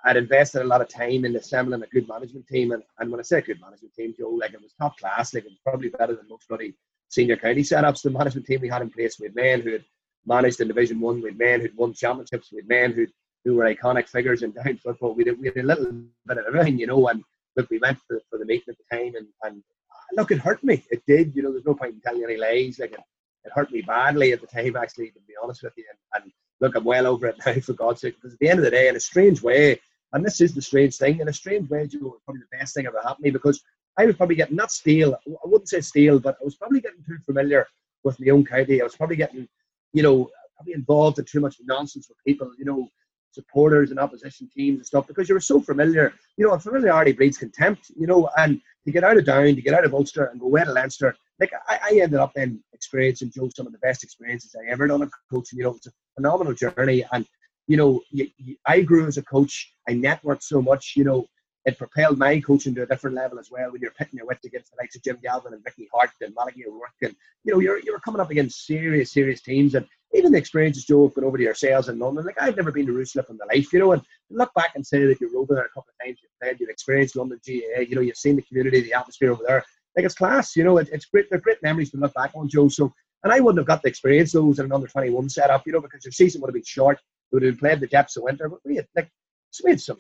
I'd 0.04 0.16
invested 0.16 0.62
a 0.62 0.66
lot 0.66 0.80
of 0.80 0.88
time 0.88 1.24
in 1.24 1.36
assembling 1.36 1.82
a 1.82 1.86
good 1.86 2.08
management 2.08 2.46
team, 2.46 2.72
and, 2.72 2.82
and 2.98 3.10
when 3.10 3.20
I 3.20 3.22
say 3.22 3.38
a 3.38 3.42
good 3.42 3.60
management 3.60 3.94
team, 3.94 4.14
Joe, 4.18 4.30
like 4.30 4.54
it 4.54 4.62
was 4.62 4.72
top 4.72 4.98
class, 4.98 5.34
like 5.34 5.44
it 5.44 5.50
was 5.50 5.58
probably 5.64 5.90
better 5.90 6.14
than 6.14 6.28
most 6.28 6.48
bloody 6.48 6.74
senior 7.08 7.36
county 7.36 7.62
setups. 7.62 8.02
The 8.02 8.10
management 8.10 8.46
team 8.46 8.60
we 8.60 8.68
had 8.68 8.82
in 8.82 8.90
place, 8.90 9.20
had 9.20 9.34
men 9.34 9.60
who 9.60 9.72
had 9.72 9.84
managed 10.26 10.60
in 10.60 10.68
Division 10.68 11.00
One, 11.00 11.22
had 11.22 11.38
men 11.38 11.60
who'd 11.60 11.76
won 11.76 11.92
championships, 11.92 12.50
had 12.54 12.68
men 12.68 12.92
who 12.92 13.06
who 13.44 13.54
were 13.54 13.74
iconic 13.74 14.08
figures 14.08 14.42
in 14.42 14.52
down 14.64 14.76
football. 14.78 15.14
We 15.14 15.24
did, 15.24 15.40
we 15.40 15.48
had 15.48 15.56
a 15.58 15.62
little 15.62 15.92
bit 16.26 16.38
of 16.38 16.46
everything, 16.46 16.78
you 16.78 16.86
know. 16.86 17.08
And 17.08 17.22
look, 17.56 17.70
we 17.70 17.78
went 17.78 17.98
for, 18.06 18.20
for 18.30 18.38
the 18.38 18.44
meeting 18.44 18.68
at 18.68 18.76
the 18.76 18.96
time, 18.96 19.14
and, 19.16 19.26
and 19.42 19.62
look, 20.16 20.30
it 20.30 20.38
hurt 20.38 20.62
me. 20.62 20.84
It 20.90 21.02
did, 21.06 21.34
you 21.34 21.42
know. 21.42 21.52
There's 21.52 21.64
no 21.64 21.74
point 21.74 21.94
in 21.94 22.00
telling 22.00 22.24
any 22.24 22.36
lies. 22.36 22.78
Like 22.78 22.92
it, 22.92 23.00
it 23.44 23.52
hurt 23.54 23.70
me 23.72 23.82
badly 23.82 24.32
at 24.32 24.40
the 24.40 24.46
time, 24.46 24.76
actually, 24.76 25.10
to 25.10 25.20
be 25.26 25.34
honest 25.42 25.62
with 25.62 25.72
you. 25.76 25.84
And, 26.14 26.22
and 26.22 26.32
look, 26.60 26.76
I'm 26.76 26.84
well 26.84 27.06
over 27.06 27.28
it 27.28 27.40
now, 27.46 27.54
for 27.60 27.72
God's 27.72 28.02
sake. 28.02 28.16
Because 28.16 28.34
at 28.34 28.40
the 28.40 28.48
end 28.48 28.58
of 28.58 28.64
the 28.64 28.70
day, 28.70 28.88
in 28.88 28.96
a 28.96 29.00
strange 29.00 29.42
way, 29.42 29.80
and 30.12 30.24
this 30.24 30.40
is 30.40 30.54
the 30.54 30.62
strange 30.62 30.96
thing. 30.96 31.20
In 31.20 31.28
a 31.28 31.32
strange 31.32 31.68
way, 31.68 31.86
Joe, 31.86 32.18
probably 32.24 32.42
the 32.50 32.58
best 32.58 32.74
thing 32.74 32.86
ever 32.86 33.00
happened 33.00 33.18
to 33.18 33.22
me 33.24 33.30
because 33.30 33.62
I 33.98 34.06
was 34.06 34.16
probably 34.16 34.36
getting 34.36 34.56
not 34.56 34.72
stale. 34.72 35.14
I 35.14 35.48
wouldn't 35.48 35.68
say 35.68 35.80
stale, 35.80 36.18
but 36.18 36.36
I 36.40 36.44
was 36.44 36.56
probably 36.56 36.80
getting 36.80 37.02
too 37.04 37.18
familiar 37.24 37.66
with 38.04 38.18
my 38.20 38.30
own 38.30 38.44
county. 38.44 38.80
I 38.80 38.84
was 38.84 38.96
probably 38.96 39.16
getting, 39.16 39.48
you 39.92 40.02
know, 40.02 40.30
probably 40.56 40.74
involved 40.74 41.18
in 41.18 41.24
too 41.24 41.40
much 41.40 41.56
nonsense 41.62 42.08
with 42.08 42.18
people. 42.26 42.50
You 42.58 42.64
know, 42.64 42.88
supporters 43.32 43.90
and 43.90 44.00
opposition 44.00 44.48
teams 44.54 44.78
and 44.78 44.86
stuff 44.86 45.06
because 45.06 45.28
you 45.28 45.34
were 45.34 45.40
so 45.40 45.60
familiar. 45.60 46.12
You 46.36 46.48
know, 46.48 46.58
familiarity 46.58 47.12
breeds 47.12 47.38
contempt. 47.38 47.90
You 47.96 48.06
know, 48.06 48.28
and 48.36 48.60
to 48.84 48.92
get 48.92 49.04
out 49.04 49.16
of 49.16 49.24
Down, 49.24 49.54
to 49.54 49.62
get 49.62 49.74
out 49.74 49.84
of 49.84 49.94
Ulster 49.94 50.26
and 50.26 50.40
go 50.40 50.46
away 50.46 50.64
to 50.64 50.72
Leinster, 50.72 51.14
like 51.38 51.52
I, 51.68 51.78
I 51.82 52.00
ended 52.00 52.20
up 52.20 52.32
then 52.34 52.62
experiencing 52.72 53.30
Joe 53.34 53.50
some 53.54 53.66
of 53.66 53.72
the 53.72 53.78
best 53.78 54.02
experiences 54.02 54.54
I 54.56 54.70
ever 54.70 54.86
done 54.86 55.02
as 55.02 55.10
coaching. 55.30 55.58
You 55.58 55.64
know, 55.64 55.74
it's 55.74 55.86
a 55.86 55.92
phenomenal 56.14 56.54
journey, 56.54 57.04
and 57.12 57.26
you 57.70 57.76
know, 57.76 58.00
I 58.66 58.80
grew 58.80 59.06
as 59.06 59.16
a 59.16 59.22
coach. 59.22 59.72
I 59.88 59.92
networked 59.92 60.42
so 60.42 60.60
much. 60.60 60.94
You 60.96 61.04
know, 61.04 61.26
it 61.64 61.78
propelled 61.78 62.18
my 62.18 62.40
coaching 62.40 62.74
to 62.74 62.82
a 62.82 62.86
different 62.86 63.14
level 63.14 63.38
as 63.38 63.48
well 63.48 63.70
when 63.70 63.80
you're 63.80 63.92
pitting 63.92 64.16
your 64.16 64.26
wits 64.26 64.44
against 64.44 64.72
the 64.72 64.76
likes 64.80 64.96
of 64.96 65.04
Jim 65.04 65.18
Gavin 65.22 65.52
and 65.52 65.62
Mickey 65.64 65.88
Harte 65.94 66.10
and 66.20 66.34
Malachy 66.34 66.64
O'Rourke 66.66 67.02
and 67.02 67.14
you 67.44 67.52
know 67.52 67.60
you're 67.60 67.78
you're 67.80 68.00
coming 68.00 68.20
up 68.20 68.30
against 68.30 68.66
serious 68.66 69.12
serious 69.12 69.40
teams 69.40 69.76
and 69.76 69.86
even 70.14 70.32
the 70.32 70.38
experiences 70.38 70.84
Joe 70.84 71.08
going 71.08 71.24
over 71.26 71.36
to 71.36 71.42
your 71.44 71.54
sales 71.54 71.88
in 71.88 71.98
London 71.98 72.24
like 72.24 72.42
I've 72.42 72.56
never 72.56 72.72
been 72.72 72.86
to 72.86 72.92
Ruislip 72.92 73.30
in 73.30 73.36
my 73.36 73.44
life 73.54 73.72
you 73.72 73.78
know 73.78 73.92
and 73.92 74.02
look 74.30 74.52
back 74.54 74.72
and 74.74 74.84
say 74.84 75.04
that 75.06 75.20
you're 75.20 75.36
over 75.36 75.54
there 75.54 75.66
a 75.66 75.68
couple 75.68 75.92
of 75.92 76.04
times 76.04 76.18
you've 76.22 76.40
played 76.40 76.58
you've 76.58 76.70
experienced 76.70 77.14
London 77.14 77.38
GAA 77.46 77.82
you 77.82 77.94
know 77.94 78.00
you've 78.00 78.16
seen 78.16 78.36
the 78.36 78.42
community 78.42 78.80
the 78.80 78.94
atmosphere 78.94 79.30
over 79.30 79.44
there 79.46 79.64
like 79.96 80.06
it's 80.06 80.14
class 80.14 80.56
you 80.56 80.64
know 80.64 80.78
it, 80.78 80.88
it's 80.92 81.04
great 81.06 81.28
they're 81.30 81.38
great 81.38 81.62
memories 81.62 81.90
to 81.90 81.98
look 81.98 82.14
back 82.14 82.32
on 82.34 82.48
Joe 82.48 82.68
so 82.68 82.92
and 83.22 83.32
I 83.32 83.40
wouldn't 83.40 83.58
have 83.58 83.66
got 83.66 83.82
the 83.82 83.88
experience 83.88 84.32
those 84.32 84.58
in 84.58 84.64
an 84.64 84.72
under 84.72 84.88
21 84.88 85.28
setup 85.28 85.66
you 85.66 85.72
know 85.72 85.80
because 85.80 86.04
your 86.04 86.12
season 86.12 86.40
would 86.40 86.48
have 86.48 86.54
been 86.54 86.64
short 86.64 86.98
would 87.32 87.42
have 87.42 87.58
played 87.58 87.80
the 87.80 87.86
depths 87.86 88.16
of 88.16 88.22
winter 88.24 88.48
but 88.48 88.60
we 88.64 88.76
had 88.76 88.86
like 88.96 89.10
we 89.64 89.70
had 89.72 89.80
some 89.80 89.98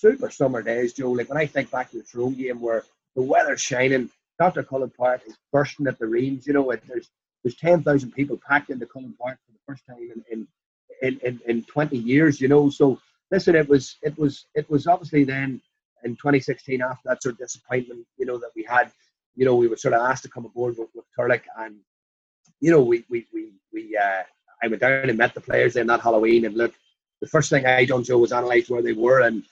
super 0.00 0.30
summer 0.30 0.62
days, 0.62 0.94
Joe. 0.94 1.10
Like 1.10 1.28
when 1.28 1.38
I 1.38 1.46
think 1.46 1.70
back 1.70 1.90
to 1.90 1.98
the 1.98 2.04
Tyrone 2.04 2.34
game 2.34 2.60
where 2.60 2.84
the 3.14 3.22
weather's 3.22 3.60
shining, 3.60 4.10
Dr. 4.38 4.62
Cullen 4.62 4.90
Park 4.90 5.22
is 5.26 5.36
bursting 5.52 5.86
at 5.86 5.98
the 5.98 6.06
reams. 6.06 6.46
You 6.46 6.54
know, 6.54 6.70
it, 6.70 6.82
there's 6.88 7.10
there's 7.42 7.56
ten 7.56 7.82
thousand 7.82 8.12
people 8.12 8.38
packed 8.48 8.70
into 8.70 8.86
Cullen 8.86 9.14
Park 9.20 9.38
for 9.46 9.52
the 9.52 9.58
first 9.66 9.84
time 9.86 9.98
in, 10.30 10.46
in 11.02 11.20
in, 11.22 11.40
in, 11.46 11.62
20 11.64 11.96
years. 11.96 12.40
You 12.40 12.48
know, 12.48 12.68
so 12.68 13.00
listen, 13.30 13.54
it 13.54 13.68
was 13.68 13.96
it 14.02 14.18
was 14.18 14.46
it 14.54 14.68
was 14.70 14.86
obviously 14.86 15.24
then 15.24 15.60
in 16.02 16.16
2016 16.16 16.82
after 16.82 17.00
that 17.04 17.22
sort 17.22 17.34
of 17.34 17.38
disappointment, 17.38 18.06
you 18.16 18.24
know, 18.26 18.38
that 18.38 18.50
we 18.56 18.64
had, 18.64 18.90
you 19.34 19.44
know, 19.44 19.54
we 19.54 19.68
were 19.68 19.76
sort 19.76 19.94
of 19.94 20.00
asked 20.00 20.22
to 20.22 20.30
come 20.30 20.46
aboard 20.46 20.76
with, 20.78 20.88
with 20.94 21.04
Turlough 21.18 21.42
and 21.58 21.76
you 22.60 22.70
know, 22.70 22.82
we 22.82 23.04
we 23.08 23.26
we 23.32 23.52
we 23.72 23.96
uh, 23.96 24.22
I 24.62 24.68
went 24.68 24.80
down 24.80 25.08
and 25.08 25.18
met 25.18 25.34
the 25.34 25.40
players 25.40 25.74
then 25.74 25.86
that 25.86 26.00
Halloween 26.00 26.44
and 26.44 26.56
look, 26.56 26.74
the 27.20 27.28
first 27.28 27.50
thing 27.50 27.66
I 27.66 27.84
done 27.84 28.04
Joe 28.04 28.18
was 28.18 28.32
analyse 28.32 28.68
where 28.68 28.82
they 28.82 28.92
were 28.92 29.20
and 29.20 29.44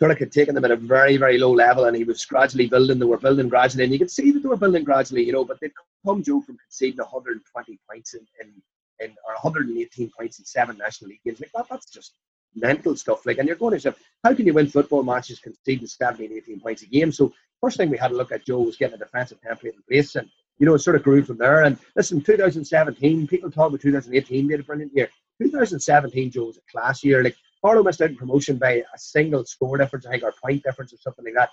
Turlough 0.00 0.18
had 0.18 0.32
taken 0.32 0.54
them 0.54 0.64
at 0.64 0.70
a 0.70 0.76
very, 0.76 1.16
very 1.16 1.38
low 1.38 1.52
level 1.52 1.86
and 1.86 1.96
he 1.96 2.04
was 2.04 2.24
gradually 2.24 2.68
building. 2.68 2.98
They 2.98 3.06
were 3.06 3.16
building 3.16 3.48
gradually, 3.48 3.84
and 3.84 3.92
you 3.92 3.98
could 3.98 4.10
see 4.10 4.30
that 4.30 4.42
they 4.42 4.48
were 4.48 4.56
building 4.56 4.84
gradually, 4.84 5.24
you 5.24 5.32
know, 5.32 5.44
but 5.44 5.58
they'd 5.60 5.72
come, 6.04 6.22
Joe, 6.22 6.42
from 6.42 6.58
conceding 6.58 6.98
120 6.98 7.78
points 7.88 8.12
in, 8.12 8.26
in, 8.40 8.52
in 9.00 9.10
or 9.26 9.34
118 9.40 10.10
points 10.10 10.38
in 10.38 10.44
seven 10.44 10.76
National 10.76 11.08
League 11.08 11.20
games. 11.24 11.40
Like, 11.40 11.52
that, 11.52 11.66
that's 11.70 11.90
just 11.90 12.12
mental 12.54 12.94
stuff. 12.94 13.24
Like, 13.24 13.38
and 13.38 13.48
you're 13.48 13.56
going 13.56 13.72
to 13.72 13.80
say, 13.80 13.92
how 14.22 14.34
can 14.34 14.46
you 14.46 14.52
win 14.52 14.66
football 14.66 15.02
matches 15.02 15.38
conceding 15.38 15.86
17, 15.86 16.30
18 16.30 16.60
points 16.60 16.82
a 16.82 16.86
game? 16.86 17.10
So, 17.10 17.32
first 17.62 17.78
thing 17.78 17.88
we 17.88 17.96
had 17.96 18.08
to 18.08 18.16
look 18.16 18.32
at, 18.32 18.44
Joe, 18.44 18.60
was 18.60 18.76
getting 18.76 18.96
a 18.96 18.98
defensive 18.98 19.38
template 19.40 19.76
in 19.76 19.82
place. 19.88 20.14
And, 20.16 20.28
you 20.58 20.66
know, 20.66 20.74
it 20.74 20.80
sort 20.80 20.96
of 20.96 21.02
grew 21.02 21.22
from 21.24 21.38
there. 21.38 21.62
And 21.62 21.78
listen, 21.94 22.20
2017, 22.20 23.26
people 23.26 23.50
talk 23.50 23.68
about 23.68 23.80
2018 23.80 24.46
being 24.46 24.60
a 24.60 24.62
brilliant 24.62 24.94
year. 24.94 25.08
2017, 25.42 26.30
Joe, 26.30 26.44
was 26.44 26.56
a 26.56 26.60
class 26.70 27.04
year. 27.04 27.22
Like, 27.22 27.36
Carlow 27.62 27.82
missed 27.82 28.00
out 28.00 28.10
in 28.10 28.16
promotion 28.16 28.58
by 28.58 28.82
a 28.94 28.98
single 28.98 29.44
score 29.44 29.76
difference, 29.76 30.06
I 30.06 30.10
think, 30.10 30.22
or 30.22 30.32
point 30.42 30.62
difference 30.62 30.92
or 30.92 30.98
something 30.98 31.24
like 31.24 31.34
that 31.34 31.50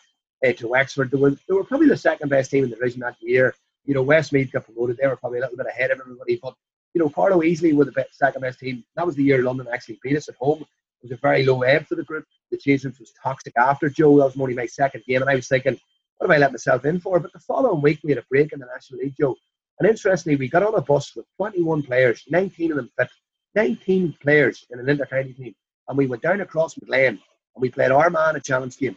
uh, 0.48 0.54
to 0.54 0.68
Wexford. 0.68 1.12
They 1.12 1.18
were, 1.18 1.32
they 1.32 1.54
were 1.54 1.64
probably 1.64 1.88
the 1.88 1.98
second 1.98 2.30
best 2.30 2.52
team 2.52 2.64
in 2.64 2.70
the 2.70 2.76
division 2.76 3.02
that 3.02 3.16
year. 3.20 3.56
You 3.86 3.94
know, 3.94 4.04
Westmeath 4.04 4.52
got 4.52 4.66
promoted. 4.66 4.98
They 4.98 5.08
were 5.08 5.16
probably 5.18 5.40
a 5.40 5.42
little 5.42 5.58
bit 5.58 5.68
ahead 5.68 5.92
of 5.92 6.00
everybody. 6.00 6.40
But, 6.42 6.56
you 6.94 7.02
know, 7.02 7.10
Carlow 7.10 7.44
easily 7.44 7.74
were 7.74 7.86
the 7.86 7.92
best, 7.92 8.18
second 8.18 8.42
best 8.42 8.60
team. 8.60 8.84
That 8.96 9.06
was 9.06 9.16
the 9.16 9.24
year 9.24 9.44
London 9.44 9.68
actually 9.74 10.00
beat 10.04 10.16
us 10.16 10.30
at 10.30 10.36
home. 10.36 10.62
It 10.62 11.10
was 11.10 11.12
a 11.12 11.18
very 11.18 11.46
low 11.46 11.64
ebb 11.64 11.88
for 11.88 11.96
the 11.96 12.04
group. 12.04 12.26
The 12.52 12.58
change 12.58 12.86
was 12.86 13.14
toxic 13.22 13.54
after 13.58 13.90
Joe. 13.90 14.18
That 14.18 14.26
was 14.26 14.40
only 14.40 14.54
my 14.54 14.68
second 14.68 15.04
game. 15.06 15.22
And 15.22 15.30
I 15.30 15.36
was 15.36 15.48
thinking, 15.48 15.80
what 16.24 16.32
have 16.32 16.38
I 16.38 16.46
let 16.46 16.54
myself 16.54 16.86
in 16.86 17.02
for? 17.02 17.20
But 17.20 17.34
the 17.34 17.40
following 17.40 17.82
week, 17.82 18.00
we 18.02 18.12
had 18.12 18.18
a 18.18 18.26
break 18.30 18.54
in 18.54 18.60
the 18.60 18.66
National 18.66 19.02
League, 19.02 19.16
Joe. 19.20 19.36
And 19.80 19.90
interestingly, 19.90 20.38
we 20.38 20.48
got 20.48 20.64
on 20.64 20.76
a 20.76 20.82
bus 20.82 21.14
with 21.16 21.26
21 21.36 21.84
players, 21.84 22.24
19 22.30 22.72
of 22.72 22.78
them 22.78 22.90
fit. 22.98 23.10
19 23.56 24.16
players 24.22 24.66
in 24.72 24.80
an 24.80 24.88
inter-county 24.88 25.34
team 25.34 25.54
and 25.88 25.98
we 25.98 26.08
went 26.08 26.24
down 26.24 26.42
across 26.42 26.76
McLean 26.78 27.08
and 27.10 27.20
we 27.58 27.70
played 27.70 27.92
Armagh 27.92 28.36
a 28.36 28.40
challenge 28.40 28.78
game. 28.78 28.96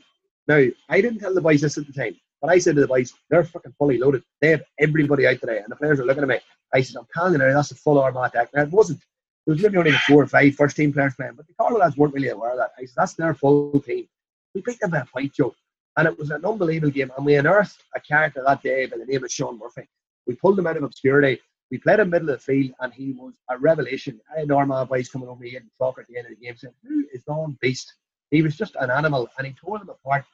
Now, 0.49 0.65
I 0.89 1.01
didn't 1.01 1.19
tell 1.19 1.35
the 1.35 1.41
boys 1.41 1.61
this 1.61 1.77
at 1.77 1.87
the 1.87 1.93
time, 1.93 2.17
but 2.41 2.51
I 2.51 2.59
said 2.59 2.77
to 2.77 2.81
the 2.81 2.87
boys, 2.87 3.13
they're 3.29 3.45
fucking 3.45 3.75
fully 3.77 3.99
loaded. 3.99 4.23
They 4.41 4.51
have 4.51 4.63
everybody 4.79 5.27
out 5.27 5.41
today. 5.41 5.59
And 5.59 5.67
the 5.69 5.77
players 5.77 5.99
are 5.99 6.07
looking 6.07 6.23
at 6.23 6.29
me. 6.29 6.39
I 6.73 6.81
said, 6.81 6.97
I'm 6.97 7.07
telling 7.13 7.33
you 7.33 7.39
now, 7.39 7.53
that's 7.53 7.73
a 7.73 7.75
full 7.75 7.99
Armagh 7.99 8.33
deck. 8.33 8.51
Now, 8.55 8.63
it 8.63 8.71
wasn't. 8.71 9.01
There 9.47 9.55
was 9.55 9.63
maybe 9.63 9.79
only 9.79 9.93
four 9.93 10.23
or 10.23 10.27
five 10.27 10.55
first 10.55 10.77
team 10.77 10.93
players 10.93 11.15
playing, 11.17 11.35
but 11.37 11.47
the 11.47 11.55
Carlow 11.55 11.81
lads 11.81 11.97
weren't 11.97 12.15
really 12.15 12.29
aware 12.29 12.53
of 12.53 12.59
that. 12.59 12.71
I 12.79 12.85
said, 12.85 12.95
that's 12.97 13.15
their 13.15 13.35
full 13.35 13.81
team. 13.81 14.07
We 14.55 14.63
beat 14.63 14.81
them 14.81 14.91
by 14.91 15.01
a 15.01 15.05
point, 15.05 15.35
Joe. 15.35 15.55
And 15.97 16.07
it 16.07 16.19
was 16.19 16.31
an 16.31 16.45
unbelievable 16.45 16.93
game. 16.93 17.11
And 17.17 17.25
we 17.25 17.37
unearthed 17.37 17.83
a 17.95 18.01
character 18.01 18.43
that 18.47 18.63
day 18.63 18.87
by 18.87 18.99
the 18.99 19.07
name 19.07 19.25
of 19.25 19.31
Sean 19.31 19.59
Murphy. 19.59 19.89
We 20.27 20.35
pulled 20.35 20.59
him 20.59 20.67
out 20.67 20.77
of 20.77 20.83
obscurity. 20.83 21.41
We 21.71 21.79
played 21.79 22.01
him 22.01 22.11
middle 22.11 22.31
of 22.31 22.37
the 22.37 22.43
field, 22.45 22.75
and 22.81 22.93
he 22.93 23.13
was 23.13 23.35
a 23.51 23.59
revelation. 23.59 24.21
I 24.35 24.41
had 24.41 24.51
Armagh 24.51 24.89
boys 24.89 25.09
coming 25.09 25.29
over 25.29 25.43
here 25.45 25.61
and 25.61 25.71
talk 25.79 25.99
at 25.99 26.07
the 26.07 26.17
end 26.17 26.27
of 26.27 26.39
the 26.39 26.45
game 26.45 26.57
saying, 26.57 26.75
"Who 26.85 27.07
is 27.13 27.25
Don 27.25 27.59
Beast?" 27.61 27.95
He 28.31 28.43
was 28.43 28.57
just 28.57 28.77
an 28.79 28.91
animal, 28.91 29.29
and 29.37 29.47
he 29.47 29.53
tore 29.53 29.79
them 29.79 29.89
apart. 29.89 30.25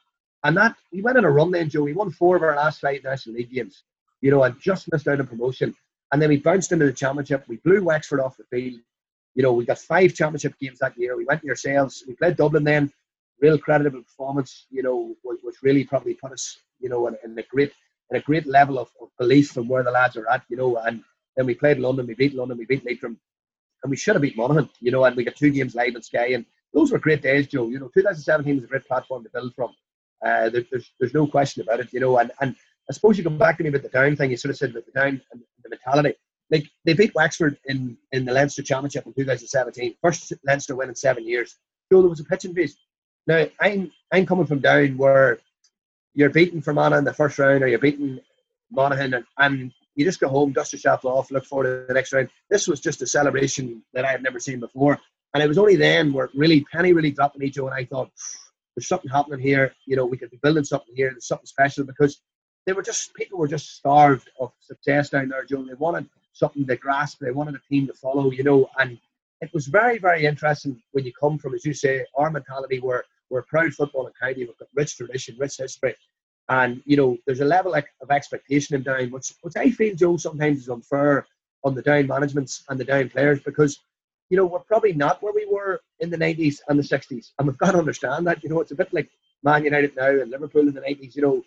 And 0.43 0.57
that 0.57 0.75
he 0.91 1.01
went 1.01 1.17
on 1.17 1.25
a 1.25 1.31
run 1.31 1.51
then, 1.51 1.69
Joe. 1.69 1.85
He 1.85 1.93
won 1.93 2.11
four 2.11 2.35
of 2.35 2.43
our 2.43 2.55
last 2.55 2.81
five 2.81 3.03
National 3.03 3.35
League 3.35 3.51
games, 3.51 3.83
you 4.21 4.29
know, 4.29 4.43
and 4.43 4.59
just 4.59 4.91
missed 4.91 5.07
out 5.07 5.19
on 5.19 5.27
promotion. 5.27 5.75
And 6.11 6.21
then 6.21 6.29
we 6.29 6.37
bounced 6.37 6.71
into 6.71 6.85
the 6.85 6.93
championship. 6.93 7.45
We 7.47 7.57
blew 7.57 7.83
Wexford 7.83 8.19
off 8.19 8.37
the 8.37 8.43
field. 8.45 8.79
You 9.35 9.41
know, 9.41 9.53
we 9.53 9.65
got 9.65 9.79
five 9.79 10.13
championship 10.13 10.59
games 10.59 10.79
that 10.79 10.97
year. 10.97 11.15
We 11.17 11.25
went 11.25 11.41
to 11.41 11.47
yourselves. 11.47 12.03
We 12.07 12.13
played 12.13 12.35
Dublin 12.35 12.63
then. 12.63 12.91
Real 13.41 13.57
creditable 13.57 14.03
performance, 14.03 14.67
you 14.69 14.83
know, 14.83 15.15
which 15.23 15.57
really 15.61 15.83
probably 15.83 16.13
put 16.13 16.31
us, 16.31 16.57
you 16.79 16.89
know, 16.89 17.07
in, 17.07 17.17
in 17.23 17.37
a 17.37 17.43
great 17.43 17.71
in 18.11 18.17
a 18.17 18.21
great 18.21 18.45
level 18.45 18.77
of, 18.77 18.89
of 19.01 19.09
belief 19.17 19.51
from 19.51 19.67
where 19.67 19.83
the 19.83 19.91
lads 19.91 20.15
are 20.17 20.29
at, 20.29 20.43
you 20.49 20.57
know, 20.57 20.77
and 20.77 21.03
then 21.35 21.45
we 21.45 21.55
played 21.55 21.79
London, 21.79 22.05
we 22.05 22.13
beat 22.13 22.35
London, 22.35 22.57
we 22.57 22.65
beat 22.65 22.85
Leitrim, 22.85 23.17
and 23.81 23.89
we 23.89 23.97
should 23.97 24.15
have 24.15 24.21
beat 24.21 24.37
Monaghan, 24.37 24.69
you 24.79 24.91
know, 24.91 25.03
and 25.05 25.15
we 25.15 25.23
got 25.23 25.35
two 25.35 25.49
games 25.49 25.73
live 25.73 25.95
on 25.95 26.03
Sky, 26.03 26.33
and 26.33 26.45
those 26.73 26.91
were 26.91 26.99
great 26.99 27.21
days, 27.21 27.47
Joe. 27.47 27.69
You 27.69 27.79
know, 27.79 27.89
2017 27.93 28.55
was 28.55 28.63
a 28.63 28.67
great 28.67 28.85
platform 28.85 29.23
to 29.23 29.29
build 29.29 29.53
from. 29.55 29.73
Uh, 30.23 30.49
there, 30.49 30.63
there's 30.71 30.91
there's 30.99 31.13
no 31.13 31.27
question 31.27 31.61
about 31.61 31.79
it, 31.79 31.91
you 31.91 31.99
know, 31.99 32.17
and, 32.17 32.31
and 32.39 32.55
I 32.89 32.93
suppose 32.93 33.17
you 33.17 33.23
come 33.23 33.37
back 33.37 33.57
to 33.57 33.63
me 33.63 33.69
about 33.69 33.83
the 33.83 33.89
down 33.89 34.15
thing. 34.15 34.31
You 34.31 34.37
sort 34.37 34.51
of 34.51 34.57
said 34.57 34.71
about 34.71 34.85
the 34.85 34.91
down 34.91 35.21
and 35.31 35.41
the 35.63 35.69
mentality. 35.69 36.15
Like 36.51 36.69
they 36.85 36.93
beat 36.93 37.15
Wexford 37.15 37.57
in, 37.65 37.97
in 38.11 38.25
the 38.25 38.33
Leinster 38.33 38.61
Championship 38.61 39.05
in 39.05 39.13
2017, 39.13 39.95
first 40.01 40.33
Leinster 40.45 40.75
win 40.75 40.89
in 40.89 40.95
seven 40.95 41.27
years. 41.27 41.55
So 41.91 42.01
there 42.01 42.09
was 42.09 42.19
a 42.19 42.25
pitching 42.25 42.53
piece. 42.53 42.75
Now 43.27 43.45
I'm 43.59 43.91
I'm 44.11 44.25
coming 44.25 44.45
from 44.45 44.59
down 44.59 44.97
where 44.97 45.39
you're 46.13 46.29
beating 46.29 46.61
Fermanagh 46.61 46.99
in 46.99 47.03
the 47.03 47.13
first 47.13 47.39
round, 47.39 47.63
or 47.63 47.67
you're 47.67 47.79
beating 47.79 48.19
Monaghan, 48.71 49.13
and, 49.13 49.25
and 49.37 49.71
you 49.95 50.05
just 50.05 50.19
go 50.19 50.27
home, 50.27 50.51
dust 50.51 50.73
yourself 50.73 51.05
off, 51.05 51.31
look 51.31 51.45
forward 51.45 51.65
to 51.65 51.85
the 51.87 51.93
next 51.93 52.13
round. 52.13 52.29
This 52.49 52.67
was 52.67 52.79
just 52.79 53.01
a 53.01 53.07
celebration 53.07 53.83
that 53.93 54.05
I 54.05 54.11
had 54.11 54.23
never 54.23 54.39
seen 54.39 54.59
before. 54.59 54.99
And 55.33 55.41
it 55.41 55.47
was 55.47 55.57
only 55.57 55.75
then 55.75 56.13
where 56.13 56.29
really 56.35 56.65
Penny 56.71 56.93
really 56.93 57.11
dropped 57.11 57.37
me, 57.37 57.49
Joe, 57.49 57.67
and 57.67 57.75
I 57.75 57.85
thought, 57.85 58.11
there's 58.75 58.87
something 58.87 59.09
happening 59.09 59.39
here. 59.39 59.73
You 59.85 59.95
know, 59.95 60.05
we 60.05 60.17
could 60.17 60.31
be 60.31 60.39
building 60.41 60.63
something 60.63 60.95
here. 60.95 61.11
There's 61.11 61.27
something 61.27 61.45
special 61.45 61.83
because 61.83 62.21
they 62.65 62.73
were 62.73 62.81
just 62.81 63.13
people 63.13 63.37
were 63.37 63.47
just 63.47 63.75
starved 63.75 64.29
of 64.39 64.51
success 64.59 65.09
down 65.09 65.29
there, 65.29 65.45
Joe. 65.45 65.63
They 65.63 65.73
wanted 65.75 66.09
something 66.33 66.65
to 66.65 66.75
grasp. 66.75 67.19
They 67.19 67.31
wanted 67.31 67.55
a 67.55 67.59
team 67.69 67.87
to 67.87 67.93
follow, 67.93 68.31
you 68.31 68.43
know. 68.43 68.69
And 68.79 68.97
it 69.41 69.51
was 69.53 69.67
very, 69.67 69.99
very 69.99 70.25
interesting 70.25 70.81
when 70.91 71.05
you 71.05 71.13
come 71.13 71.37
from, 71.37 71.53
as 71.53 71.65
you 71.65 71.73
say, 71.73 72.05
our 72.15 72.31
mentality 72.31 72.79
where 72.79 73.03
we're 73.29 73.39
a 73.39 73.45
proud 73.45 73.73
football 73.73 74.05
and 74.05 74.15
county. 74.19 74.45
We've 74.45 74.57
got 74.57 74.67
rich 74.75 74.97
tradition, 74.97 75.35
rich 75.39 75.57
history. 75.57 75.95
And 76.49 76.81
you 76.85 76.97
know, 76.97 77.17
there's 77.25 77.39
a 77.39 77.45
level 77.45 77.73
of 77.73 78.11
expectation 78.11 78.75
in 78.75 78.83
down, 78.83 79.11
which 79.11 79.33
which 79.41 79.55
I 79.57 79.71
feel 79.71 79.95
Joe 79.95 80.17
sometimes 80.17 80.59
is 80.59 80.69
unfair 80.69 81.25
on 81.63 81.73
the 81.75 81.81
down 81.81 82.07
managements 82.07 82.63
and 82.69 82.79
the 82.79 82.83
down 82.83 83.09
players 83.09 83.39
because 83.39 83.79
you 84.29 84.35
know 84.35 84.45
we're 84.45 84.59
probably 84.59 84.93
not 84.93 85.23
where 85.23 85.33
we 85.33 85.45
were 85.45 85.81
in 86.01 86.09
the 86.09 86.17
90s 86.17 86.59
and 86.67 86.77
the 86.77 86.83
60s, 86.83 87.31
and 87.39 87.47
we've 87.47 87.57
got 87.57 87.71
to 87.71 87.77
understand 87.77 88.27
that. 88.27 88.43
You 88.43 88.49
know, 88.49 88.59
it's 88.59 88.71
a 88.71 88.75
bit 88.75 88.93
like 88.93 89.09
Man 89.43 89.63
United 89.63 89.95
now 89.95 90.09
and 90.09 90.31
Liverpool 90.31 90.67
in 90.67 90.73
the 90.73 90.81
90s. 90.81 91.15
You 91.15 91.21
know, 91.21 91.43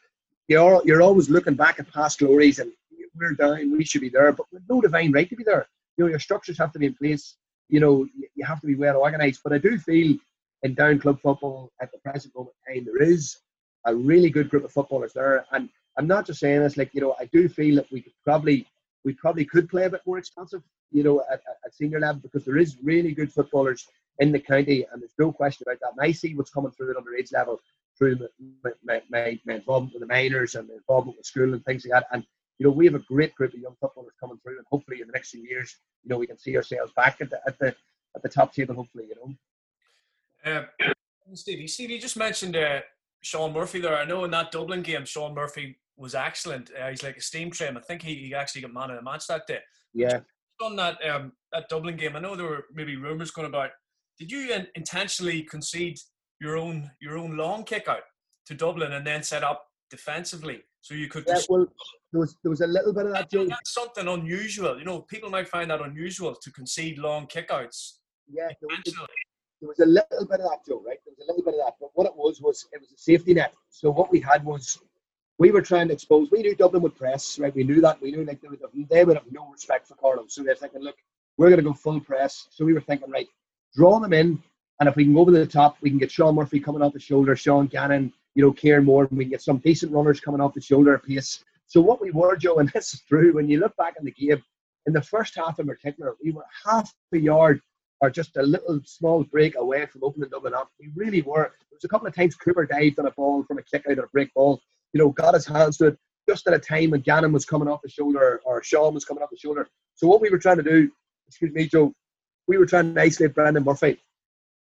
you're 0.49 0.81
you're 0.87 1.03
always 1.03 1.29
looking 1.29 1.55
back 1.55 1.79
at 1.79 1.93
past 1.93 2.21
glories 2.21 2.59
and 2.59 2.73
we're 3.19 3.35
down, 3.35 3.77
we 3.77 3.85
should 3.85 4.01
be 4.01 4.09
there, 4.09 4.33
but 4.33 4.47
with 4.53 4.63
no 4.69 4.81
divine 4.81 5.13
right 5.13 5.29
to 5.29 5.37
be 5.37 5.45
there. 5.45 5.67
You 5.97 6.05
know, 6.05 6.11
your 6.11 6.19
structures 6.19 6.59
have 6.59 6.73
to 6.73 6.79
be 6.79 6.87
in 6.87 6.95
place. 6.95 7.37
You 7.69 7.81
know, 7.81 8.07
you 8.35 8.45
have 8.45 8.61
to 8.61 8.67
be 8.67 8.75
well 8.75 8.97
organised. 8.97 9.41
But 9.43 9.55
I 9.55 9.59
do 9.59 9.79
feel 9.79 10.17
in 10.63 10.75
down 10.75 10.99
club 10.99 11.21
football 11.21 11.73
at 11.81 11.91
the 11.93 11.99
present 11.99 12.35
moment 12.35 12.55
in 12.69 12.75
time 12.75 12.85
there 12.85 13.09
is 13.09 13.39
a 13.87 13.95
really 13.95 14.31
good 14.31 14.51
group 14.51 14.65
of 14.65 14.73
footballers 14.73 15.13
there. 15.13 15.47
And 15.53 15.69
I'm 15.97 16.07
not 16.07 16.27
just 16.27 16.41
saying 16.41 16.61
this, 16.61 16.77
like, 16.77 16.91
you 16.93 17.01
know, 17.01 17.15
I 17.19 17.27
do 17.27 17.49
feel 17.49 17.77
that 17.77 17.91
we 17.91 18.03
could 18.03 18.13
probably 18.25 18.67
we 19.05 19.13
probably 19.13 19.45
could 19.45 19.69
play 19.69 19.85
a 19.85 19.91
bit 19.91 20.01
more 20.05 20.19
expensive, 20.19 20.63
you 20.91 21.05
know, 21.05 21.23
at, 21.31 21.41
at 21.65 21.75
senior 21.75 22.01
level 22.01 22.21
because 22.21 22.45
there 22.45 22.59
is 22.59 22.77
really 22.83 23.13
good 23.13 23.33
footballers 23.33 23.87
in 24.19 24.33
the 24.33 24.41
county 24.41 24.85
and 24.91 25.01
there's 25.01 25.15
no 25.19 25.31
question 25.31 25.65
about 25.65 25.79
that. 25.81 25.93
And 25.97 26.09
I 26.09 26.11
see 26.11 26.35
what's 26.35 26.51
coming 26.51 26.73
through 26.73 26.91
at 26.91 26.97
underage 26.97 27.33
level 27.33 27.61
through 27.97 28.19
my, 28.65 28.71
my, 28.85 29.03
my, 29.09 29.41
my 29.47 29.55
involvement 29.55 29.95
with 29.95 30.01
the 30.01 30.13
minors 30.13 30.57
and 30.57 30.69
the 30.69 30.75
involvement 30.75 31.17
with 31.17 31.27
school 31.27 31.55
and 31.55 31.65
things 31.65 31.87
like 31.87 32.01
that. 32.01 32.09
And 32.13 32.27
you 32.59 32.67
know, 32.67 32.73
we 32.73 32.87
have 32.87 32.95
a 32.95 33.01
great 33.01 33.35
group 33.35 33.55
of 33.55 33.61
young 33.61 33.77
footballers 33.81 34.15
coming 34.19 34.39
through, 34.43 34.57
and 34.57 34.67
hopefully 34.71 35.01
in 35.01 35.07
the 35.07 35.13
next 35.13 35.31
few 35.31 35.43
years, 35.43 35.77
you 36.03 36.09
know, 36.09 36.19
we 36.19 36.27
can 36.27 36.39
see 36.39 36.57
ourselves 36.57 36.93
back 36.97 37.21
at 37.21 37.29
the 37.31 37.39
at 37.47 37.59
the 37.59 37.75
at 38.15 38.23
the 38.23 38.29
top 38.29 38.55
table. 38.55 38.75
Hopefully, 38.75 39.05
you 39.09 39.15
know. 39.17 39.35
Uh, 40.47 40.63
Stevie, 41.35 41.67
Stevie, 41.67 41.95
you 41.95 42.01
just 42.01 42.17
mentioned 42.17 42.57
uh, 42.57 42.81
Sean 43.23 43.53
Murphy 43.53 43.81
there. 43.81 43.97
I 43.97 44.05
know 44.05 44.25
in 44.25 44.31
that 44.31 44.53
Dublin 44.53 44.83
game, 44.83 45.05
Sean 45.05 45.35
Murphy 45.35 45.77
was 45.97 46.15
excellent. 46.15 46.71
Uh, 46.71 46.89
he's 46.89 47.03
like 47.03 47.17
a 47.17 47.21
steam 47.21 47.51
train. 47.51 47.77
I 47.77 47.81
think 47.81 48.03
he, 48.03 48.15
he 48.15 48.35
actually 48.35 48.61
got 48.63 48.73
man 48.73 48.91
of 48.91 48.97
the 48.97 49.03
match 49.03 49.27
that 49.27 49.47
day. 49.47 49.59
Yeah. 49.93 50.21
On 50.63 50.77
that 50.77 50.99
um, 51.07 51.33
that 51.53 51.69
Dublin 51.69 51.97
game, 51.97 52.17
I 52.17 52.21
know 52.21 52.37
there 52.37 52.47
were 52.47 52.67
maybe 52.73 52.97
rumours 52.97 53.31
going 53.31 53.49
about. 53.49 53.71
Did 54.19 54.31
you 54.31 54.53
in- 54.53 54.69
intentionally 54.75 55.43
concede 55.43 55.99
your 56.41 56.57
own 56.57 56.91
your 57.01 57.19
own 57.19 57.37
long 57.37 57.65
kick 57.65 57.89
out 57.89 58.05
to 58.47 58.55
Dublin 58.55 58.93
and 58.93 59.07
then 59.07 59.23
set 59.23 59.45
up 59.45 59.67
defensively 59.91 60.63
so 60.81 60.95
you 60.95 61.09
could? 61.09 61.25
Yeah, 61.27 61.41
well, 61.51 61.67
there 62.13 62.21
was 62.21 62.37
there 62.43 62.51
was 62.51 62.63
a 62.63 62.67
little 62.67 62.95
bit 62.95 63.07
of 63.07 63.13
that. 63.13 63.31
Joe. 63.31 63.47
That's 63.47 63.75
something 63.75 64.09
unusual. 64.09 64.79
You 64.79 64.85
know, 64.85 65.01
people 65.01 65.29
might 65.29 65.49
find 65.49 65.71
that 65.71 65.83
unusual 65.83 66.35
to 66.35 66.51
concede 66.53 66.99
long 66.99 67.27
kickouts. 67.27 67.97
Yeah, 68.31 68.49
was, 68.63 68.95
there 69.67 69.87
was 69.87 70.01
a 70.01 70.05
little 70.11 70.27
bit 70.27 70.41
of 70.41 70.51
that, 70.51 70.67
Joe. 70.67 70.83
Right, 70.87 70.99
there 71.05 71.15
was 71.17 71.27
a 71.27 71.33
little 71.33 71.45
bit 71.45 71.55
of 71.55 71.67
that. 71.67 71.75
But 71.81 71.91
what 71.95 72.07
it 72.07 72.17
was 72.17 72.41
was 72.41 72.67
it 72.73 72.81
was 72.81 72.93
a 72.93 72.99
safety 72.99 73.35
net. 73.35 73.55
So 73.71 73.91
what 73.91 74.11
we 74.11 74.21
had 74.21 74.45
was 74.45 74.79
we 75.39 75.51
were 75.51 75.63
trying 75.63 75.89
to 75.89 75.95
expose. 75.95 76.31
We 76.31 76.43
knew 76.43 76.55
Dublin 76.55 76.83
would 76.83 76.97
press, 76.97 77.39
right? 77.39 77.55
We 77.55 77.65
knew 77.65 77.81
that. 77.81 78.01
We 78.01 78.13
knew 78.13 78.25
like 78.25 78.41
they 78.41 78.49
would 78.49 78.61
have, 78.61 78.89
they 78.89 79.05
would 79.05 79.17
have 79.17 79.31
no 79.31 79.49
respect 79.51 79.87
for 79.87 79.95
Carlow. 79.97 80.25
So 80.29 80.43
they're 80.43 80.55
thinking, 80.55 80.83
look, 80.83 80.97
we're 81.37 81.49
going 81.49 81.59
to 81.59 81.65
go 81.65 81.75
full 81.75 82.01
press. 82.01 82.49
So 82.51 82.65
we 82.65 82.73
were 82.73 82.81
thinking, 82.81 83.11
right, 83.11 83.29
draw 83.75 83.99
them 84.01 84.13
in, 84.13 84.43
and 84.81 84.89
if 84.89 84.97
we 84.97 85.05
can 85.05 85.15
go 85.15 85.21
over 85.21 85.31
the 85.31 85.47
top, 85.47 85.77
we 85.81 85.91
can 85.91 85.99
get 85.99 86.11
Sean 86.11 86.35
Murphy 86.35 86.61
coming 86.61 86.83
off 86.83 86.93
the 86.93 87.01
shoulder, 87.01 87.37
Sean 87.37 87.67
Gannon, 87.67 88.13
you 88.35 88.43
know, 88.43 88.53
Kieran 88.53 88.85
Moore, 88.85 89.05
and 89.05 89.19
we 89.19 89.25
can 89.25 89.31
get 89.31 89.43
some 89.43 89.59
decent 89.59 89.93
runners 89.93 90.21
coming 90.21 90.41
off 90.41 90.55
the 90.55 90.61
shoulder 90.61 90.99
pace. 90.99 91.45
So 91.67 91.81
what 91.81 92.01
we 92.01 92.11
were, 92.11 92.37
Joe, 92.37 92.57
and 92.59 92.71
this 92.71 92.95
is 92.95 93.01
true, 93.03 93.35
when 93.35 93.49
you 93.49 93.61
look 93.61 93.77
back 93.77 93.95
in 93.99 94.05
the 94.05 94.13
game, 94.13 94.43
in 94.87 94.93
the 94.93 95.03
first 95.03 95.37
half 95.37 95.59
in 95.59 95.67
particular, 95.67 96.15
we 96.23 96.31
were 96.31 96.45
half 96.65 96.93
a 97.13 97.19
yard 97.19 97.61
or 98.01 98.11
just 98.11 98.37
a 98.37 98.43
little 98.43 98.81
small 98.85 99.25
break 99.25 99.57
away 99.57 99.87
from 99.87 100.05
opening 100.05 100.29
Dublin 100.29 100.55
up. 100.55 100.71
We 100.79 100.91
really 100.95 101.23
were. 101.23 101.45
There 101.45 101.77
was 101.77 101.85
a 101.85 101.89
couple 101.89 102.07
of 102.07 102.15
times 102.15 102.35
Cooper 102.35 102.67
dived 102.67 102.99
on 102.99 103.07
a 103.07 103.11
ball 103.13 103.45
from 103.45 103.59
a 103.59 103.63
kick 103.63 103.85
out 103.89 103.99
or 103.99 104.05
a 104.05 104.09
break 104.09 104.33
ball 104.35 104.61
you 104.97 105.03
know, 105.03 105.11
got 105.11 105.35
his 105.35 105.47
hands 105.47 105.77
to 105.77 105.89
it 105.89 105.99
just 106.27 106.47
at 106.47 106.55
a 106.55 106.59
time 106.59 106.91
when 106.91 107.01
Gannon 107.01 107.33
was 107.33 107.45
coming 107.45 107.69
off 107.69 107.83
the 107.83 107.89
shoulder 107.89 108.41
or 108.45 108.63
Sean 108.63 108.95
was 108.95 109.05
coming 109.05 109.23
off 109.23 109.31
the 109.31 109.37
shoulder. 109.37 109.69
So 109.95 110.07
what 110.07 110.23
we 110.23 110.31
were 110.31 110.39
trying 110.39 110.57
to 110.57 110.63
do, 110.63 110.91
excuse 111.29 111.53
me, 111.53 111.69
Joe, 111.69 111.93
we 112.49 112.57
were 112.57 112.65
trying 112.65 112.95
to 112.95 113.01
isolate 113.01 113.35
Brendan 113.35 113.65
Murphy 113.65 113.99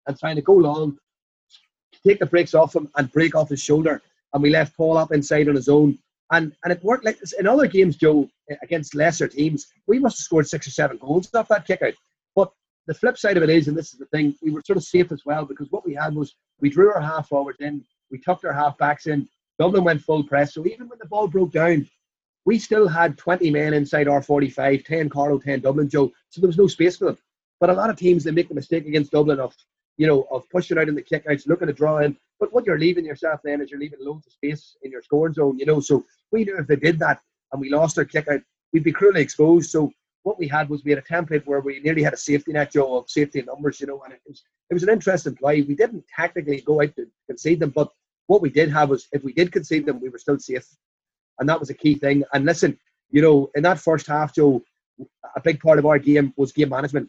and 0.07 0.19
trying 0.19 0.37
to 0.37 0.43
go 0.43 0.53
long, 0.53 0.99
take 2.07 2.19
the 2.19 2.27
brakes 2.27 2.55
off 2.55 2.77
him 2.77 2.91
and 2.97 3.11
break 3.11 3.35
off 3.35 3.49
his 3.49 3.63
shoulder. 3.63 4.03
And 4.35 4.43
we 4.43 4.51
left 4.51 4.77
Paul 4.77 4.99
up 4.99 5.11
inside 5.11 5.49
on 5.49 5.57
his 5.57 5.71
own. 5.71 5.99
And 6.33 6.53
and 6.65 6.73
it 6.73 6.85
worked 6.85 7.05
like 7.05 7.19
this. 7.19 7.33
In 7.33 7.47
other 7.47 7.67
games, 7.67 7.97
Joe, 7.97 8.29
against 8.63 8.95
lesser 8.95 9.29
teams, 9.29 9.69
we 9.87 9.99
must 9.99 10.19
have 10.19 10.25
scored 10.25 10.49
six 10.49 10.67
or 10.67 10.73
seven 10.73 10.99
goals 10.99 11.33
off 11.35 11.49
that 11.49 11.67
kick 11.67 11.83
out. 11.83 11.95
The 12.87 12.95
flip 12.95 13.19
side 13.19 13.37
of 13.37 13.43
it 13.43 13.51
is, 13.51 13.69
and 13.69 13.77
this 13.77 13.93
is 13.93 13.99
the 13.99 14.07
thing, 14.07 14.35
we 14.43 14.51
were 14.51 14.63
sort 14.65 14.77
of 14.77 14.85
safe 14.85 15.11
as 15.11 15.25
well 15.25 15.45
because 15.45 15.71
what 15.71 15.85
we 15.85 15.95
had 15.95 16.15
was 16.15 16.37
we 16.61 16.71
drew 16.71 16.93
our 16.93 17.01
half 17.01 17.29
forwards 17.29 17.61
in, 17.61 17.85
we 18.11 18.19
tucked 18.19 18.45
our 18.45 18.53
half 18.53 18.79
backs 18.79 19.07
in, 19.07 19.29
Dublin 19.59 19.85
went 19.85 20.03
full 20.03 20.23
press. 20.23 20.55
So 20.55 20.67
even 20.67 20.89
when 20.89 20.99
the 21.01 21.09
ball 21.09 21.27
broke 21.27 21.53
down, 21.53 21.89
we 22.45 22.59
still 22.59 22.87
had 22.87 23.19
20 23.19 23.51
men 23.51 23.75
inside 23.75 24.07
our 24.07 24.23
45, 24.23 24.85
10 24.85 25.09
Carlow, 25.09 25.39
10 25.39 25.61
Dublin, 25.61 25.89
Joe. 25.89 26.13
So 26.31 26.41
there 26.41 26.49
was 26.49 26.59
no 26.59 26.69
space 26.69 26.97
for 26.97 27.07
them. 27.07 27.19
But 27.59 27.71
a 27.71 27.75
lot 27.75 27.91
of 27.91 27.97
teams, 27.97 28.23
they 28.23 28.31
make 28.31 28.49
the 28.49 28.55
mistake 28.55 28.87
against 28.87 29.11
Dublin 29.11 29.41
of, 29.41 29.55
you 29.97 30.07
know, 30.07 30.27
of 30.31 30.49
pushing 30.51 30.79
out 30.79 30.89
in 30.89 30.95
the 30.95 31.03
kickouts, 31.03 31.49
looking 31.49 31.67
to 31.67 31.73
draw 31.73 31.99
in. 31.99 32.17
But 32.39 32.53
what 32.53 32.67
you're 32.67 32.79
leaving 32.79 33.05
yourself 33.05 33.41
then 33.43 33.61
is 33.61 33.71
you're 33.71 33.81
leaving 33.81 33.99
loads 34.01 34.27
of 34.27 34.33
space 34.33 34.77
in 34.83 34.93
your 34.93 35.03
scoring 35.03 35.35
zone, 35.35 35.59
you 35.59 35.67
know. 35.67 35.81
So 35.81 36.05
we 36.31 36.45
knew 36.45 36.57
if 36.59 36.67
they 36.67 36.77
did 36.77 36.99
that 37.01 37.21
and 37.51 37.61
we 37.61 37.71
lost 37.71 37.99
our 37.99 38.05
kickout, 38.05 38.41
we'd 38.73 38.85
be 38.85 38.93
cruelly 38.93 39.23
exposed. 39.23 39.71
So 39.71 39.91
what 40.27 40.41
we 40.41 40.49
had 40.49 40.69
was 40.69 40.83
we 40.83 40.91
had 40.91 40.99
a 40.99 41.03
template 41.03 41.47
where 41.47 41.61
we 41.61 41.79
nearly 41.79 42.03
had 42.03 42.13
a 42.13 42.17
safety 42.17 42.53
net, 42.53 42.73
Joe, 42.73 42.99
of 42.99 43.09
safety 43.09 43.43
numbers, 43.43 43.81
you 43.81 43.87
know, 43.87 44.03
and 44.03 44.13
it 44.13 44.21
was, 44.27 44.43
it 44.69 44.75
was 44.75 44.83
an 44.83 44.89
interesting 44.89 45.37
play. 45.37 45.63
We 45.63 45.77
didn't 45.77 46.05
tactically 46.09 46.63
go 46.63 46.83
out 46.83 46.97
to 46.97 47.07
concede 47.29 47.61
them, 47.61 47.71
but 47.71 47.93
what 48.27 48.43
we 48.43 48.51
did 48.51 48.69
have 48.73 48.91
was 48.91 49.07
if 49.13 49.23
we 49.23 49.33
did 49.33 49.53
concede 49.53 49.87
them, 49.87 50.01
we 50.01 50.09
were 50.09 50.19
still 50.19 50.41
safe, 50.41 50.67
and 51.39 51.49
that 51.49 51.61
was 51.61 51.71
a 51.71 51.75
key 51.75 51.95
thing. 51.95 52.25
And 52.33 52.45
listen, 52.45 52.77
you 53.09 53.23
know, 53.23 53.51
in 53.55 53.63
that 53.63 53.79
first 53.79 54.09
half, 54.09 54.35
Joe, 54.35 54.63
a 55.37 55.41
big 55.41 55.61
part 55.61 55.79
of 55.79 55.87
our 55.87 56.01
game 56.01 56.35
was 56.37 56.51
game 56.51 56.71
management, 56.71 57.09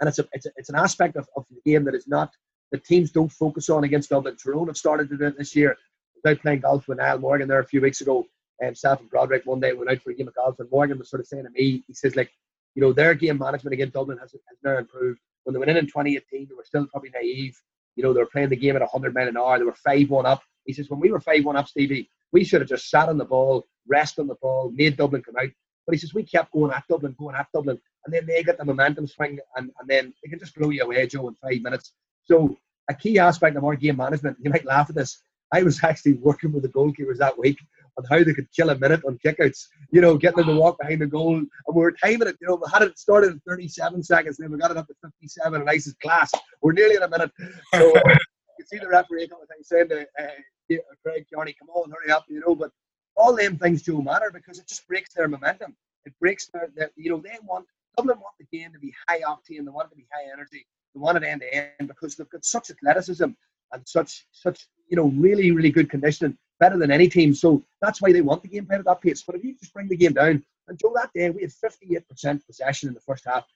and 0.00 0.08
it's 0.08 0.18
a, 0.18 0.26
it's, 0.32 0.46
a, 0.46 0.50
it's 0.56 0.70
an 0.70 0.74
aspect 0.74 1.14
of, 1.14 1.28
of 1.36 1.44
the 1.50 1.70
game 1.70 1.84
that 1.84 1.94
is 1.94 2.08
not 2.08 2.32
the 2.72 2.78
teams 2.78 3.12
don't 3.12 3.30
focus 3.30 3.70
on 3.70 3.84
against 3.84 4.10
Dublin. 4.10 4.34
Tyrone 4.36 4.66
have 4.66 4.76
started 4.76 5.08
to 5.10 5.16
do 5.16 5.26
it 5.26 5.38
this 5.38 5.54
year. 5.54 5.76
Without 6.16 6.42
playing 6.42 6.60
golf 6.60 6.88
with 6.88 6.98
Niall 6.98 7.18
Morgan 7.18 7.46
there 7.46 7.60
a 7.60 7.64
few 7.64 7.80
weeks 7.80 8.00
ago, 8.00 8.26
and 8.60 8.76
Self 8.76 9.00
and 9.00 9.10
Broderick 9.10 9.46
one 9.46 9.60
day 9.60 9.72
went 9.72 9.90
out 9.90 10.02
for 10.02 10.10
a 10.10 10.14
game 10.14 10.28
of 10.28 10.34
golf, 10.34 10.58
and 10.58 10.70
Morgan 10.70 10.98
was 10.98 11.10
sort 11.10 11.20
of 11.20 11.26
saying 11.26 11.44
to 11.44 11.50
me, 11.50 11.82
he 11.86 11.94
says 11.94 12.16
like, 12.16 12.30
you 12.74 12.82
know, 12.82 12.92
their 12.92 13.14
game 13.14 13.38
management 13.38 13.74
against 13.74 13.94
Dublin 13.94 14.18
has, 14.18 14.32
has 14.32 14.58
now 14.62 14.78
improved. 14.78 15.18
When 15.44 15.54
they 15.54 15.58
went 15.58 15.70
in 15.70 15.76
in 15.76 15.86
2018, 15.86 16.48
they 16.48 16.54
were 16.54 16.64
still 16.64 16.86
probably 16.86 17.10
naive. 17.10 17.56
You 17.96 18.04
know, 18.04 18.12
they 18.12 18.20
were 18.20 18.26
playing 18.26 18.50
the 18.50 18.56
game 18.56 18.76
at 18.76 18.82
100 18.82 19.14
men 19.14 19.28
an 19.28 19.36
hour. 19.36 19.58
They 19.58 19.64
were 19.64 19.74
5 19.74 20.10
1 20.10 20.26
up. 20.26 20.42
He 20.64 20.72
says, 20.72 20.88
when 20.88 21.00
we 21.00 21.10
were 21.10 21.20
5 21.20 21.44
1 21.44 21.56
up, 21.56 21.68
Stevie, 21.68 22.10
we 22.32 22.44
should 22.44 22.60
have 22.60 22.68
just 22.68 22.88
sat 22.88 23.08
on 23.08 23.18
the 23.18 23.24
ball, 23.24 23.66
rest 23.88 24.18
on 24.18 24.28
the 24.28 24.36
ball, 24.36 24.70
made 24.74 24.96
Dublin 24.96 25.22
come 25.22 25.36
out. 25.36 25.50
But 25.86 25.94
he 25.94 25.98
says, 25.98 26.14
we 26.14 26.22
kept 26.22 26.52
going 26.52 26.72
at 26.72 26.84
Dublin, 26.88 27.16
going 27.18 27.34
at 27.34 27.48
Dublin. 27.52 27.80
And 28.04 28.14
then 28.14 28.26
they 28.26 28.42
get 28.42 28.58
the 28.58 28.64
momentum 28.64 29.06
swing, 29.06 29.38
and, 29.56 29.70
and 29.80 29.88
then 29.88 30.14
they 30.22 30.30
can 30.30 30.38
just 30.38 30.54
blow 30.54 30.70
you 30.70 30.82
away, 30.82 31.06
Joe, 31.06 31.28
in 31.28 31.34
five 31.34 31.60
minutes. 31.62 31.92
So, 32.24 32.56
a 32.88 32.94
key 32.94 33.18
aspect 33.18 33.56
of 33.56 33.64
our 33.64 33.76
game 33.76 33.96
management, 33.96 34.36
you 34.40 34.50
might 34.50 34.64
laugh 34.64 34.88
at 34.88 34.96
this. 34.96 35.22
I 35.52 35.62
was 35.62 35.80
actually 35.84 36.14
working 36.14 36.52
with 36.52 36.62
the 36.62 36.68
goalkeepers 36.68 37.18
that 37.18 37.38
week 37.38 37.58
on 38.00 38.18
how 38.18 38.24
they 38.24 38.34
could 38.34 38.50
kill 38.52 38.70
a 38.70 38.78
minute 38.78 39.02
on 39.06 39.18
kickouts. 39.24 39.66
You 39.90 40.00
know, 40.00 40.16
getting 40.16 40.38
them 40.38 40.54
to 40.54 40.60
walk 40.60 40.78
behind 40.78 41.00
the 41.00 41.06
goal, 41.06 41.36
and 41.36 41.48
we 41.68 41.82
were 41.82 41.92
timing 41.92 42.28
it. 42.28 42.36
You 42.40 42.48
know, 42.48 42.54
we 42.56 42.70
had 42.72 42.82
it 42.82 42.98
started 42.98 43.32
in 43.32 43.40
37 43.46 44.02
seconds, 44.02 44.36
then 44.36 44.50
we 44.50 44.58
got 44.58 44.70
it 44.70 44.76
up 44.76 44.86
to 44.88 44.94
57, 45.02 45.60
and 45.60 45.68
I 45.68 45.78
says, 45.78 45.94
"Class, 46.02 46.30
we're 46.62 46.72
nearly 46.72 46.96
in 46.96 47.02
a 47.02 47.08
minute." 47.08 47.30
So 47.74 47.92
uh, 47.96 48.00
you 48.58 48.64
see 48.66 48.78
the 48.78 48.88
referee 48.88 49.28
coming 49.28 49.46
saying 49.62 49.88
to 49.88 50.06
uh, 50.18 50.76
Craig 51.04 51.26
Johnny, 51.32 51.54
"Come 51.58 51.68
on, 51.70 51.90
hurry 51.90 52.12
up," 52.12 52.24
you 52.28 52.40
know. 52.40 52.54
But 52.54 52.70
all 53.16 53.34
them 53.36 53.58
things 53.58 53.82
do 53.82 54.02
matter 54.02 54.30
because 54.32 54.58
it 54.58 54.66
just 54.66 54.86
breaks 54.88 55.14
their 55.14 55.28
momentum. 55.28 55.76
It 56.06 56.14
breaks 56.20 56.48
their, 56.52 56.68
their 56.74 56.90
you 56.96 57.10
know, 57.10 57.20
they 57.22 57.36
want 57.42 57.66
Dublin 57.96 58.18
want 58.18 58.34
the 58.38 58.56
game 58.56 58.72
to 58.72 58.78
be 58.78 58.94
high 59.08 59.20
octane. 59.20 59.64
They 59.64 59.70
want 59.70 59.88
it 59.88 59.90
to 59.90 59.96
be 59.96 60.06
high 60.12 60.32
energy. 60.32 60.66
They 60.94 61.00
want 61.00 61.18
it 61.18 61.24
end 61.24 61.42
to 61.42 61.54
end 61.54 61.88
because 61.88 62.16
they've 62.16 62.28
got 62.30 62.44
such 62.44 62.70
athleticism 62.70 63.30
and 63.72 63.82
such 63.88 64.26
such 64.32 64.66
you 64.90 64.96
know 64.96 65.06
really 65.16 65.50
really 65.52 65.70
good 65.70 65.88
conditioning, 65.88 66.36
better 66.58 66.76
than 66.76 66.90
any 66.90 67.08
team. 67.08 67.34
So 67.34 67.64
that's 67.80 68.02
why 68.02 68.12
they 68.12 68.20
want 68.20 68.42
the 68.42 68.48
game 68.48 68.66
played 68.66 68.80
at 68.80 68.84
that 68.84 69.00
pace. 69.00 69.22
But 69.22 69.36
if 69.36 69.44
you 69.44 69.56
just 69.58 69.72
bring 69.72 69.88
the 69.88 69.96
game 69.96 70.12
down, 70.12 70.44
and 70.68 70.78
Joe, 70.78 70.92
that 70.94 71.12
day 71.14 71.30
we 71.30 71.42
had 71.42 71.50
58% 71.50 72.46
possession 72.46 72.88
in 72.88 72.94
the 72.94 73.00
first 73.00 73.24
half. 73.24 73.46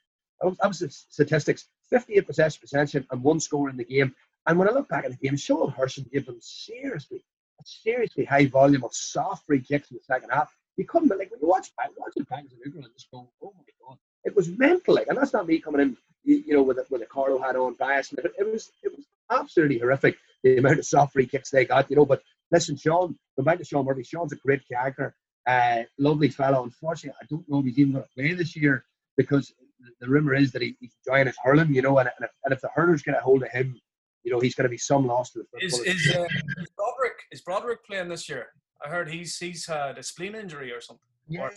That 0.41 0.49
was, 0.49 0.59
that 0.59 0.69
was 0.69 0.79
the 0.81 0.91
statistics. 0.91 1.69
58% 1.93 2.61
possession 2.61 3.07
and 3.11 3.23
one 3.23 3.39
score 3.39 3.71
in 3.71 3.77
the 3.77 3.85
game. 3.85 4.15
And 4.47 4.59
when 4.59 4.69
I 4.69 4.73
look 4.73 4.89
back 4.89 5.05
at 5.05 5.13
the 5.13 5.17
game, 5.17 5.37
Sean 5.37 5.71
Hurson 5.71 6.07
gave 6.13 6.27
them 6.27 6.39
seriously, 6.41 7.25
seriously 7.65 8.25
high 8.25 8.47
volume 8.47 8.85
of 8.85 8.93
soft 8.93 9.47
free 9.47 9.61
kicks 9.61 9.91
in 9.91 9.97
the 9.97 10.03
second 10.03 10.31
half. 10.31 10.53
You 10.77 10.85
couldn't 10.85 11.09
like 11.09 11.31
when 11.31 11.41
you 11.41 11.49
watch 11.49 11.71
back, 11.77 11.91
watching 11.97 12.25
Pangs 12.25 12.51
and 12.53 12.61
Ugra 12.61 12.85
and 12.85 12.93
just 12.95 13.11
go, 13.11 13.31
oh 13.43 13.53
my 13.57 13.65
god, 13.87 13.97
it 14.25 14.35
was 14.35 14.49
mental. 14.49 14.95
Like, 14.95 15.07
and 15.07 15.17
that's 15.17 15.33
not 15.33 15.47
me 15.47 15.61
coming 15.61 15.81
in, 15.81 15.97
you, 16.25 16.43
you 16.47 16.55
know, 16.55 16.63
with 16.63 16.79
a, 16.79 16.87
with 16.91 17.03
a 17.03 17.07
Carlow 17.07 17.41
hat 17.41 17.57
on 17.57 17.75
bias. 17.75 18.13
It, 18.13 18.33
it 18.39 18.51
was 18.51 18.73
it 18.83 18.93
was 18.97 19.07
absolutely 19.31 19.79
horrific 19.79 20.17
the 20.43 20.59
amount 20.59 20.79
of 20.79 20.87
soft 20.87 21.13
free 21.13 21.27
kicks 21.27 21.51
they 21.51 21.65
got, 21.65 21.91
you 21.91 21.97
know. 21.97 22.05
But 22.05 22.23
listen, 22.51 22.77
Sean, 22.77 23.17
going 23.37 23.45
back 23.45 23.59
to 23.59 23.65
Sean 23.65 23.85
Murphy, 23.85 24.03
Sean's 24.03 24.33
a 24.33 24.37
great 24.37 24.67
character, 24.69 25.15
uh, 25.47 25.83
lovely 25.99 26.29
fellow. 26.29 26.63
Unfortunately, 26.63 27.17
I 27.21 27.27
don't 27.29 27.49
know 27.49 27.61
if 27.61 27.67
he's 27.67 27.79
even 27.79 27.93
going 27.95 28.05
to 28.05 28.11
play 28.15 28.35
this 28.35 28.55
year 28.55 28.85
because 29.17 29.53
the, 30.01 30.09
rumor 30.09 30.35
is 30.35 30.53
that 30.53 30.63
he, 30.63 30.77
he's 30.81 30.95
enjoying 31.07 31.27
his 31.27 31.37
hurling, 31.43 31.75
you 31.75 31.83
know, 31.83 31.99
and, 31.99 32.11
and, 32.19 32.25
if, 32.25 32.31
and 32.45 32.53
if 32.53 32.61
the 32.61 32.71
hurlers 32.75 33.03
get 33.03 33.17
a 33.17 33.21
hold 33.21 33.43
of 33.43 33.51
him, 33.51 33.79
you 34.23 34.33
know, 34.33 34.41
he's 34.41 34.55
going 34.55 34.65
to 34.65 34.71
be 34.71 34.79
some 34.79 35.07
loss 35.07 35.31
to 35.33 35.41
the 35.41 35.65
Is, 35.65 35.79
is, 35.81 36.15
uh, 36.17 36.25
is 36.25 36.71
Broderick 36.77 37.19
is 37.31 37.41
Broderick 37.43 37.85
playing 37.85 38.09
this 38.09 38.29
year? 38.29 38.49
I 38.85 38.89
heard 38.89 39.11
he's 39.11 39.37
he's 39.39 39.67
had 39.67 39.99
a 39.99 40.03
spleen 40.03 40.35
injury 40.35 40.73
or 40.73 40.81
something. 40.81 41.07
Yeah, 41.27 41.41
or 41.41 41.51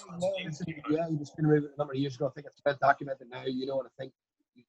yeah, 0.92 1.10
he 1.10 1.16
was 1.16 1.32
been 1.32 1.46
a 1.46 1.78
number 1.78 1.94
of 1.94 2.00
years 2.00 2.16
ago. 2.16 2.28
I 2.28 2.30
think 2.32 2.48
it's 2.48 2.62
well 2.66 2.78
documented 2.82 3.28
now, 3.30 3.44
you 3.46 3.66
know, 3.66 3.80
and 3.80 3.88
I 3.88 4.02
think 4.02 4.14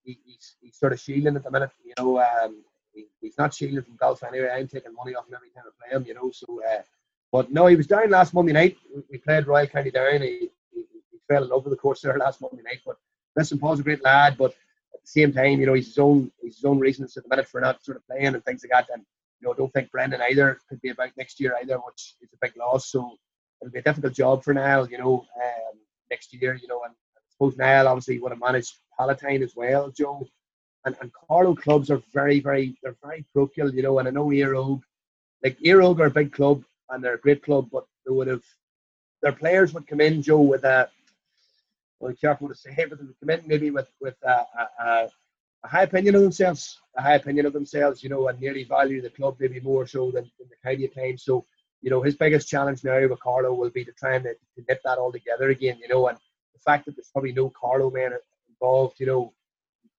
he, 0.04 0.18
he's, 0.24 0.56
he's 0.60 0.78
sort 0.78 0.92
of 0.92 1.00
shielding 1.00 1.36
at 1.36 1.44
the 1.44 1.50
minute. 1.50 1.70
You 1.84 1.94
know, 1.98 2.20
um, 2.20 2.62
he, 2.92 3.06
he's 3.20 3.38
not 3.38 3.54
shielding 3.54 3.82
from 3.82 3.96
golf 3.96 4.22
anyway. 4.22 4.50
I'm 4.50 4.68
taking 4.68 4.94
money 4.94 5.14
off 5.14 5.28
him 5.28 5.34
every 5.34 5.50
time 5.50 5.64
I 5.66 5.88
play 5.88 5.96
him, 5.96 6.04
you 6.06 6.14
know. 6.14 6.30
So, 6.32 6.60
uh, 6.62 6.82
but 7.30 7.52
no, 7.52 7.66
he 7.66 7.76
was 7.76 7.86
down 7.86 8.10
last 8.10 8.34
Monday 8.34 8.52
night. 8.52 8.76
We 9.10 9.18
played 9.18 9.46
Royal 9.46 9.66
County 9.66 9.90
Down. 9.90 10.22
He, 10.22 10.50
he, 10.72 10.84
he 11.10 11.18
fell 11.28 11.44
in 11.44 11.50
love 11.50 11.64
with 11.64 11.72
the 11.72 11.78
course 11.78 12.00
there 12.00 12.16
last 12.18 12.40
Monday 12.40 12.62
night. 12.62 12.80
But 12.84 12.96
listen, 13.36 13.58
Paul's 13.58 13.80
a 13.80 13.84
great 13.84 14.02
lad, 14.02 14.36
but 14.38 14.52
at 14.94 15.02
the 15.02 15.06
same 15.06 15.32
time, 15.32 15.60
you 15.60 15.66
know, 15.66 15.74
he's 15.74 15.86
his 15.86 15.98
own 15.98 16.30
he's 16.42 16.56
his 16.56 16.64
own 16.64 16.78
reasons 16.78 17.16
at 17.16 17.24
the 17.24 17.28
minute 17.28 17.48
for 17.48 17.60
not 17.60 17.84
sort 17.84 17.98
of 17.98 18.06
playing 18.06 18.34
and 18.34 18.44
things 18.44 18.64
like 18.64 18.86
that. 18.86 18.94
And 18.94 19.04
you 19.40 19.48
know, 19.48 19.54
don't 19.54 19.72
think 19.72 19.90
Brendan 19.90 20.22
either 20.22 20.58
could 20.68 20.80
be 20.80 20.90
about 20.90 21.10
next 21.16 21.38
year 21.40 21.54
either, 21.62 21.76
which 21.76 22.14
is 22.20 22.30
a 22.32 22.38
big 22.40 22.56
loss. 22.56 22.90
So 22.90 23.16
it'll 23.60 23.72
be 23.72 23.78
a 23.78 23.82
difficult 23.82 24.14
job 24.14 24.42
for 24.42 24.54
Niall, 24.54 24.88
you 24.90 24.98
know, 24.98 25.26
um, 25.42 25.78
next 26.10 26.32
year, 26.34 26.54
you 26.54 26.68
know, 26.68 26.82
and 26.84 26.94
Niall 27.40 27.88
obviously 27.88 28.18
would 28.18 28.32
have 28.32 28.40
managed 28.40 28.74
Palatine 28.98 29.42
as 29.42 29.54
well, 29.54 29.90
Joe. 29.90 30.26
And 30.84 30.96
and 31.00 31.12
Carlow 31.12 31.54
clubs 31.54 31.90
are 31.90 32.02
very, 32.12 32.40
very 32.40 32.76
they're 32.82 32.96
very 33.02 33.24
parochial, 33.32 33.74
you 33.74 33.82
know, 33.82 33.98
and 33.98 34.08
I 34.08 34.10
know 34.10 34.30
Og, 34.32 34.82
like 35.42 35.58
Eire 35.64 35.82
are 35.82 36.06
a 36.06 36.10
big 36.10 36.32
club 36.32 36.64
and 36.90 37.02
they're 37.02 37.14
a 37.14 37.20
great 37.20 37.42
club, 37.42 37.68
but 37.72 37.86
they 38.06 38.12
would 38.12 38.28
have 38.28 38.44
their 39.22 39.32
players 39.32 39.74
would 39.74 39.86
come 39.86 40.00
in, 40.00 40.22
Joe, 40.22 40.40
with 40.40 40.64
a 40.64 40.88
well, 42.00 42.14
careful 42.14 42.48
to 42.48 42.54
say, 42.54 42.70
but 42.88 42.98
they 42.98 43.04
would 43.04 43.20
come 43.20 43.30
in 43.30 43.42
maybe 43.46 43.70
with 43.70 43.90
with 44.00 44.16
a, 44.24 44.46
a, 44.80 45.08
a 45.64 45.68
high 45.68 45.82
opinion 45.82 46.14
of 46.14 46.22
themselves, 46.22 46.78
a 46.96 47.02
high 47.02 47.14
opinion 47.16 47.46
of 47.46 47.52
themselves, 47.52 48.02
you 48.02 48.08
know, 48.08 48.28
and 48.28 48.40
nearly 48.40 48.64
value 48.64 49.00
the 49.02 49.10
club 49.10 49.36
maybe 49.40 49.60
more 49.60 49.86
so 49.86 50.10
than, 50.10 50.30
than 50.38 50.48
the 50.48 50.56
county 50.64 50.84
at 50.84 50.94
times. 50.94 51.24
So, 51.24 51.44
you 51.82 51.90
know, 51.90 52.02
his 52.02 52.16
biggest 52.16 52.48
challenge 52.48 52.84
now 52.84 53.06
with 53.08 53.20
Carlow 53.20 53.54
will 53.54 53.70
be 53.70 53.84
to 53.84 53.92
try 53.92 54.14
and 54.14 54.24
to 54.24 54.34
knit 54.68 54.80
that 54.84 54.98
all 54.98 55.12
together 55.12 55.50
again, 55.50 55.78
you 55.80 55.88
know, 55.88 56.08
and 56.08 56.18
the 56.58 56.70
fact 56.70 56.86
that 56.86 56.96
there's 56.96 57.10
probably 57.12 57.32
no 57.32 57.50
Carlow 57.50 57.90
men 57.90 58.12
involved, 58.48 58.96
you 58.98 59.06
know, 59.06 59.34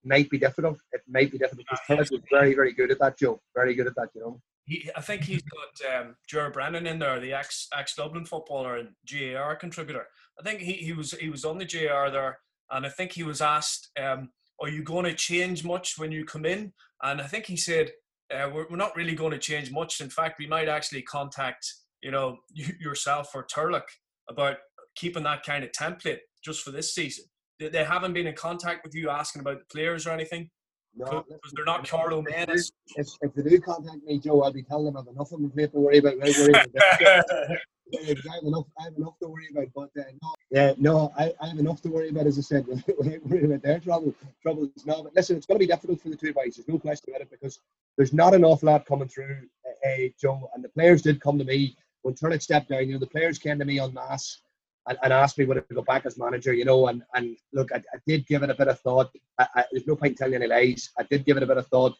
might 0.03 0.29
be 0.29 0.37
difficult. 0.37 0.77
It 0.91 1.01
might 1.07 1.31
be 1.31 1.37
difficult 1.37 1.65
because 1.69 1.85
Phillips 1.85 2.11
was 2.11 2.21
very, 2.31 2.53
very 2.53 2.73
good 2.73 2.91
at 2.91 2.99
that, 2.99 3.17
Joe. 3.17 3.41
Very 3.55 3.75
good 3.75 3.87
at 3.87 3.95
that, 3.95 4.09
you 4.15 4.21
know. 4.21 4.41
He, 4.65 4.89
I 4.95 5.01
think 5.01 5.23
he's 5.23 5.41
got 5.41 6.01
um, 6.01 6.15
Ger 6.27 6.51
Brennan 6.51 6.87
in 6.87 6.99
there, 6.99 7.19
the 7.19 7.33
ex 7.33 7.67
ex 7.75 7.95
Dublin 7.95 8.25
footballer 8.25 8.77
and 8.77 8.89
GAR 9.11 9.55
contributor. 9.55 10.07
I 10.39 10.43
think 10.43 10.59
he, 10.61 10.73
he 10.73 10.93
was 10.93 11.11
he 11.13 11.29
was 11.29 11.43
on 11.43 11.57
the 11.57 11.65
GAR 11.65 12.11
there, 12.11 12.39
and 12.69 12.85
I 12.85 12.89
think 12.89 13.13
he 13.13 13.23
was 13.23 13.41
asked, 13.41 13.89
um, 13.99 14.29
"Are 14.61 14.69
you 14.69 14.83
going 14.83 15.05
to 15.05 15.15
change 15.15 15.63
much 15.63 15.95
when 15.97 16.11
you 16.11 16.23
come 16.23 16.45
in?" 16.45 16.73
And 17.01 17.19
I 17.19 17.25
think 17.25 17.45
he 17.45 17.57
said, 17.57 17.91
uh, 18.31 18.49
we're, 18.53 18.67
"We're 18.69 18.77
not 18.77 18.95
really 18.95 19.15
going 19.15 19.31
to 19.31 19.39
change 19.39 19.71
much. 19.71 20.01
In 20.01 20.09
fact, 20.09 20.37
we 20.37 20.45
might 20.45 20.69
actually 20.69 21.01
contact 21.01 21.65
you 22.01 22.11
know 22.11 22.37
you, 22.51 22.67
yourself 22.79 23.31
or 23.33 23.45
Turlough 23.45 23.81
about 24.29 24.57
keeping 24.95 25.23
that 25.23 25.43
kind 25.43 25.63
of 25.63 25.71
template 25.71 26.19
just 26.43 26.61
for 26.61 26.71
this 26.71 26.93
season." 26.93 27.25
They, 27.59 27.69
they 27.69 27.83
haven't 27.83 28.13
been 28.13 28.27
in 28.27 28.35
contact 28.35 28.83
with 28.83 28.95
you 28.95 29.09
asking 29.09 29.41
about 29.41 29.59
the 29.59 29.65
players 29.65 30.07
or 30.07 30.11
anything. 30.11 30.49
No, 30.95 31.23
because 31.27 31.51
they're 31.53 31.65
not 31.65 31.87
Carlow 31.87 32.21
men. 32.21 32.49
If, 32.49 33.07
if 33.21 33.33
they 33.33 33.43
do 33.43 33.59
contact 33.59 34.03
me, 34.05 34.19
Joe, 34.19 34.41
I'll 34.41 34.51
be 34.51 34.63
telling 34.63 34.85
them 34.85 34.97
I've 34.97 35.07
enough 35.07 35.31
of 35.31 35.39
them 35.39 35.51
to 35.55 35.79
worry 35.79 35.99
about. 35.99 36.17
Right, 36.19 36.35
worry 36.37 36.49
about 36.49 36.67
I 37.93 38.05
have 38.07 38.43
enough. 38.43 38.65
I 38.79 38.83
have 38.85 38.93
enough 38.97 39.17
to 39.21 39.27
worry 39.27 39.47
about. 39.51 39.67
But 39.73 40.01
uh, 40.01 40.05
no, 40.21 40.33
yeah, 40.51 40.73
no, 40.77 41.11
I, 41.17 41.33
I 41.41 41.47
have 41.47 41.59
enough 41.59 41.81
to 41.83 41.89
worry 41.89 42.09
about. 42.09 42.27
As 42.27 42.37
I 42.37 42.41
said, 42.41 42.65
worrying 43.23 43.45
about 43.45 43.63
their 43.63 43.79
trouble, 43.79 44.13
troubles 44.41 44.69
now. 44.85 45.01
But 45.03 45.15
listen, 45.15 45.37
it's 45.37 45.45
going 45.45 45.59
to 45.59 45.65
be 45.65 45.71
difficult 45.71 46.01
for 46.01 46.09
the 46.09 46.15
two 46.15 46.33
boys. 46.33 46.55
There's 46.55 46.67
no 46.67 46.79
question 46.79 47.05
about 47.09 47.21
it 47.21 47.31
because 47.31 47.59
there's 47.97 48.13
not 48.13 48.33
an 48.33 48.43
awful 48.43 48.67
lot 48.67 48.85
coming 48.85 49.07
through, 49.07 49.37
uh, 49.65 49.89
uh, 49.89 50.07
Joe. 50.19 50.49
And 50.53 50.63
the 50.63 50.69
players 50.69 51.01
did 51.01 51.21
come 51.21 51.37
to 51.37 51.45
me 51.45 51.77
when 52.01 52.13
Turlough 52.13 52.41
stepped 52.41 52.69
down. 52.69 52.87
You 52.87 52.93
know, 52.93 52.99
the 52.99 53.07
players 53.07 53.39
came 53.39 53.59
to 53.59 53.65
me 53.65 53.79
en 53.79 53.93
masse 53.93 54.41
and, 54.89 54.97
and 55.03 55.13
asked 55.13 55.37
me 55.37 55.45
would 55.45 55.59
I 55.59 55.73
go 55.73 55.83
back 55.83 56.05
as 56.05 56.17
manager, 56.17 56.51
you 56.51 56.65
know, 56.65 56.87
and, 56.87 57.03
and 57.13 57.37
look, 57.53 57.71
I, 57.71 57.77
I 57.77 57.99
did 58.07 58.25
give 58.25 58.43
it 58.43 58.49
a 58.49 58.55
bit 58.55 58.67
of 58.67 58.79
thought. 58.79 59.09
I, 59.37 59.47
I, 59.55 59.65
there's 59.71 59.87
no 59.87 59.95
point 59.95 60.17
telling 60.17 60.33
any 60.33 60.47
lies. 60.47 60.89
I 60.97 61.03
did 61.03 61.25
give 61.25 61.37
it 61.37 61.43
a 61.43 61.47
bit 61.47 61.57
of 61.57 61.67
thought. 61.67 61.95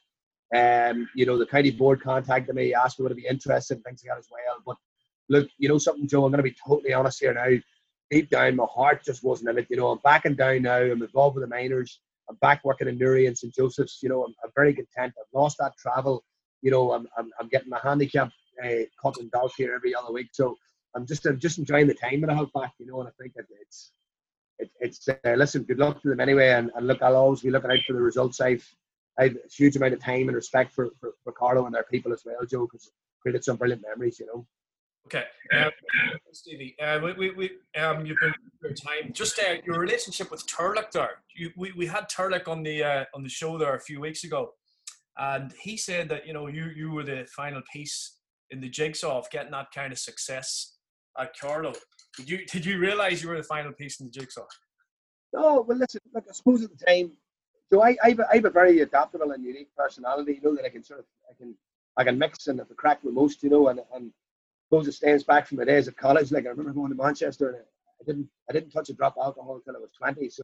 Um, 0.56 1.08
you 1.16 1.28
know, 1.28 1.38
the 1.38 1.46
county 1.46 1.70
board 1.70 2.02
contacted 2.02 2.56
me, 2.56 2.74
asked 2.74 3.00
me 3.00 3.04
would 3.04 3.12
I 3.12 3.16
be 3.16 3.28
interested 3.28 3.78
in 3.78 3.84
things 3.84 4.04
like 4.04 4.16
that 4.16 4.20
as 4.20 4.28
well. 4.32 4.58
But 4.66 4.78
look, 5.30 5.48
you 5.60 5.70
know 5.70 5.78
something, 5.78 6.08
Joe, 6.08 6.26
I'm 6.26 6.32
going 6.32 6.44
to 6.44 6.50
be 6.50 6.56
totally 6.68 6.94
honest 6.94 7.20
here 7.20 7.34
now. 7.34 7.58
Deep 8.10 8.32
down, 8.32 8.56
my 8.56 8.66
heart 8.66 9.04
just 9.06 9.24
wasn't 9.24 9.52
in 9.52 9.60
it. 9.60 9.68
You 9.70 9.78
know, 9.78 9.90
I'm 9.90 10.00
backing 10.04 10.34
down 10.34 10.64
now. 10.64 10.78
I'm 10.78 11.04
involved 11.04 11.36
with 11.36 11.48
the 11.48 11.56
minors. 11.56 12.02
I'm 12.28 12.38
back 12.42 12.62
working 12.66 12.88
in 12.88 12.98
Newry 12.98 13.28
and 13.28 13.38
St. 13.38 13.54
Joseph's. 13.54 14.00
You 14.02 14.10
know, 14.10 14.24
I'm, 14.24 14.34
I'm 14.44 14.52
very 14.56 14.74
content. 14.74 15.14
I've 15.20 15.40
lost 15.40 15.58
that 15.60 15.78
travel. 15.78 16.24
You 16.64 16.72
know, 16.72 16.92
I'm, 16.92 17.08
I'm, 17.16 17.30
I'm 17.40 17.50
getting 17.50 17.70
my 17.70 17.80
handicap 17.84 18.32
uh, 18.64 18.70
cut 19.00 19.18
and 19.18 19.30
golf 19.30 19.54
here 19.58 19.76
every 19.76 19.94
other 19.94 20.12
week. 20.12 20.30
So 20.34 20.58
I'm 20.96 21.06
just 21.06 21.26
I'm 21.26 21.40
just 21.40 21.58
enjoying 21.58 21.88
the 21.88 21.94
time 21.94 22.22
that 22.22 22.30
I 22.30 22.36
have 22.36 22.52
back, 22.54 22.74
you 22.80 22.88
know, 22.88 23.00
and 23.00 23.10
I 23.10 23.12
think 23.22 23.34
it's 23.62 23.92
it, 24.60 24.72
it's 24.80 25.08
uh, 25.08 25.34
listen, 25.36 25.64
good 25.64 25.80
luck 25.80 26.02
to 26.02 26.10
them 26.10 26.20
anyway, 26.20 26.50
and, 26.50 26.72
and 26.76 26.88
look, 26.88 27.02
I'll 27.02 27.16
always 27.16 27.42
be 27.42 27.52
looking 27.52 27.72
out 27.72 27.80
for 27.88 27.94
the 27.94 28.02
results. 28.02 28.42
I've 28.42 28.68
I've 29.18 29.36
a 29.36 29.50
huge 29.50 29.76
amount 29.76 29.94
of 29.94 30.04
time 30.04 30.28
and 30.28 30.36
respect 30.36 30.74
for 30.74 30.90
for, 31.00 31.12
for 31.24 31.32
Carlow 31.34 31.66
and 31.66 31.76
their 31.76 31.84
people 31.84 32.14
as 32.14 32.24
well, 32.26 32.46
Joe, 32.50 32.68
because 32.68 32.92
created 33.22 33.44
some 33.44 33.58
brilliant 33.58 33.84
memories, 33.88 34.20
you 34.20 34.26
know. 34.28 34.46
Okay, 35.08 35.24
um, 35.54 35.72
Stevie, 36.34 36.76
uh, 36.80 37.00
we, 37.00 37.14
we, 37.14 37.32
we 37.32 37.80
um, 37.80 38.06
you've 38.06 38.18
been 38.20 38.34
your 38.62 38.74
time. 38.74 39.12
Just 39.12 39.40
uh, 39.40 39.56
your 39.66 39.80
relationship 39.80 40.30
with 40.30 40.46
Turlough 40.46 40.92
there. 40.92 41.24
You, 41.36 41.52
we, 41.56 41.72
we 41.72 41.86
had 41.88 42.10
Turlough 42.10 42.48
on 42.48 42.64
the 42.64 42.84
uh, 42.84 43.06
on 43.14 43.24
the 43.24 43.30
show 43.30 43.58
there 43.58 43.76
a 43.76 43.80
few 43.80 44.02
weeks 44.02 44.24
ago, 44.24 44.54
and 45.18 45.54
he 45.62 45.78
said 45.78 46.10
that 46.10 46.28
you 46.28 46.34
know 46.34 46.48
you 46.48 46.66
you 46.76 46.92
were 46.92 47.04
the 47.04 47.26
final 47.36 47.62
piece 47.72 48.18
in 48.52 48.60
the 48.60 48.70
jigsaw 48.70 49.18
of 49.18 49.30
getting 49.30 49.52
that 49.52 49.68
kind 49.74 49.94
of 49.94 50.00
success 50.00 50.79
at 51.20 51.38
Carlow. 51.38 51.74
Did 52.18 52.30
you 52.30 52.46
did 52.46 52.66
you 52.66 52.80
realise 52.80 53.22
you 53.22 53.30
were 53.30 53.38
the 53.38 53.44
final 53.44 53.72
piece 53.72 54.00
in 54.00 54.08
the 54.08 54.12
jigsaw? 54.12 54.46
No, 55.34 55.62
well, 55.62 55.78
listen. 55.78 56.02
Look, 56.14 56.26
I 56.30 56.34
suppose 56.34 56.64
at 56.64 56.72
the 56.76 56.86
time, 56.86 57.12
so 57.72 57.84
I, 57.84 57.96
I, 58.04 58.10
have, 58.10 58.20
a, 58.20 58.28
I 58.32 58.36
have 58.36 58.46
a 58.46 58.50
very 58.50 58.80
adaptable 58.80 59.32
and 59.32 59.44
unique 59.44 59.70
personality. 59.78 60.34
You 60.34 60.42
know 60.42 60.56
that 60.56 60.66
I 60.66 60.70
can 60.70 60.84
sort 60.84 61.00
of 61.00 61.06
I 61.30 61.34
can 61.38 61.56
I 61.98 62.04
can 62.04 62.18
mix 62.18 62.48
and 62.48 62.60
if 62.60 62.68
I 62.72 62.74
crack 62.76 63.02
the 63.04 63.12
most, 63.12 63.44
you 63.44 63.50
know, 63.50 63.68
and 63.68 63.80
and 63.94 64.12
suppose 64.68 64.88
it 64.88 64.94
stands 64.94 65.24
back 65.24 65.48
from 65.48 65.58
my 65.58 65.66
days 65.66 65.88
at 65.88 65.98
college. 65.98 66.32
Like 66.32 66.46
I 66.46 66.50
remember 66.50 66.74
going 66.74 66.90
to 66.90 66.96
Manchester 66.96 67.50
and 67.50 67.58
I 68.02 68.04
didn't 68.06 68.28
I 68.50 68.54
didn't 68.54 68.72
touch 68.72 68.90
a 68.90 68.94
drop 68.94 69.18
of 69.18 69.26
alcohol 69.26 69.56
until 69.56 69.76
I 69.76 69.80
was 69.80 69.92
twenty. 69.92 70.30
So 70.30 70.44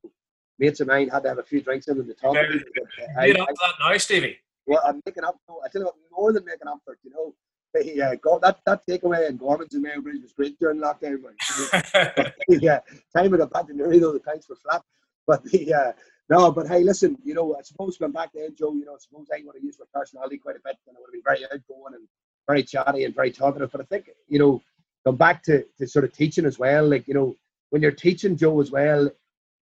mates 0.60 0.80
of 0.82 0.88
mine 0.88 1.10
had 1.10 1.24
to 1.24 1.30
have 1.30 1.40
a 1.40 1.44
few 1.44 1.62
drinks 1.62 1.88
in 1.88 1.98
them 1.98 2.08
to 2.08 2.14
talk. 2.14 2.36
Yeah, 2.36 3.26
you 3.26 3.34
know 3.34 3.46
that 3.46 3.74
now, 3.80 3.98
Stevie. 3.98 4.38
Well, 4.68 4.82
I'm 4.86 5.02
making 5.06 5.24
up. 5.24 5.38
I 5.50 5.68
tell 5.70 5.82
you 5.82 5.86
what, 5.86 5.96
more 6.12 6.34
than 6.34 6.46
making 6.46 6.68
up 6.68 6.80
for 6.86 6.94
it. 6.94 7.00
You 7.04 7.12
know, 7.12 7.34
yeah, 7.84 8.16
go, 8.16 8.40
that 8.40 8.60
that 8.66 8.86
takeaway 8.88 9.30
in 9.30 9.38
Gorman's 9.38 9.74
and 9.74 9.86
Mayobridge 9.86 10.22
was 10.22 10.34
great 10.34 10.58
during 10.60 10.80
lockdown. 10.80 11.18
yeah, 12.50 12.80
time 13.16 13.34
of 13.34 13.40
the 13.40 13.48
back 13.48 13.70
in 13.70 13.78
though 13.78 14.14
the 14.14 14.20
pints 14.20 14.50
were 14.50 14.56
flat. 14.56 14.82
But 15.28 15.44
the 15.44 15.74
uh, 15.74 15.92
no, 16.30 16.52
but 16.52 16.68
hey, 16.68 16.84
listen, 16.84 17.18
you 17.24 17.34
know, 17.34 17.56
I 17.56 17.62
suppose 17.62 17.98
going 17.98 18.12
back 18.12 18.32
then, 18.34 18.56
Joe, 18.58 18.74
you 18.74 18.86
know, 18.86 18.94
I 18.94 18.98
suppose 19.00 19.28
I 19.34 19.42
would 19.46 19.56
have 19.56 19.64
used 19.64 19.80
my 19.80 19.86
personality 19.94 20.38
quite 20.38 20.56
a 20.56 20.60
bit, 20.64 20.78
and 20.88 20.96
I 20.96 21.00
would 21.00 21.08
have 21.08 21.14
been 21.14 21.22
very 21.24 21.44
outgoing 21.46 21.94
and 21.94 22.08
very 22.48 22.64
chatty 22.64 23.04
and 23.04 23.14
very 23.14 23.32
talkative. 23.32 23.72
But 23.72 23.82
I 23.82 23.84
think, 23.86 24.10
you 24.28 24.40
know, 24.40 24.62
going 25.06 25.18
back 25.18 25.44
to, 25.44 25.66
to 25.78 25.88
sort 25.88 26.06
of 26.06 26.14
teaching 26.14 26.46
as 26.46 26.58
well, 26.58 26.88
like 26.88 27.08
you 27.08 27.14
know, 27.14 27.36
when 27.70 27.82
you're 27.82 27.92
teaching 27.92 28.38
Joe 28.38 28.60
as 28.62 28.72
well, 28.72 29.10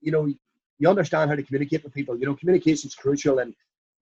you 0.00 0.12
know, 0.12 0.32
you 0.78 0.88
understand 0.88 1.30
how 1.30 1.36
to 1.36 1.42
communicate 1.42 1.84
with 1.84 1.94
people. 1.94 2.18
You 2.18 2.26
know, 2.26 2.34
communication 2.34 2.88
is 2.88 2.94
crucial, 2.94 3.38
and 3.38 3.54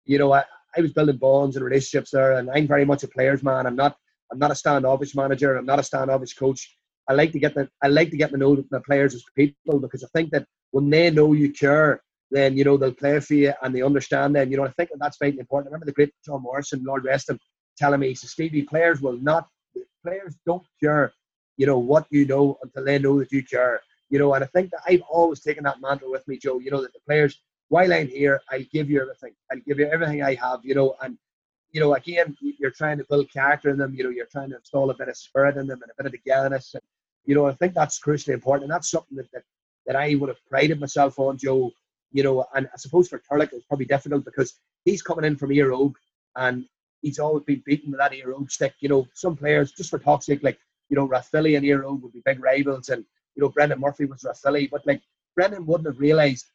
you 0.05 0.19
know, 0.19 0.33
I, 0.33 0.45
I 0.77 0.81
was 0.81 0.93
building 0.93 1.17
bonds 1.17 1.57
and 1.57 1.65
relationships 1.65 2.11
there, 2.11 2.33
and 2.33 2.51
I'm 2.51 2.67
very 2.67 2.85
much 2.85 3.03
a 3.03 3.09
players 3.09 3.43
man. 3.43 3.67
I'm 3.67 3.77
not 3.77 3.97
I'm 4.31 4.39
not 4.39 4.51
a 4.51 4.57
standoffish 4.57 5.15
manager. 5.15 5.57
I'm 5.57 5.67
not 5.67 5.79
a 5.79 5.85
standoffish 5.85 6.35
coach. 6.35 6.77
I 7.09 7.15
like 7.15 7.33
to 7.33 7.39
get 7.39 7.55
the 7.55 7.69
I 7.83 7.89
like 7.89 8.11
to 8.11 8.17
get 8.17 8.31
to 8.31 8.37
know 8.37 8.57
the 8.57 8.81
players 8.81 9.15
as 9.15 9.25
people 9.37 9.79
because 9.79 10.03
I 10.03 10.09
think 10.15 10.31
that 10.31 10.47
when 10.73 10.91
they 10.91 11.11
know 11.11 11.33
you 11.33 11.53
care, 11.53 12.03
then 12.31 12.57
you 12.57 12.65
know 12.65 12.77
they'll 12.77 12.93
play 12.93 13.21
for 13.21 13.35
you 13.35 13.53
and 13.63 13.75
they 13.75 13.83
understand. 13.83 14.35
Then 14.35 14.51
you 14.51 14.57
know 14.57 14.65
I 14.65 14.73
think 14.73 14.91
that 14.91 14.99
that's 15.01 15.19
very 15.19 15.39
important. 15.39 15.69
I 15.69 15.71
remember 15.71 15.87
the 15.87 15.93
great 15.93 16.13
John 16.25 16.43
Morrison, 16.43 16.85
Lord 16.85 17.05
rest 17.05 17.31
him, 17.31 17.39
telling 17.77 18.01
me, 18.01 18.09
he 18.09 18.15
says, 18.15 18.31
Stevie, 18.31 18.63
players 18.63 19.01
will 19.01 19.19
not, 19.19 19.49
players 20.03 20.35
don't 20.47 20.65
care, 20.83 21.13
you 21.57 21.67
know, 21.67 21.79
what 21.79 22.07
you 22.11 22.27
know 22.27 22.59
until 22.63 22.85
they 22.85 22.99
know 22.99 23.19
that 23.19 23.33
you 23.33 23.43
care. 23.43 23.81
You 24.09 24.19
know, 24.21 24.35
and 24.35 24.45
I 24.45 24.47
think 24.49 24.71
that 24.71 24.83
I've 24.87 25.03
always 25.11 25.41
taken 25.41 25.65
that 25.65 25.81
mantra 25.81 26.09
with 26.09 26.27
me, 26.29 26.39
Joe. 26.39 26.61
You 26.61 26.71
know 26.71 26.81
that 26.83 26.93
the 26.93 27.01
players 27.07 27.41
while 27.69 27.93
I'm 27.93 28.09
here, 28.09 28.41
I'll 28.51 28.65
give 28.73 28.91
you 28.91 29.01
everything. 29.01 29.35
I'll 29.51 29.61
give 29.67 29.79
you 29.79 29.89
everything 29.89 30.23
I 30.23 30.35
have, 30.35 30.61
you 30.65 30.75
know, 30.75 30.95
and 31.03 31.19
you 31.73 31.81
know, 31.81 31.95
again, 31.95 32.35
you're 32.41 32.71
trying 32.71 32.97
to 32.97 33.05
build 33.05 33.31
character 33.31 33.69
in 33.69 33.77
them, 33.77 33.95
you 33.95 34.03
know, 34.03 34.09
you're 34.09 34.25
trying 34.27 34.49
to 34.49 34.57
install 34.57 34.89
a 34.89 34.95
bit 34.95 35.09
of 35.09 35.17
spirit 35.17 35.59
in 35.59 35.67
them 35.67 35.83
and 35.83 35.91
a 35.91 36.03
bit 36.03 36.07
of 36.07 36.13
togetherness. 36.13 36.73
And, 36.73 36.83
you 37.27 37.35
know, 37.35 37.47
I 37.47 37.53
think 37.53 37.75
that's 37.75 38.01
crucially 38.01 38.33
important. 38.33 38.65
And 38.65 38.73
that's 38.73 38.91
something 38.91 39.17
that, 39.19 39.31
that, 39.33 39.43
that 39.87 39.95
I 39.95 40.15
would 40.15 40.29
have 40.29 40.39
prided 40.49 40.81
myself 40.81 41.19
on, 41.19 41.37
Joe, 41.37 41.71
you 42.13 42.23
know, 42.23 42.47
and 42.55 42.67
I 42.73 42.77
suppose 42.79 43.09
for 43.09 43.21
Turlough 43.31 43.53
it's 43.53 43.67
probably 43.67 43.85
difficult 43.85 44.25
because 44.25 44.55
he's 44.87 45.03
coming 45.03 45.27
in 45.27 45.37
from 45.37 45.53
Oak 45.53 45.99
and 46.37 46.65
he's 47.03 47.19
always 47.19 47.45
been 47.45 47.63
beaten 47.67 47.91
with 47.91 48.01
that 48.01 48.15
Oak 48.27 48.51
stick. 48.51 48.75
You 48.81 48.89
know, 48.89 49.07
some 49.13 49.37
players, 49.37 49.73
just 49.73 49.91
for 49.91 49.99
toxic, 49.99 50.43
like, 50.43 50.59
you 50.89 50.97
know, 50.97 51.07
Rathvilly 51.07 51.57
and 51.57 51.85
Oak 51.85 52.03
would 52.03 52.13
be 52.13 52.23
big 52.25 52.43
rivals 52.43 52.89
and, 52.89 53.05
you 53.35 53.43
know, 53.43 53.51
Brendan 53.51 53.81
Murphy 53.81 54.07
was 54.07 54.23
Rathvilly, 54.23 54.71
but 54.71 54.87
like 54.87 55.03
Brendan 55.35 55.67
wouldn't 55.67 55.89
have 55.89 56.01
realised 56.01 56.47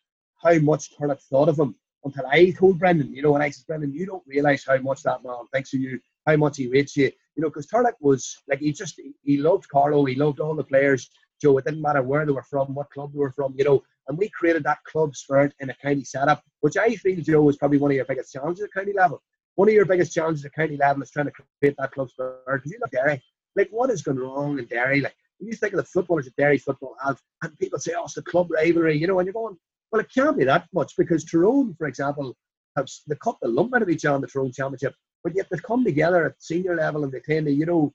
how 0.44 0.58
much 0.60 0.96
Turlough 0.98 1.22
thought 1.22 1.50
of 1.50 1.60
him 1.60 1.76
until 2.04 2.26
I 2.28 2.52
told 2.52 2.80
Brendan, 2.80 3.14
you 3.14 3.22
know, 3.22 3.36
and 3.36 3.44
I 3.44 3.50
said, 3.50 3.68
Brendan, 3.68 3.94
you 3.94 4.06
don't 4.06 4.24
realise 4.26 4.66
how 4.66 4.78
much 4.78 5.04
that 5.04 5.24
man 5.24 5.36
thinks 5.54 5.74
of 5.74 5.82
you, 5.82 6.00
how 6.26 6.36
much 6.36 6.58
he 6.58 6.68
rates 6.68 6.98
you, 6.98 7.12
you 7.36 7.44
know, 7.44 7.50
because 7.50 7.68
Turlough 7.68 7.94
was 8.00 8.38
like 8.48 8.60
he 8.60 8.72
just 8.72 9.00
he 9.24 9.38
loved 9.38 9.68
Carlow, 9.70 10.06
he 10.06 10.16
loved 10.16 10.40
all 10.40 10.56
the 10.56 10.64
players. 10.64 11.10
Joe, 11.42 11.58
it 11.58 11.66
didn't 11.66 11.82
matter 11.82 12.04
where 12.04 12.26
they 12.26 12.32
were 12.32 12.44
from, 12.44 12.76
what 12.76 12.92
club 12.92 13.14
they 13.14 13.20
were 13.20 13.32
from, 13.32 13.56
you 13.58 13.64
know, 13.64 13.82
and 14.08 14.18
we 14.18 14.30
created 14.30 14.64
that 14.64 14.84
club 14.84 15.16
spirit 15.16 15.54
in 15.60 15.70
a 15.70 15.76
county 15.76 16.04
setup, 16.04 16.44
which 16.60 16.78
I 16.78 16.96
feel, 16.96 17.22
Joe, 17.22 17.42
was 17.42 17.58
probably 17.58 17.78
one 17.78 17.92
of 17.92 17.96
your 17.96 18.06
biggest 18.06 18.34
challenges 18.34 18.64
at 18.64 18.74
county 18.74 18.94
level. 18.94 19.22
One 19.56 19.68
of 19.68 19.74
your 19.74 19.86
biggest 19.86 20.14
challenges 20.14 20.46
at 20.46 20.54
county 20.54 20.78
level 20.78 21.04
is 21.04 21.12
trying 21.12 21.28
to 21.28 21.32
create 21.32 21.76
that 21.78 21.92
club 21.92 22.10
spirit. 22.10 22.42
Because 22.46 22.72
you 22.72 22.80
look 22.80 22.92
Derry, 22.92 23.22
like 23.56 23.70
what 23.72 23.90
has 23.90 24.02
gone 24.02 24.20
wrong 24.20 24.60
in 24.60 24.66
Derry? 24.66 25.02
Like 25.02 25.16
when 25.40 25.50
you 25.50 25.56
think 25.56 25.74
of 25.74 25.78
the 25.78 25.86
footballers 25.86 26.26
that 26.26 26.36
Derry 26.36 26.58
football 26.58 26.96
have, 27.04 27.20
and 27.42 27.58
people 27.58 27.80
say, 27.80 27.94
oh, 27.98 28.06
it's 28.06 28.14
the 28.14 28.22
club 28.22 28.52
rivalry, 28.52 28.98
you 28.98 29.08
know, 29.08 29.20
and 29.20 29.26
you're 29.26 29.34
going, 29.34 29.58
well, 29.92 30.02
it 30.02 30.14
can't 30.14 30.38
be 30.38 30.46
that 30.46 30.68
much 30.74 30.94
because 30.98 31.26
Tyrone, 31.26 31.76
for 31.78 31.88
example, 31.88 32.36
have 32.78 32.88
they 33.08 33.16
cut 33.16 33.38
the 33.42 33.48
lump 33.50 33.76
out 33.76 33.82
of 33.82 33.90
each 33.90 34.06
other 34.06 34.16
in 34.16 34.22
the 34.22 34.28
Tyrone 34.28 34.52
Championship, 34.52 34.96
but 35.24 35.36
yet 35.36 35.48
they've 35.50 35.62
come 35.62 35.84
together 35.84 36.26
at 36.26 36.42
senior 36.42 36.76
level 36.76 37.04
and 37.04 37.12
they 37.12 37.20
tend 37.20 37.46
to, 37.48 37.52
you 37.52 37.66
know, 37.66 37.94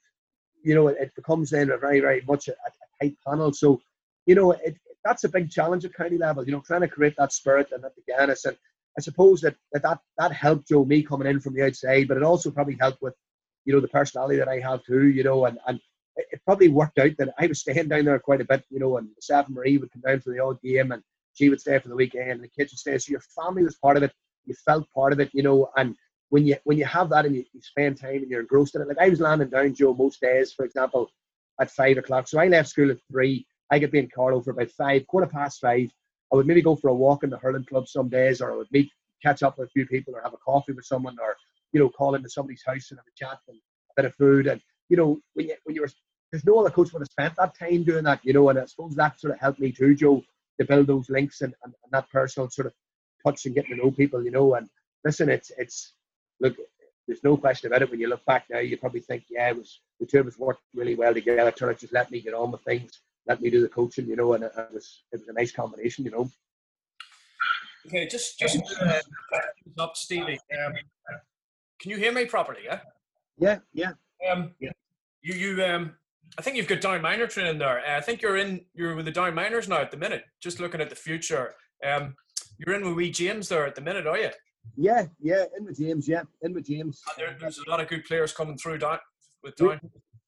you 0.62 0.74
know, 0.74 0.88
it, 0.88 0.98
it 1.00 1.14
becomes 1.14 1.50
then 1.50 1.70
a 1.70 1.78
very, 1.78 2.00
very 2.00 2.22
much 2.26 2.48
a, 2.48 2.52
a 2.52 3.04
tight 3.04 3.16
panel. 3.26 3.52
So, 3.52 3.80
you 4.26 4.34
know, 4.34 4.52
it, 4.52 4.76
that's 5.04 5.24
a 5.24 5.28
big 5.28 5.50
challenge 5.50 5.84
at 5.84 5.94
county 5.94 6.18
level. 6.18 6.44
You 6.44 6.52
know, 6.52 6.62
trying 6.66 6.80
to 6.82 6.88
create 6.88 7.14
that 7.18 7.32
spirit 7.32 7.68
and 7.72 7.82
that 7.84 7.92
togetherness. 7.94 8.44
And 8.44 8.56
I 8.98 9.00
suppose 9.00 9.40
that 9.42 9.54
that 9.72 9.82
that, 9.82 10.00
that 10.18 10.32
helped 10.32 10.68
Joe 10.68 10.84
me 10.84 11.02
coming 11.02 11.28
in 11.28 11.40
from 11.40 11.54
the 11.54 11.64
outside, 11.64 12.08
but 12.08 12.16
it 12.16 12.22
also 12.22 12.50
probably 12.50 12.76
helped 12.78 13.00
with, 13.00 13.14
you 13.64 13.72
know, 13.72 13.80
the 13.80 13.88
personality 13.88 14.36
that 14.38 14.48
I 14.48 14.60
have 14.60 14.84
too. 14.84 15.06
You 15.06 15.22
know, 15.22 15.46
and 15.46 15.58
and 15.66 15.80
it 16.16 16.40
probably 16.44 16.68
worked 16.68 16.98
out 16.98 17.12
that 17.18 17.32
I 17.38 17.46
was 17.46 17.60
staying 17.60 17.88
down 17.88 18.04
there 18.06 18.18
quite 18.18 18.40
a 18.40 18.44
bit. 18.44 18.64
You 18.68 18.80
know, 18.80 18.96
and 18.96 19.08
Steph 19.20 19.48
Marie 19.48 19.78
would 19.78 19.92
come 19.92 20.02
down 20.04 20.20
for 20.20 20.32
the 20.32 20.42
odd 20.42 20.60
game 20.62 20.92
and 20.92 21.02
she 21.36 21.48
would 21.48 21.60
stay 21.60 21.78
for 21.78 21.88
the 21.88 21.96
weekend, 21.96 22.30
and 22.30 22.42
the 22.42 22.48
kids 22.48 22.72
would 22.72 22.78
stay. 22.78 22.98
So 22.98 23.10
your 23.10 23.22
family 23.40 23.62
was 23.62 23.76
part 23.76 23.96
of 23.96 24.02
it. 24.02 24.12
you 24.44 24.54
felt 24.64 24.88
part 24.94 25.12
of 25.12 25.20
it, 25.20 25.30
you 25.32 25.42
know, 25.42 25.68
and 25.76 25.94
when 26.30 26.46
you 26.46 26.56
when 26.64 26.78
you 26.78 26.84
have 26.84 27.08
that 27.10 27.26
and 27.26 27.36
you, 27.36 27.44
you 27.52 27.60
spend 27.60 28.00
time 28.00 28.16
and 28.16 28.30
you're 28.30 28.40
engrossed 28.40 28.74
in 28.74 28.82
it. 28.82 28.88
Like 28.88 28.98
I 28.98 29.08
was 29.08 29.20
landing 29.20 29.50
down 29.50 29.74
Joe 29.74 29.94
most 29.94 30.20
days, 30.20 30.52
for 30.52 30.64
example, 30.64 31.10
at 31.60 31.70
five 31.70 31.98
o'clock. 31.98 32.28
So 32.28 32.38
I 32.38 32.48
left 32.48 32.68
school 32.68 32.90
at 32.90 32.98
three. 33.10 33.46
I 33.70 33.78
could 33.78 33.90
be 33.90 33.98
in 33.98 34.08
Carlow 34.08 34.40
for 34.40 34.50
about 34.50 34.70
five, 34.70 35.06
quarter 35.06 35.26
past 35.26 35.60
five. 35.60 35.88
I 36.32 36.36
would 36.36 36.46
maybe 36.46 36.62
go 36.62 36.76
for 36.76 36.88
a 36.88 36.94
walk 36.94 37.22
in 37.22 37.30
the 37.30 37.38
hurling 37.38 37.64
club 37.64 37.86
some 37.88 38.08
days, 38.08 38.40
or 38.40 38.52
I 38.52 38.56
would 38.56 38.70
meet, 38.72 38.90
catch 39.22 39.42
up 39.42 39.58
with 39.58 39.68
a 39.68 39.70
few 39.70 39.86
people, 39.86 40.14
or 40.14 40.22
have 40.22 40.34
a 40.34 40.38
coffee 40.38 40.72
with 40.72 40.84
someone, 40.84 41.16
or 41.20 41.36
you 41.72 41.80
know, 41.80 41.88
call 41.88 42.14
into 42.14 42.30
somebody's 42.30 42.62
house 42.66 42.90
and 42.90 42.98
have 42.98 43.06
a 43.06 43.16
chat 43.16 43.38
and 43.48 43.58
a 43.58 44.02
bit 44.02 44.06
of 44.06 44.14
food. 44.14 44.46
And 44.46 44.60
you 44.88 44.96
know, 44.96 45.20
when 45.34 45.48
you 45.48 45.56
when 45.64 45.74
you 45.76 45.82
were, 45.82 45.90
there's 46.32 46.44
no 46.44 46.58
other 46.58 46.70
coach 46.70 46.92
would 46.92 47.02
have 47.02 47.08
spent 47.08 47.34
that 47.36 47.58
time 47.58 47.84
doing 47.84 48.04
that, 48.04 48.20
you 48.24 48.32
know. 48.32 48.48
And 48.48 48.58
I 48.58 48.64
suppose 48.64 48.94
that 48.96 49.20
sort 49.20 49.34
of 49.34 49.40
helped 49.40 49.60
me 49.60 49.72
too, 49.72 49.94
Joe, 49.94 50.22
to 50.60 50.66
build 50.66 50.86
those 50.86 51.10
links 51.10 51.40
and, 51.40 51.54
and, 51.64 51.74
and 51.82 51.92
that 51.92 52.10
personal 52.10 52.48
sort 52.48 52.66
of 52.66 52.72
touch 53.24 53.46
and 53.46 53.54
getting 53.54 53.76
to 53.76 53.82
know 53.82 53.90
people, 53.90 54.24
you 54.24 54.30
know. 54.30 54.54
And 54.54 54.68
listen, 55.04 55.28
it's 55.28 55.50
it's 55.58 55.94
look, 56.40 56.56
there's 57.06 57.24
no 57.24 57.36
question 57.36 57.68
about 57.68 57.82
it. 57.82 57.90
When 57.90 58.00
you 58.00 58.08
look 58.08 58.24
back 58.24 58.46
now, 58.50 58.58
you 58.58 58.76
probably 58.76 59.00
think, 59.00 59.24
yeah, 59.30 59.50
it 59.50 59.56
was 59.56 59.80
the 60.00 60.06
two 60.06 60.20
of 60.20 60.26
us 60.26 60.38
worked 60.38 60.62
really 60.74 60.94
well 60.94 61.14
together. 61.14 61.50
Turner 61.50 61.74
just 61.74 61.92
let 61.92 62.10
me 62.10 62.20
get 62.20 62.34
on 62.34 62.50
with 62.50 62.62
things, 62.62 63.00
let 63.26 63.40
me 63.40 63.50
do 63.50 63.60
the 63.60 63.68
coaching, 63.68 64.06
you 64.06 64.16
know, 64.16 64.32
and 64.34 64.44
it, 64.44 64.52
it 64.56 64.72
was 64.72 65.02
it 65.12 65.20
was 65.20 65.28
a 65.28 65.32
nice 65.32 65.52
combination, 65.52 66.04
you 66.04 66.10
know. 66.10 66.30
Okay, 67.86 68.06
just 68.08 68.38
just 68.38 68.58
uh, 68.80 69.00
up, 69.78 69.96
Stevie. 69.96 70.40
Um, 70.58 70.74
can 71.80 71.90
you 71.90 71.98
hear 71.98 72.12
me 72.12 72.24
properly? 72.24 72.62
Yeah. 72.64 72.80
Yeah, 73.38 73.58
yeah. 73.72 73.92
Um, 74.30 74.54
yeah. 74.58 74.72
You 75.22 75.34
you 75.34 75.64
um, 75.64 75.92
I 76.38 76.42
think 76.42 76.56
you've 76.56 76.68
got 76.68 76.80
down 76.80 77.02
minor 77.02 77.26
training 77.26 77.58
there. 77.58 77.80
Uh, 77.80 77.96
I 77.96 78.00
think 78.00 78.22
you're 78.22 78.36
in 78.36 78.64
you're 78.74 78.94
with 78.94 79.06
the 79.06 79.10
down 79.10 79.34
minors 79.34 79.68
now 79.68 79.80
at 79.80 79.90
the 79.90 79.96
minute. 79.96 80.24
Just 80.40 80.60
looking 80.60 80.80
at 80.80 80.90
the 80.90 80.96
future. 80.96 81.54
Um, 81.84 82.14
you're 82.58 82.74
in 82.74 82.84
with 82.84 82.94
wee 82.94 83.10
James 83.10 83.48
there 83.48 83.66
at 83.66 83.74
the 83.74 83.80
minute, 83.80 84.06
are 84.06 84.18
you? 84.18 84.30
Yeah, 84.76 85.06
yeah, 85.20 85.44
in 85.56 85.64
with 85.64 85.78
James. 85.78 86.08
Yeah, 86.08 86.22
in 86.42 86.52
with 86.52 86.66
James. 86.66 87.00
There, 87.16 87.36
there's 87.40 87.58
a 87.58 87.70
lot 87.70 87.80
of 87.80 87.88
good 87.88 88.04
players 88.04 88.32
coming 88.32 88.58
through 88.58 88.78
down 88.78 88.98
with 89.42 89.56
down. 89.56 89.80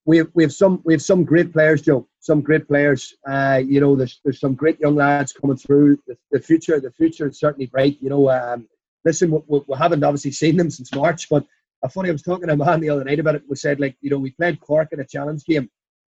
We 0.04 0.18
have, 0.18 0.28
we 0.34 0.42
have 0.42 0.52
some 0.52 0.80
we 0.84 0.94
have 0.94 1.02
some 1.02 1.24
great 1.24 1.52
players, 1.52 1.82
Joe. 1.82 2.08
Some 2.20 2.40
great 2.40 2.66
players. 2.66 3.14
Uh, 3.28 3.60
you 3.64 3.80
know, 3.80 3.96
there's 3.96 4.20
there's 4.24 4.40
some 4.40 4.54
great 4.54 4.78
young 4.80 4.96
lads 4.96 5.32
coming 5.32 5.56
through. 5.56 5.98
The, 6.06 6.16
the 6.30 6.40
future 6.40 6.80
the 6.80 6.92
future 6.92 7.28
is 7.28 7.38
certainly 7.38 7.66
bright. 7.66 7.98
You 8.00 8.10
know, 8.10 8.30
um, 8.30 8.68
listen, 9.04 9.30
we, 9.30 9.60
we, 9.66 9.76
haven't 9.76 10.04
obviously 10.04 10.30
seen 10.30 10.56
them 10.56 10.70
since 10.70 10.94
March, 10.94 11.28
but 11.28 11.44
I 11.84 11.88
funny 11.88 12.08
I 12.08 12.12
was 12.12 12.22
talking 12.22 12.46
to 12.46 12.54
a 12.54 12.56
man 12.56 12.80
the 12.80 12.90
other 12.90 13.04
night 13.04 13.18
about 13.18 13.34
it. 13.34 13.42
We 13.48 13.56
said 13.56 13.80
like, 13.80 13.96
you 14.00 14.10
know, 14.10 14.18
we 14.18 14.30
played 14.30 14.60
Cork 14.60 14.88
in 14.92 15.00
a 15.00 15.04
challenge 15.04 15.44
game 15.44 15.68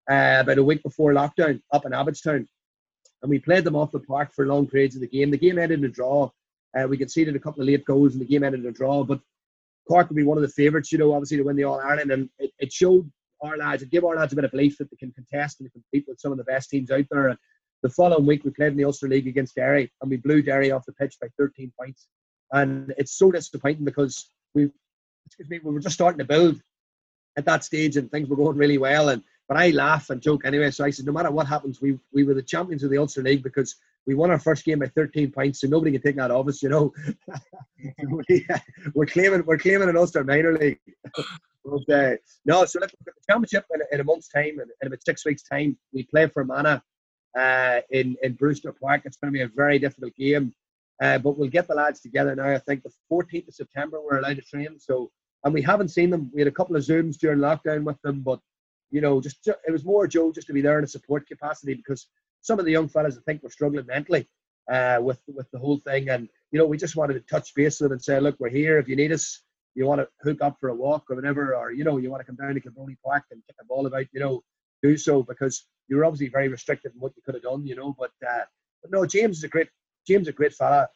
uh, 0.10 0.38
about 0.42 0.58
a 0.58 0.64
week 0.64 0.84
before 0.84 1.14
lockdown 1.14 1.62
up 1.72 1.86
in 1.86 1.92
Abbottstown, 1.92 2.46
and 3.22 3.30
we 3.30 3.40
played 3.40 3.64
them 3.64 3.76
off 3.76 3.92
the 3.92 4.00
park 4.00 4.34
for 4.34 4.46
long 4.46 4.68
periods 4.68 4.96
of 4.96 5.02
the 5.02 5.08
game. 5.08 5.32
The 5.32 5.38
game 5.38 5.60
ended 5.60 5.80
in 5.80 5.86
a 5.86 5.90
draw. 5.90 6.30
Uh, 6.78 6.88
we 6.88 6.98
conceded 6.98 7.36
a 7.36 7.40
couple 7.40 7.62
of 7.62 7.68
late 7.68 7.86
goals, 7.86 8.14
and 8.14 8.22
the 8.22 8.26
game 8.26 8.44
ended 8.44 8.62
in 8.62 8.70
a 8.70 8.72
draw. 8.72 9.04
But 9.04 9.20
Cork 9.88 10.10
would 10.10 10.16
be 10.16 10.24
one 10.24 10.38
of 10.38 10.44
the 10.44 10.50
favourites, 10.50 10.92
you 10.92 10.98
know, 10.98 11.14
obviously 11.14 11.38
to 11.38 11.44
win 11.44 11.56
the 11.56 11.64
All 11.64 11.80
Ireland, 11.80 12.12
and 12.12 12.30
it, 12.40 12.52
it 12.60 12.74
showed 12.74 13.12
our 13.42 13.58
lads, 13.58 13.84
it 13.84 13.92
gave 13.92 14.04
our 14.04 14.16
lads 14.16 14.34
a 14.34 14.36
bit 14.36 14.46
of 14.46 14.52
belief 14.52 14.78
that 14.78 14.90
they 14.90 14.98
can 14.98 15.12
contest 15.12 15.60
and 15.60 15.72
compete 15.72 16.06
with 16.08 16.20
some 16.20 16.32
of 16.32 16.38
the 16.38 16.44
best 16.44 16.70
teams 16.70 16.92
out 16.92 17.06
there. 17.10 17.30
And 17.30 17.38
the 17.84 17.90
following 17.90 18.26
week, 18.26 18.44
we 18.44 18.52
played 18.52 18.72
in 18.72 18.78
the 18.78 18.86
Ulster 18.86 19.08
League 19.08 19.28
against 19.28 19.56
Derry, 19.56 19.92
and 20.02 20.10
we 20.10 20.18
blew 20.18 20.42
Derry 20.42 20.72
off 20.72 20.86
the 20.86 20.94
pitch 20.94 21.16
by 21.22 21.28
13 21.38 21.72
points. 21.80 22.08
And 22.52 22.94
it's 22.98 23.18
so 23.18 23.32
disappointing 23.32 23.86
because 23.86 24.30
we, 24.54 24.70
excuse 25.26 25.50
me, 25.50 25.60
we 25.64 25.74
were 25.74 25.80
just 25.80 25.96
starting 25.96 26.20
to 26.20 26.26
build 26.26 26.62
at 27.38 27.46
that 27.46 27.64
stage, 27.64 27.98
and 27.98 28.12
things 28.12 28.28
were 28.28 28.36
going 28.36 28.58
really 28.58 28.78
well. 28.78 29.10
And 29.10 29.24
but 29.50 29.58
I 29.58 29.72
laugh 29.72 30.12
and 30.12 30.22
joke 30.22 30.46
anyway. 30.46 30.70
So 30.70 30.86
I 30.86 30.92
said, 30.92 31.08
no 31.08 31.12
matter 31.12 31.32
what 31.32 31.48
happens, 31.48 31.82
we 31.82 31.98
we 32.14 32.24
were 32.24 32.36
the 32.36 32.44
champions 32.44 32.84
of 32.84 32.92
the 32.92 33.00
Ulster 33.00 33.24
League 33.24 33.44
because 33.44 33.76
we 34.06 34.14
won 34.14 34.30
our 34.30 34.40
first 34.40 34.64
game 34.64 34.80
by 34.80 34.86
13 34.86 35.32
points, 35.32 35.62
so 35.62 35.68
nobody 35.68 35.92
can 35.92 36.02
take 36.02 36.16
that 36.18 36.32
off 36.32 36.48
us, 36.48 36.62
you 36.62 36.70
know. 36.70 36.94
we, 38.30 38.46
are 38.96 39.06
claiming 39.08 39.44
we're 39.46 39.58
claiming 39.58 39.90
an 39.90 39.98
Ulster 39.98 40.24
minor 40.24 40.58
league. 40.58 40.80
but, 41.66 41.94
uh, 41.94 42.16
no, 42.46 42.64
so 42.66 42.80
look, 42.80 42.92
the 43.06 43.12
championship 43.30 43.66
in, 43.74 43.82
in, 43.92 44.00
a 44.00 44.04
month's 44.04 44.30
time, 44.30 44.60
in, 44.60 44.68
in, 44.82 44.88
about 44.88 45.04
six 45.04 45.26
weeks' 45.26 45.44
time, 45.44 45.78
we 45.94 46.04
play 46.04 46.28
Fermanagh 46.28 46.82
uh, 47.38 47.82
in 47.90 48.16
in 48.22 48.34
Brewster 48.34 48.72
Park. 48.72 49.02
It's 49.06 49.18
going 49.18 49.34
to 49.34 49.38
be 49.38 49.44
a 49.44 49.48
very 49.48 49.80
difficult 49.80 50.16
game, 50.16 50.54
uh, 51.02 51.18
but 51.18 51.40
we'll 51.40 51.50
get 51.50 51.68
the 51.68 51.74
lads 51.74 52.02
together 52.02 52.36
now. 52.36 52.52
I 52.52 52.60
think 52.60 52.84
the 52.84 52.94
14th 53.12 53.48
of 53.48 53.56
September 53.56 54.00
we're 54.00 54.20
allowed 54.20 54.36
to 54.36 54.44
train, 54.44 54.80
so 54.80 55.10
and 55.44 55.56
we 55.56 55.64
haven't 55.64 55.90
seen 55.90 56.12
them. 56.12 56.30
We 56.34 56.42
had 56.42 56.48
a 56.48 56.52
couple 56.52 56.76
of 56.76 56.84
zooms 56.84 57.18
during 57.18 57.40
lockdown 57.40 57.84
with 57.84 58.00
them, 58.04 58.22
but 58.22 58.40
you 58.92 59.02
know, 59.02 59.22
just 59.22 59.48
it 59.48 59.72
was 59.72 59.86
more 59.86 60.08
Joe 60.08 60.32
just 60.32 60.48
to 60.48 60.54
be 60.54 60.62
there 60.62 60.78
in 60.78 60.84
a 60.84 60.88
support 60.88 61.28
capacity 61.28 61.74
because 61.74 62.08
some 62.42 62.60
of 62.60 62.66
the 62.66 62.72
young 62.72 62.88
fellas 62.88 63.18
I 63.18 63.22
think 63.22 63.44
were 63.44 63.50
struggling 63.50 63.86
mentally 63.86 64.28
uh, 64.72 65.00
with 65.02 65.22
with 65.28 65.50
the 65.52 65.60
whole 65.60 65.80
thing, 65.80 66.10
and 66.10 66.28
you 66.52 66.60
know, 66.60 66.66
we 66.66 66.78
just 66.78 66.96
wanted 66.96 67.14
to 67.14 67.20
touch 67.22 67.54
base 67.56 67.80
with 67.80 67.90
them 67.90 67.94
and 67.94 68.04
say, 68.04 68.20
look, 68.20 68.36
we're 68.40 68.50
here. 68.50 68.80
If 68.80 68.88
you 68.88 68.96
need 68.96 69.12
us, 69.12 69.44
you 69.76 69.86
want 69.86 70.02
to 70.02 70.08
hook 70.24 70.42
up 70.42 70.58
for 70.60 70.70
a 70.70 70.76
walk 70.76 71.06
or 71.10 71.16
whatever, 71.16 71.56
or 71.56 71.72
you 71.72 71.84
know, 71.84 71.98
you 71.98 72.10
want 72.10 72.22
to 72.22 72.26
come 72.26 72.36
down 72.36 72.54
to 72.54 72.62
Kilbroney 72.62 72.98
Park 73.06 73.24
and 73.32 73.42
kick 73.46 73.56
a 73.62 73.66
ball 73.66 73.86
about, 73.86 74.06
you 74.12 74.20
know, 74.20 74.44
do 74.82 74.98
so 74.98 75.24
because 75.24 75.66
you 75.88 75.98
were 75.98 76.06
obviously 76.06 76.30
very 76.30 76.48
restricted 76.48 76.94
in 76.94 77.00
what 77.00 77.14
you 77.16 77.22
could 77.26 77.36
have 77.36 77.44
done, 77.44 77.66
you 77.66 77.76
know. 77.76 77.96
But 77.98 78.12
uh, 78.28 78.46
but 78.82 78.92
no, 78.92 79.06
James 79.06 79.38
is 79.38 79.44
a 79.44 79.48
great 79.48 79.70
James 80.08 80.24
is 80.24 80.30
a 80.30 80.34
great 80.34 80.54
fella. 80.54 80.88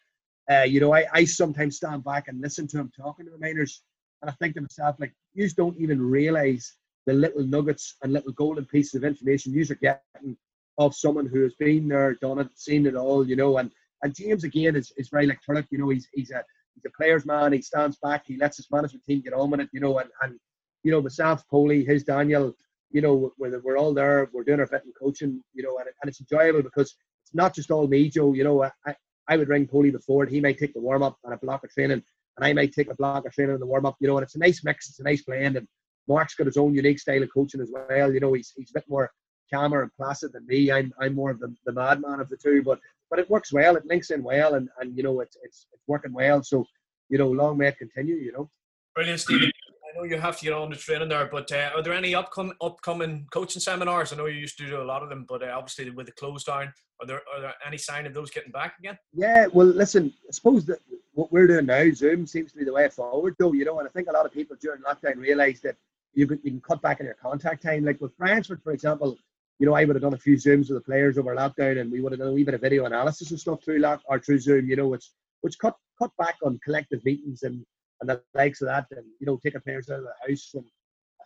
Uh, 0.51 0.63
you 0.63 0.79
know, 0.79 0.93
I, 0.93 1.05
I 1.13 1.25
sometimes 1.25 1.77
stand 1.77 2.03
back 2.03 2.27
and 2.27 2.41
listen 2.41 2.67
to 2.67 2.79
him 2.79 2.91
talking 2.99 3.25
to 3.25 3.31
the 3.31 3.37
minors, 3.37 3.81
and 4.21 4.29
I 4.29 4.33
think 4.33 4.55
to 4.55 4.61
myself, 4.61 4.97
like, 4.99 5.13
you 5.33 5.49
don't 5.49 5.77
even 5.77 6.01
realise 6.01 6.75
the 7.05 7.13
little 7.13 7.43
nuggets 7.43 7.95
and 8.01 8.13
little 8.13 8.31
golden 8.31 8.65
pieces 8.65 8.95
of 8.95 9.03
information 9.03 9.53
you're 9.53 9.65
getting 9.81 10.37
of 10.77 10.95
someone 10.95 11.27
who 11.27 11.43
has 11.43 11.53
been 11.55 11.87
there, 11.87 12.15
done 12.15 12.39
it, 12.39 12.47
seen 12.55 12.85
it 12.85 12.95
all, 12.95 13.27
you 13.27 13.35
know. 13.35 13.57
And 13.57 13.71
and 14.01 14.15
James 14.15 14.43
again 14.43 14.75
is, 14.75 14.91
is 14.97 15.09
very 15.09 15.27
Turlough, 15.27 15.67
you 15.69 15.77
know, 15.77 15.89
he's 15.89 16.07
he's 16.13 16.31
a 16.31 16.43
he's 16.75 16.85
a 16.85 16.89
player's 16.89 17.25
man, 17.25 17.53
he 17.53 17.61
stands 17.61 17.97
back, 18.01 18.23
he 18.25 18.37
lets 18.37 18.57
his 18.57 18.71
management 18.71 19.05
team 19.05 19.21
get 19.21 19.33
on 19.33 19.51
with 19.51 19.61
it, 19.61 19.69
you 19.73 19.79
know, 19.79 19.99
and, 19.99 20.09
and 20.21 20.39
you 20.83 20.91
know, 20.91 21.01
myself, 21.01 21.47
Poley, 21.49 21.85
his 21.85 22.03
Daniel, 22.03 22.55
you 22.91 23.01
know, 23.01 23.31
we're, 23.37 23.59
we're 23.59 23.77
all 23.77 23.93
there, 23.93 24.29
we're 24.33 24.43
doing 24.43 24.59
our 24.59 24.67
bit 24.67 24.83
in 24.85 24.91
coaching, 24.99 25.41
you 25.53 25.63
know, 25.63 25.77
and, 25.77 25.87
and 26.01 26.09
it's 26.09 26.19
enjoyable 26.19 26.61
because 26.61 26.95
it's 27.23 27.33
not 27.33 27.55
just 27.55 27.71
all 27.71 27.87
me, 27.87 28.09
Joe, 28.09 28.33
you 28.33 28.43
know, 28.43 28.63
I, 28.63 28.95
I 29.27 29.37
would 29.37 29.47
ring 29.47 29.67
Poley 29.67 29.91
before 29.91 30.25
he 30.25 30.41
might 30.41 30.57
take 30.57 30.73
the 30.73 30.81
warm 30.81 31.03
up 31.03 31.17
and 31.23 31.33
a 31.33 31.37
block 31.37 31.63
of 31.63 31.71
training, 31.71 32.03
and 32.37 32.45
I 32.45 32.53
might 32.53 32.73
take 32.73 32.89
a 32.89 32.95
block 32.95 33.25
of 33.25 33.33
training 33.33 33.53
and 33.53 33.61
the 33.61 33.67
warm 33.67 33.85
up, 33.85 33.95
you 33.99 34.07
know, 34.07 34.17
and 34.17 34.23
it's 34.23 34.35
a 34.35 34.39
nice 34.39 34.63
mix, 34.63 34.89
it's 34.89 34.99
a 34.99 35.03
nice 35.03 35.23
blend, 35.23 35.55
and 35.55 35.67
Mark's 36.07 36.35
got 36.35 36.47
his 36.47 36.57
own 36.57 36.73
unique 36.73 36.99
style 36.99 37.23
of 37.23 37.33
coaching 37.33 37.61
as 37.61 37.71
well. 37.71 38.13
You 38.13 38.19
know, 38.19 38.33
he's 38.33 38.53
he's 38.55 38.71
a 38.71 38.79
bit 38.79 38.85
more 38.89 39.11
calmer 39.53 39.83
and 39.83 39.91
placid 39.95 40.33
than 40.33 40.45
me. 40.47 40.71
I'm 40.71 40.93
I'm 40.99 41.15
more 41.15 41.31
of 41.31 41.39
the, 41.39 41.53
the 41.65 41.71
madman 41.71 42.19
of 42.19 42.29
the 42.29 42.37
two, 42.37 42.63
but 42.63 42.79
but 43.09 43.19
it 43.19 43.29
works 43.29 43.53
well. 43.53 43.75
It 43.75 43.85
links 43.85 44.09
in 44.09 44.23
well, 44.23 44.55
and 44.55 44.69
and 44.79 44.95
you 44.97 45.03
know 45.03 45.19
it's 45.21 45.37
it's 45.43 45.67
it's 45.73 45.83
working 45.87 46.13
well. 46.13 46.43
So 46.43 46.65
you 47.09 47.17
know, 47.17 47.29
long 47.29 47.57
may 47.57 47.67
it 47.67 47.77
continue. 47.77 48.15
You 48.15 48.33
know. 48.33 48.49
Brilliant, 48.95 49.21
Stephen. 49.21 49.51
I 49.93 49.97
know 49.97 50.03
you 50.03 50.19
have 50.19 50.39
to 50.39 50.45
get 50.45 50.53
on 50.53 50.71
the 50.71 50.75
training 50.75 51.09
there, 51.09 51.29
but 51.31 51.51
uh, 51.51 51.69
are 51.75 51.83
there 51.83 51.93
any 51.93 52.15
upcoming 52.15 52.55
upcoming 52.61 53.27
coaching 53.31 53.61
seminars? 53.61 54.11
I 54.11 54.15
know 54.15 54.25
you 54.25 54.39
used 54.39 54.57
to 54.57 54.67
do 54.67 54.81
a 54.81 54.83
lot 54.83 55.03
of 55.03 55.09
them, 55.09 55.25
but 55.27 55.43
uh, 55.43 55.53
obviously 55.55 55.89
with 55.91 56.07
the 56.07 56.11
close 56.13 56.43
down, 56.43 56.73
are 56.99 57.07
there 57.07 57.21
are 57.35 57.41
there 57.41 57.53
any 57.65 57.77
sign 57.77 58.05
of 58.07 58.13
those 58.13 58.31
getting 58.31 58.51
back 58.51 58.75
again? 58.79 58.97
Yeah, 59.13 59.47
well, 59.53 59.67
listen, 59.67 60.11
I 60.27 60.31
suppose 60.31 60.65
that 60.65 60.79
what 61.13 61.31
we're 61.31 61.47
doing 61.47 61.67
now, 61.67 61.87
Zoom 61.93 62.25
seems 62.25 62.51
to 62.51 62.57
be 62.57 62.65
the 62.65 62.73
way 62.73 62.89
forward, 62.89 63.35
though. 63.37 63.53
You 63.53 63.65
know, 63.65 63.79
and 63.79 63.87
I 63.87 63.91
think 63.91 64.07
a 64.09 64.13
lot 64.13 64.25
of 64.25 64.33
people 64.33 64.57
during 64.59 64.81
lockdown 64.81 65.17
realised 65.17 65.63
that 65.63 65.75
you 66.13 66.27
can, 66.27 66.39
you 66.43 66.51
can 66.51 66.61
cut 66.61 66.81
back 66.81 66.99
on 66.99 67.05
your 67.05 67.15
contact 67.15 67.63
time. 67.63 67.85
Like 67.85 67.99
with 68.01 68.17
Bryansford, 68.17 68.61
for 68.63 68.71
example, 68.71 69.17
you 69.59 69.65
know, 69.65 69.73
I 69.73 69.85
would 69.85 69.95
have 69.95 70.03
done 70.03 70.13
a 70.13 70.17
few 70.17 70.35
Zooms 70.35 70.69
with 70.69 70.77
the 70.77 70.81
players 70.81 71.17
over 71.17 71.35
lockdown 71.35 71.79
and 71.79 71.91
we 71.91 72.01
would 72.01 72.11
have 72.11 72.19
done 72.19 72.29
a 72.29 72.33
wee 72.33 72.43
bit 72.43 72.53
of 72.53 72.61
video 72.61 72.85
analysis 72.85 73.31
and 73.31 73.39
stuff 73.39 73.63
through 73.63 73.79
lock 73.79 74.01
or 74.05 74.19
through 74.19 74.39
Zoom, 74.39 74.69
you 74.69 74.75
know, 74.75 74.87
which 74.87 75.09
which 75.41 75.59
cut 75.59 75.75
cut 75.99 76.11
back 76.17 76.35
on 76.43 76.59
collective 76.63 77.03
meetings 77.03 77.43
and, 77.43 77.65
and 78.01 78.09
the 78.09 78.21
likes 78.33 78.61
of 78.61 78.67
that 78.67 78.87
and, 78.91 79.05
you 79.19 79.27
know, 79.27 79.39
taking 79.43 79.61
players 79.61 79.89
out 79.89 79.99
of 79.99 80.05
the 80.05 80.27
house. 80.27 80.51
And 80.53 80.65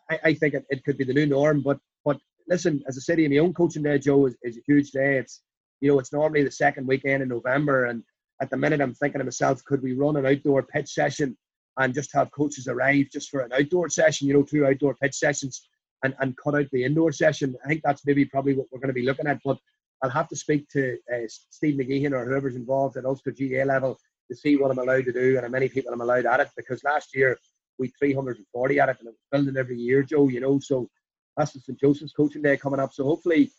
I, 0.10 0.30
I 0.30 0.34
think 0.34 0.54
it, 0.54 0.66
it 0.70 0.84
could 0.84 0.98
be 0.98 1.04
the 1.04 1.14
new 1.14 1.26
norm. 1.26 1.62
But 1.62 1.80
but 2.04 2.20
listen, 2.48 2.84
as 2.88 2.98
a 2.98 3.02
city 3.02 3.26
in 3.26 3.32
my 3.32 3.38
own 3.38 3.54
coaching 3.54 3.84
day, 3.84 4.00
Joe, 4.00 4.26
is, 4.26 4.36
is 4.44 4.58
a 4.58 4.62
huge 4.68 4.92
day. 4.92 5.18
It's 5.18 5.42
you 5.82 5.90
know, 5.90 6.00
it's 6.00 6.14
normally 6.14 6.44
the 6.44 6.52
second 6.52 6.88
weekend 6.88 7.22
in 7.22 7.30
November 7.30 7.86
and 7.86 8.04
at 8.42 8.50
the 8.50 8.58
minute 8.58 8.82
I'm 8.82 8.94
thinking 8.94 9.20
to 9.20 9.26
myself, 9.26 9.64
could 9.66 9.82
we 9.82 9.94
run 9.94 10.16
an 10.16 10.26
outdoor 10.26 10.64
pitch 10.64 10.90
session 10.90 11.38
and 11.78 11.94
just 11.94 12.14
have 12.14 12.32
coaches 12.32 12.68
arrive 12.68 13.08
just 13.12 13.30
for 13.30 13.42
an 13.42 13.54
outdoor 13.54 13.90
session, 13.90 14.28
you 14.28 14.34
know, 14.34 14.44
two 14.44 14.66
outdoor 14.66 14.96
pitch 14.96 15.16
sessions 15.16 15.68
and, 16.04 16.16
and 16.20 16.38
cut 16.38 16.56
out 16.56 16.66
the 16.72 16.84
indoor 16.84 17.12
session. 17.12 17.56
I 17.64 17.68
think 17.68 17.82
that's 17.84 18.06
maybe 18.06 18.26
probably 18.26 18.56
what 18.56 18.68
we're 18.72 18.80
going 18.80 18.90
to 18.90 18.94
be 18.94 19.06
looking 19.06 19.28
at. 19.28 19.40
But 19.44 19.58
I'll 20.02 20.10
have 20.10 20.28
to 20.30 20.36
speak 20.36 20.68
to 20.70 20.98
uh, 21.14 21.28
Steve 21.28 21.80
McGeehan 21.80 22.14
or 22.14 22.26
whoever's 22.26 22.56
involved 22.56 22.98
at 22.98 23.06
Ulster 23.06 23.32
GA 23.32 23.64
level 23.66 23.98
to 24.30 24.36
see 24.36 24.58
what 24.58 24.72
I'm 24.72 24.80
allowed 24.80 25.06
to 25.06 25.14
do 25.14 25.36
and 25.36 25.46
how 25.46 25.50
many 25.50 25.70
people 25.70 25.94
I'm 25.94 26.02
allowed 26.02 26.26
at 26.26 26.40
it 26.40 26.50
because 26.58 26.84
last 26.84 27.16
year 27.16 27.38
we 27.80 27.92
340 28.00 28.80
at 28.80 28.90
it 28.90 28.98
and 29.00 29.08
it 29.08 29.12
was 29.12 29.18
building 29.32 29.58
every 29.58 29.78
year, 29.78 30.04
Joe, 30.04 30.28
you 30.28 30.40
know. 30.40 30.60
So 30.60 30.90
that's 31.36 31.54
the 31.54 31.60
St. 31.60 31.80
Joseph's 31.80 32.14
coaching 32.14 32.42
day 32.42 32.58
coming 32.58 32.80
up. 32.80 32.94
So 32.94 33.04
hopefully 33.04 33.52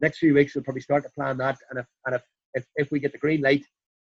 next 0.00 0.18
few 0.18 0.34
weeks 0.34 0.54
we'll 0.54 0.64
probably 0.64 0.82
start 0.82 1.04
to 1.04 1.10
plan 1.10 1.36
that. 1.38 1.58
And 1.70 1.78
if 1.78 1.86
and 2.06 2.14
if, 2.16 2.22
if, 2.54 2.66
if 2.76 2.90
we 2.90 3.00
get 3.00 3.12
the 3.12 3.18
green 3.18 3.42
light, 3.42 3.64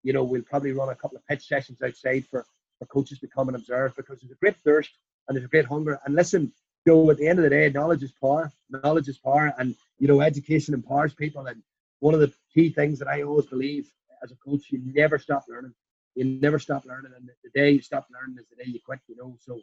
you 0.03 0.13
know, 0.13 0.23
we'll 0.23 0.43
probably 0.43 0.73
run 0.73 0.91
a 0.91 0.95
couple 0.95 1.17
of 1.17 1.27
pitch 1.27 1.47
sessions 1.47 1.81
outside 1.83 2.25
for 2.31 2.45
for 2.85 2.93
coaches 2.93 3.19
to 3.21 3.27
come 3.27 3.49
and 3.49 3.57
observe 3.57 3.95
because 3.97 4.21
there's 4.21 4.33
a 4.33 4.37
great 4.37 4.57
thirst 4.65 4.91
and 5.27 5.37
there's 5.37 5.45
a 5.45 5.49
great 5.49 5.67
hunger. 5.67 5.99
And 6.05 6.15
listen, 6.15 6.53
Joe, 6.87 7.11
at 7.11 7.17
the 7.17 7.27
end 7.27 7.39
of 7.39 7.45
the 7.45 7.51
day, 7.51 7.71
knowledge 7.71 8.03
is 8.03 8.13
power. 8.13 8.53
Knowledge 8.71 9.09
is 9.09 9.19
power, 9.19 9.55
and 9.59 9.75
you 9.99 10.07
know, 10.07 10.21
education 10.21 10.75
empowers 10.75 11.15
people. 11.15 11.47
And 11.47 11.63
one 12.01 12.15
of 12.15 12.21
the 12.21 12.33
key 12.53 12.71
things 12.71 12.99
that 12.99 13.09
I 13.09 13.23
always 13.23 13.47
believe 13.47 13.91
as 14.23 14.33
a 14.33 14.37
coach, 14.37 14.67
you 14.71 14.81
never 14.85 15.19
stop 15.19 15.45
learning. 15.49 15.75
you 16.15 16.25
never 16.25 16.59
stop 16.59 16.85
learning, 16.85 17.13
and 17.17 17.29
the 17.43 17.51
day 17.59 17.71
you 17.71 17.81
stop 17.81 18.07
learning 18.13 18.37
is 18.39 18.47
the 18.51 18.63
day 18.63 18.71
you 18.71 18.81
quit. 18.85 19.01
You 19.09 19.17
know, 19.17 19.37
so 19.41 19.61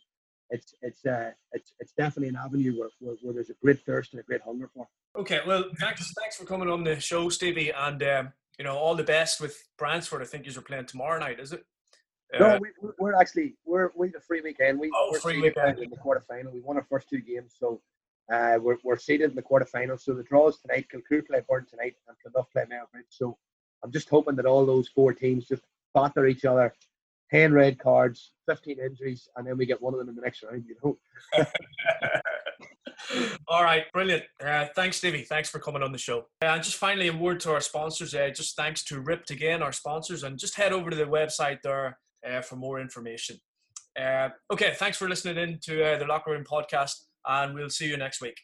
it's 0.50 0.74
it's 0.82 1.06
uh, 1.06 1.32
it's 1.52 1.74
it's 1.80 1.94
definitely 1.94 2.30
an 2.30 2.38
avenue 2.38 2.80
where, 2.80 2.90
where, 3.00 3.16
where, 3.22 3.34
there's 3.34 3.52
a 3.52 3.56
great 3.62 3.86
thirst 3.86 4.14
and 4.14 4.20
a 4.20 4.24
great 4.24 4.42
hunger 4.42 4.70
for. 4.74 4.88
Okay, 5.16 5.42
well, 5.46 5.66
thanks 5.80 6.12
thanks 6.20 6.38
for 6.38 6.46
coming 6.46 6.70
on 6.70 6.84
the 6.84 7.00
show, 7.00 7.30
Stevie, 7.30 7.72
and 7.72 8.02
um, 8.02 8.34
you 8.58 8.66
know 8.66 8.76
all 8.76 8.96
the 8.96 9.04
best 9.04 9.40
with 9.40 9.64
Bryansford. 9.78 10.24
I 10.24 10.26
think 10.26 10.46
you're 10.46 10.62
playing 10.64 10.88
tomorrow 10.88 11.20
night, 11.20 11.40
is 11.40 11.54
it? 11.54 11.64
No, 12.40 12.48
uh, 12.48 12.60
we, 12.62 12.70
we're 12.98 13.16
actually 13.16 13.56
we're 13.66 13.92
we 13.96 14.10
the 14.10 14.22
free 14.22 14.42
weekend. 14.42 14.80
We 14.80 14.90
oh, 14.96 15.10
we're 15.12 15.20
free 15.20 15.42
weekend 15.42 15.80
in 15.80 15.90
the 15.90 15.98
quarterfinal. 15.98 16.54
We 16.54 16.62
won 16.62 16.78
our 16.78 16.86
first 16.90 17.10
two 17.10 17.20
games, 17.20 17.56
so 17.60 17.82
uh, 18.32 18.58
we're 18.62 18.78
we're 18.84 18.98
seated 18.98 19.32
in 19.32 19.36
the 19.36 19.42
quarterfinal. 19.42 20.00
So 20.00 20.14
the 20.14 20.24
draws 20.24 20.60
tonight. 20.60 20.88
Kilcoo 20.94 21.28
play 21.28 21.42
Burren 21.48 21.66
tonight, 21.70 21.96
and 22.08 22.16
Clonduff 22.18 22.46
play 22.52 22.64
Mayobridge. 22.64 23.10
So 23.10 23.38
I'm 23.84 23.92
just 23.92 24.10
hoping 24.10 24.36
that 24.38 24.46
all 24.46 24.66
those 24.66 24.88
four 24.88 25.14
teams 25.14 25.48
just 25.48 25.64
batter 25.94 26.26
each 26.26 26.46
other 26.46 26.74
10 27.32 27.54
red 27.54 27.80
cards, 27.80 28.34
15 28.48 28.80
injuries, 28.80 29.30
and 29.36 29.48
then 29.48 29.58
we 29.58 29.66
get 29.66 29.82
one 29.82 29.94
of 29.94 30.00
them 30.00 30.10
in 30.10 30.16
the 30.16 30.22
next 30.22 30.44
round, 30.44 30.66
you 30.68 30.76
know. 30.84 30.98
All 33.48 33.64
right, 33.64 33.86
brilliant. 33.94 34.24
Uh, 34.44 34.68
thanks, 34.76 34.98
Stevie. 34.98 35.24
Thanks 35.24 35.50
for 35.50 35.60
coming 35.60 35.82
on 35.82 35.92
the 35.92 35.98
show. 35.98 36.26
Uh, 36.42 36.48
and 36.48 36.64
just 36.64 36.76
finally, 36.76 37.08
a 37.08 37.16
word 37.16 37.40
to 37.42 37.52
our 37.52 37.62
sponsors. 37.62 38.14
Uh, 38.14 38.30
just 38.30 38.56
thanks 38.56 38.84
to 38.86 39.02
RYPT 39.02 39.32
again, 39.32 39.64
our 39.64 39.72
sponsors, 39.72 40.24
and 40.24 40.38
just 40.38 40.56
head 40.56 40.74
over 40.74 40.90
to 40.90 40.96
the 40.96 41.06
website 41.06 41.62
there 41.62 41.98
uh, 42.28 42.42
for 42.42 42.56
more 42.56 42.80
information. 42.80 43.38
Uh, 44.00 44.30
okay, 44.52 44.74
thanks 44.76 44.98
for 44.98 45.10
listening 45.10 45.38
in 45.38 45.60
to 45.64 45.84
uh, 45.84 45.98
the 45.98 46.06
Locker 46.06 46.32
Room 46.32 46.44
podcast, 46.44 46.96
and 47.28 47.54
we'll 47.54 47.70
see 47.70 47.88
you 47.88 47.98
next 47.98 48.22
week. 48.22 48.36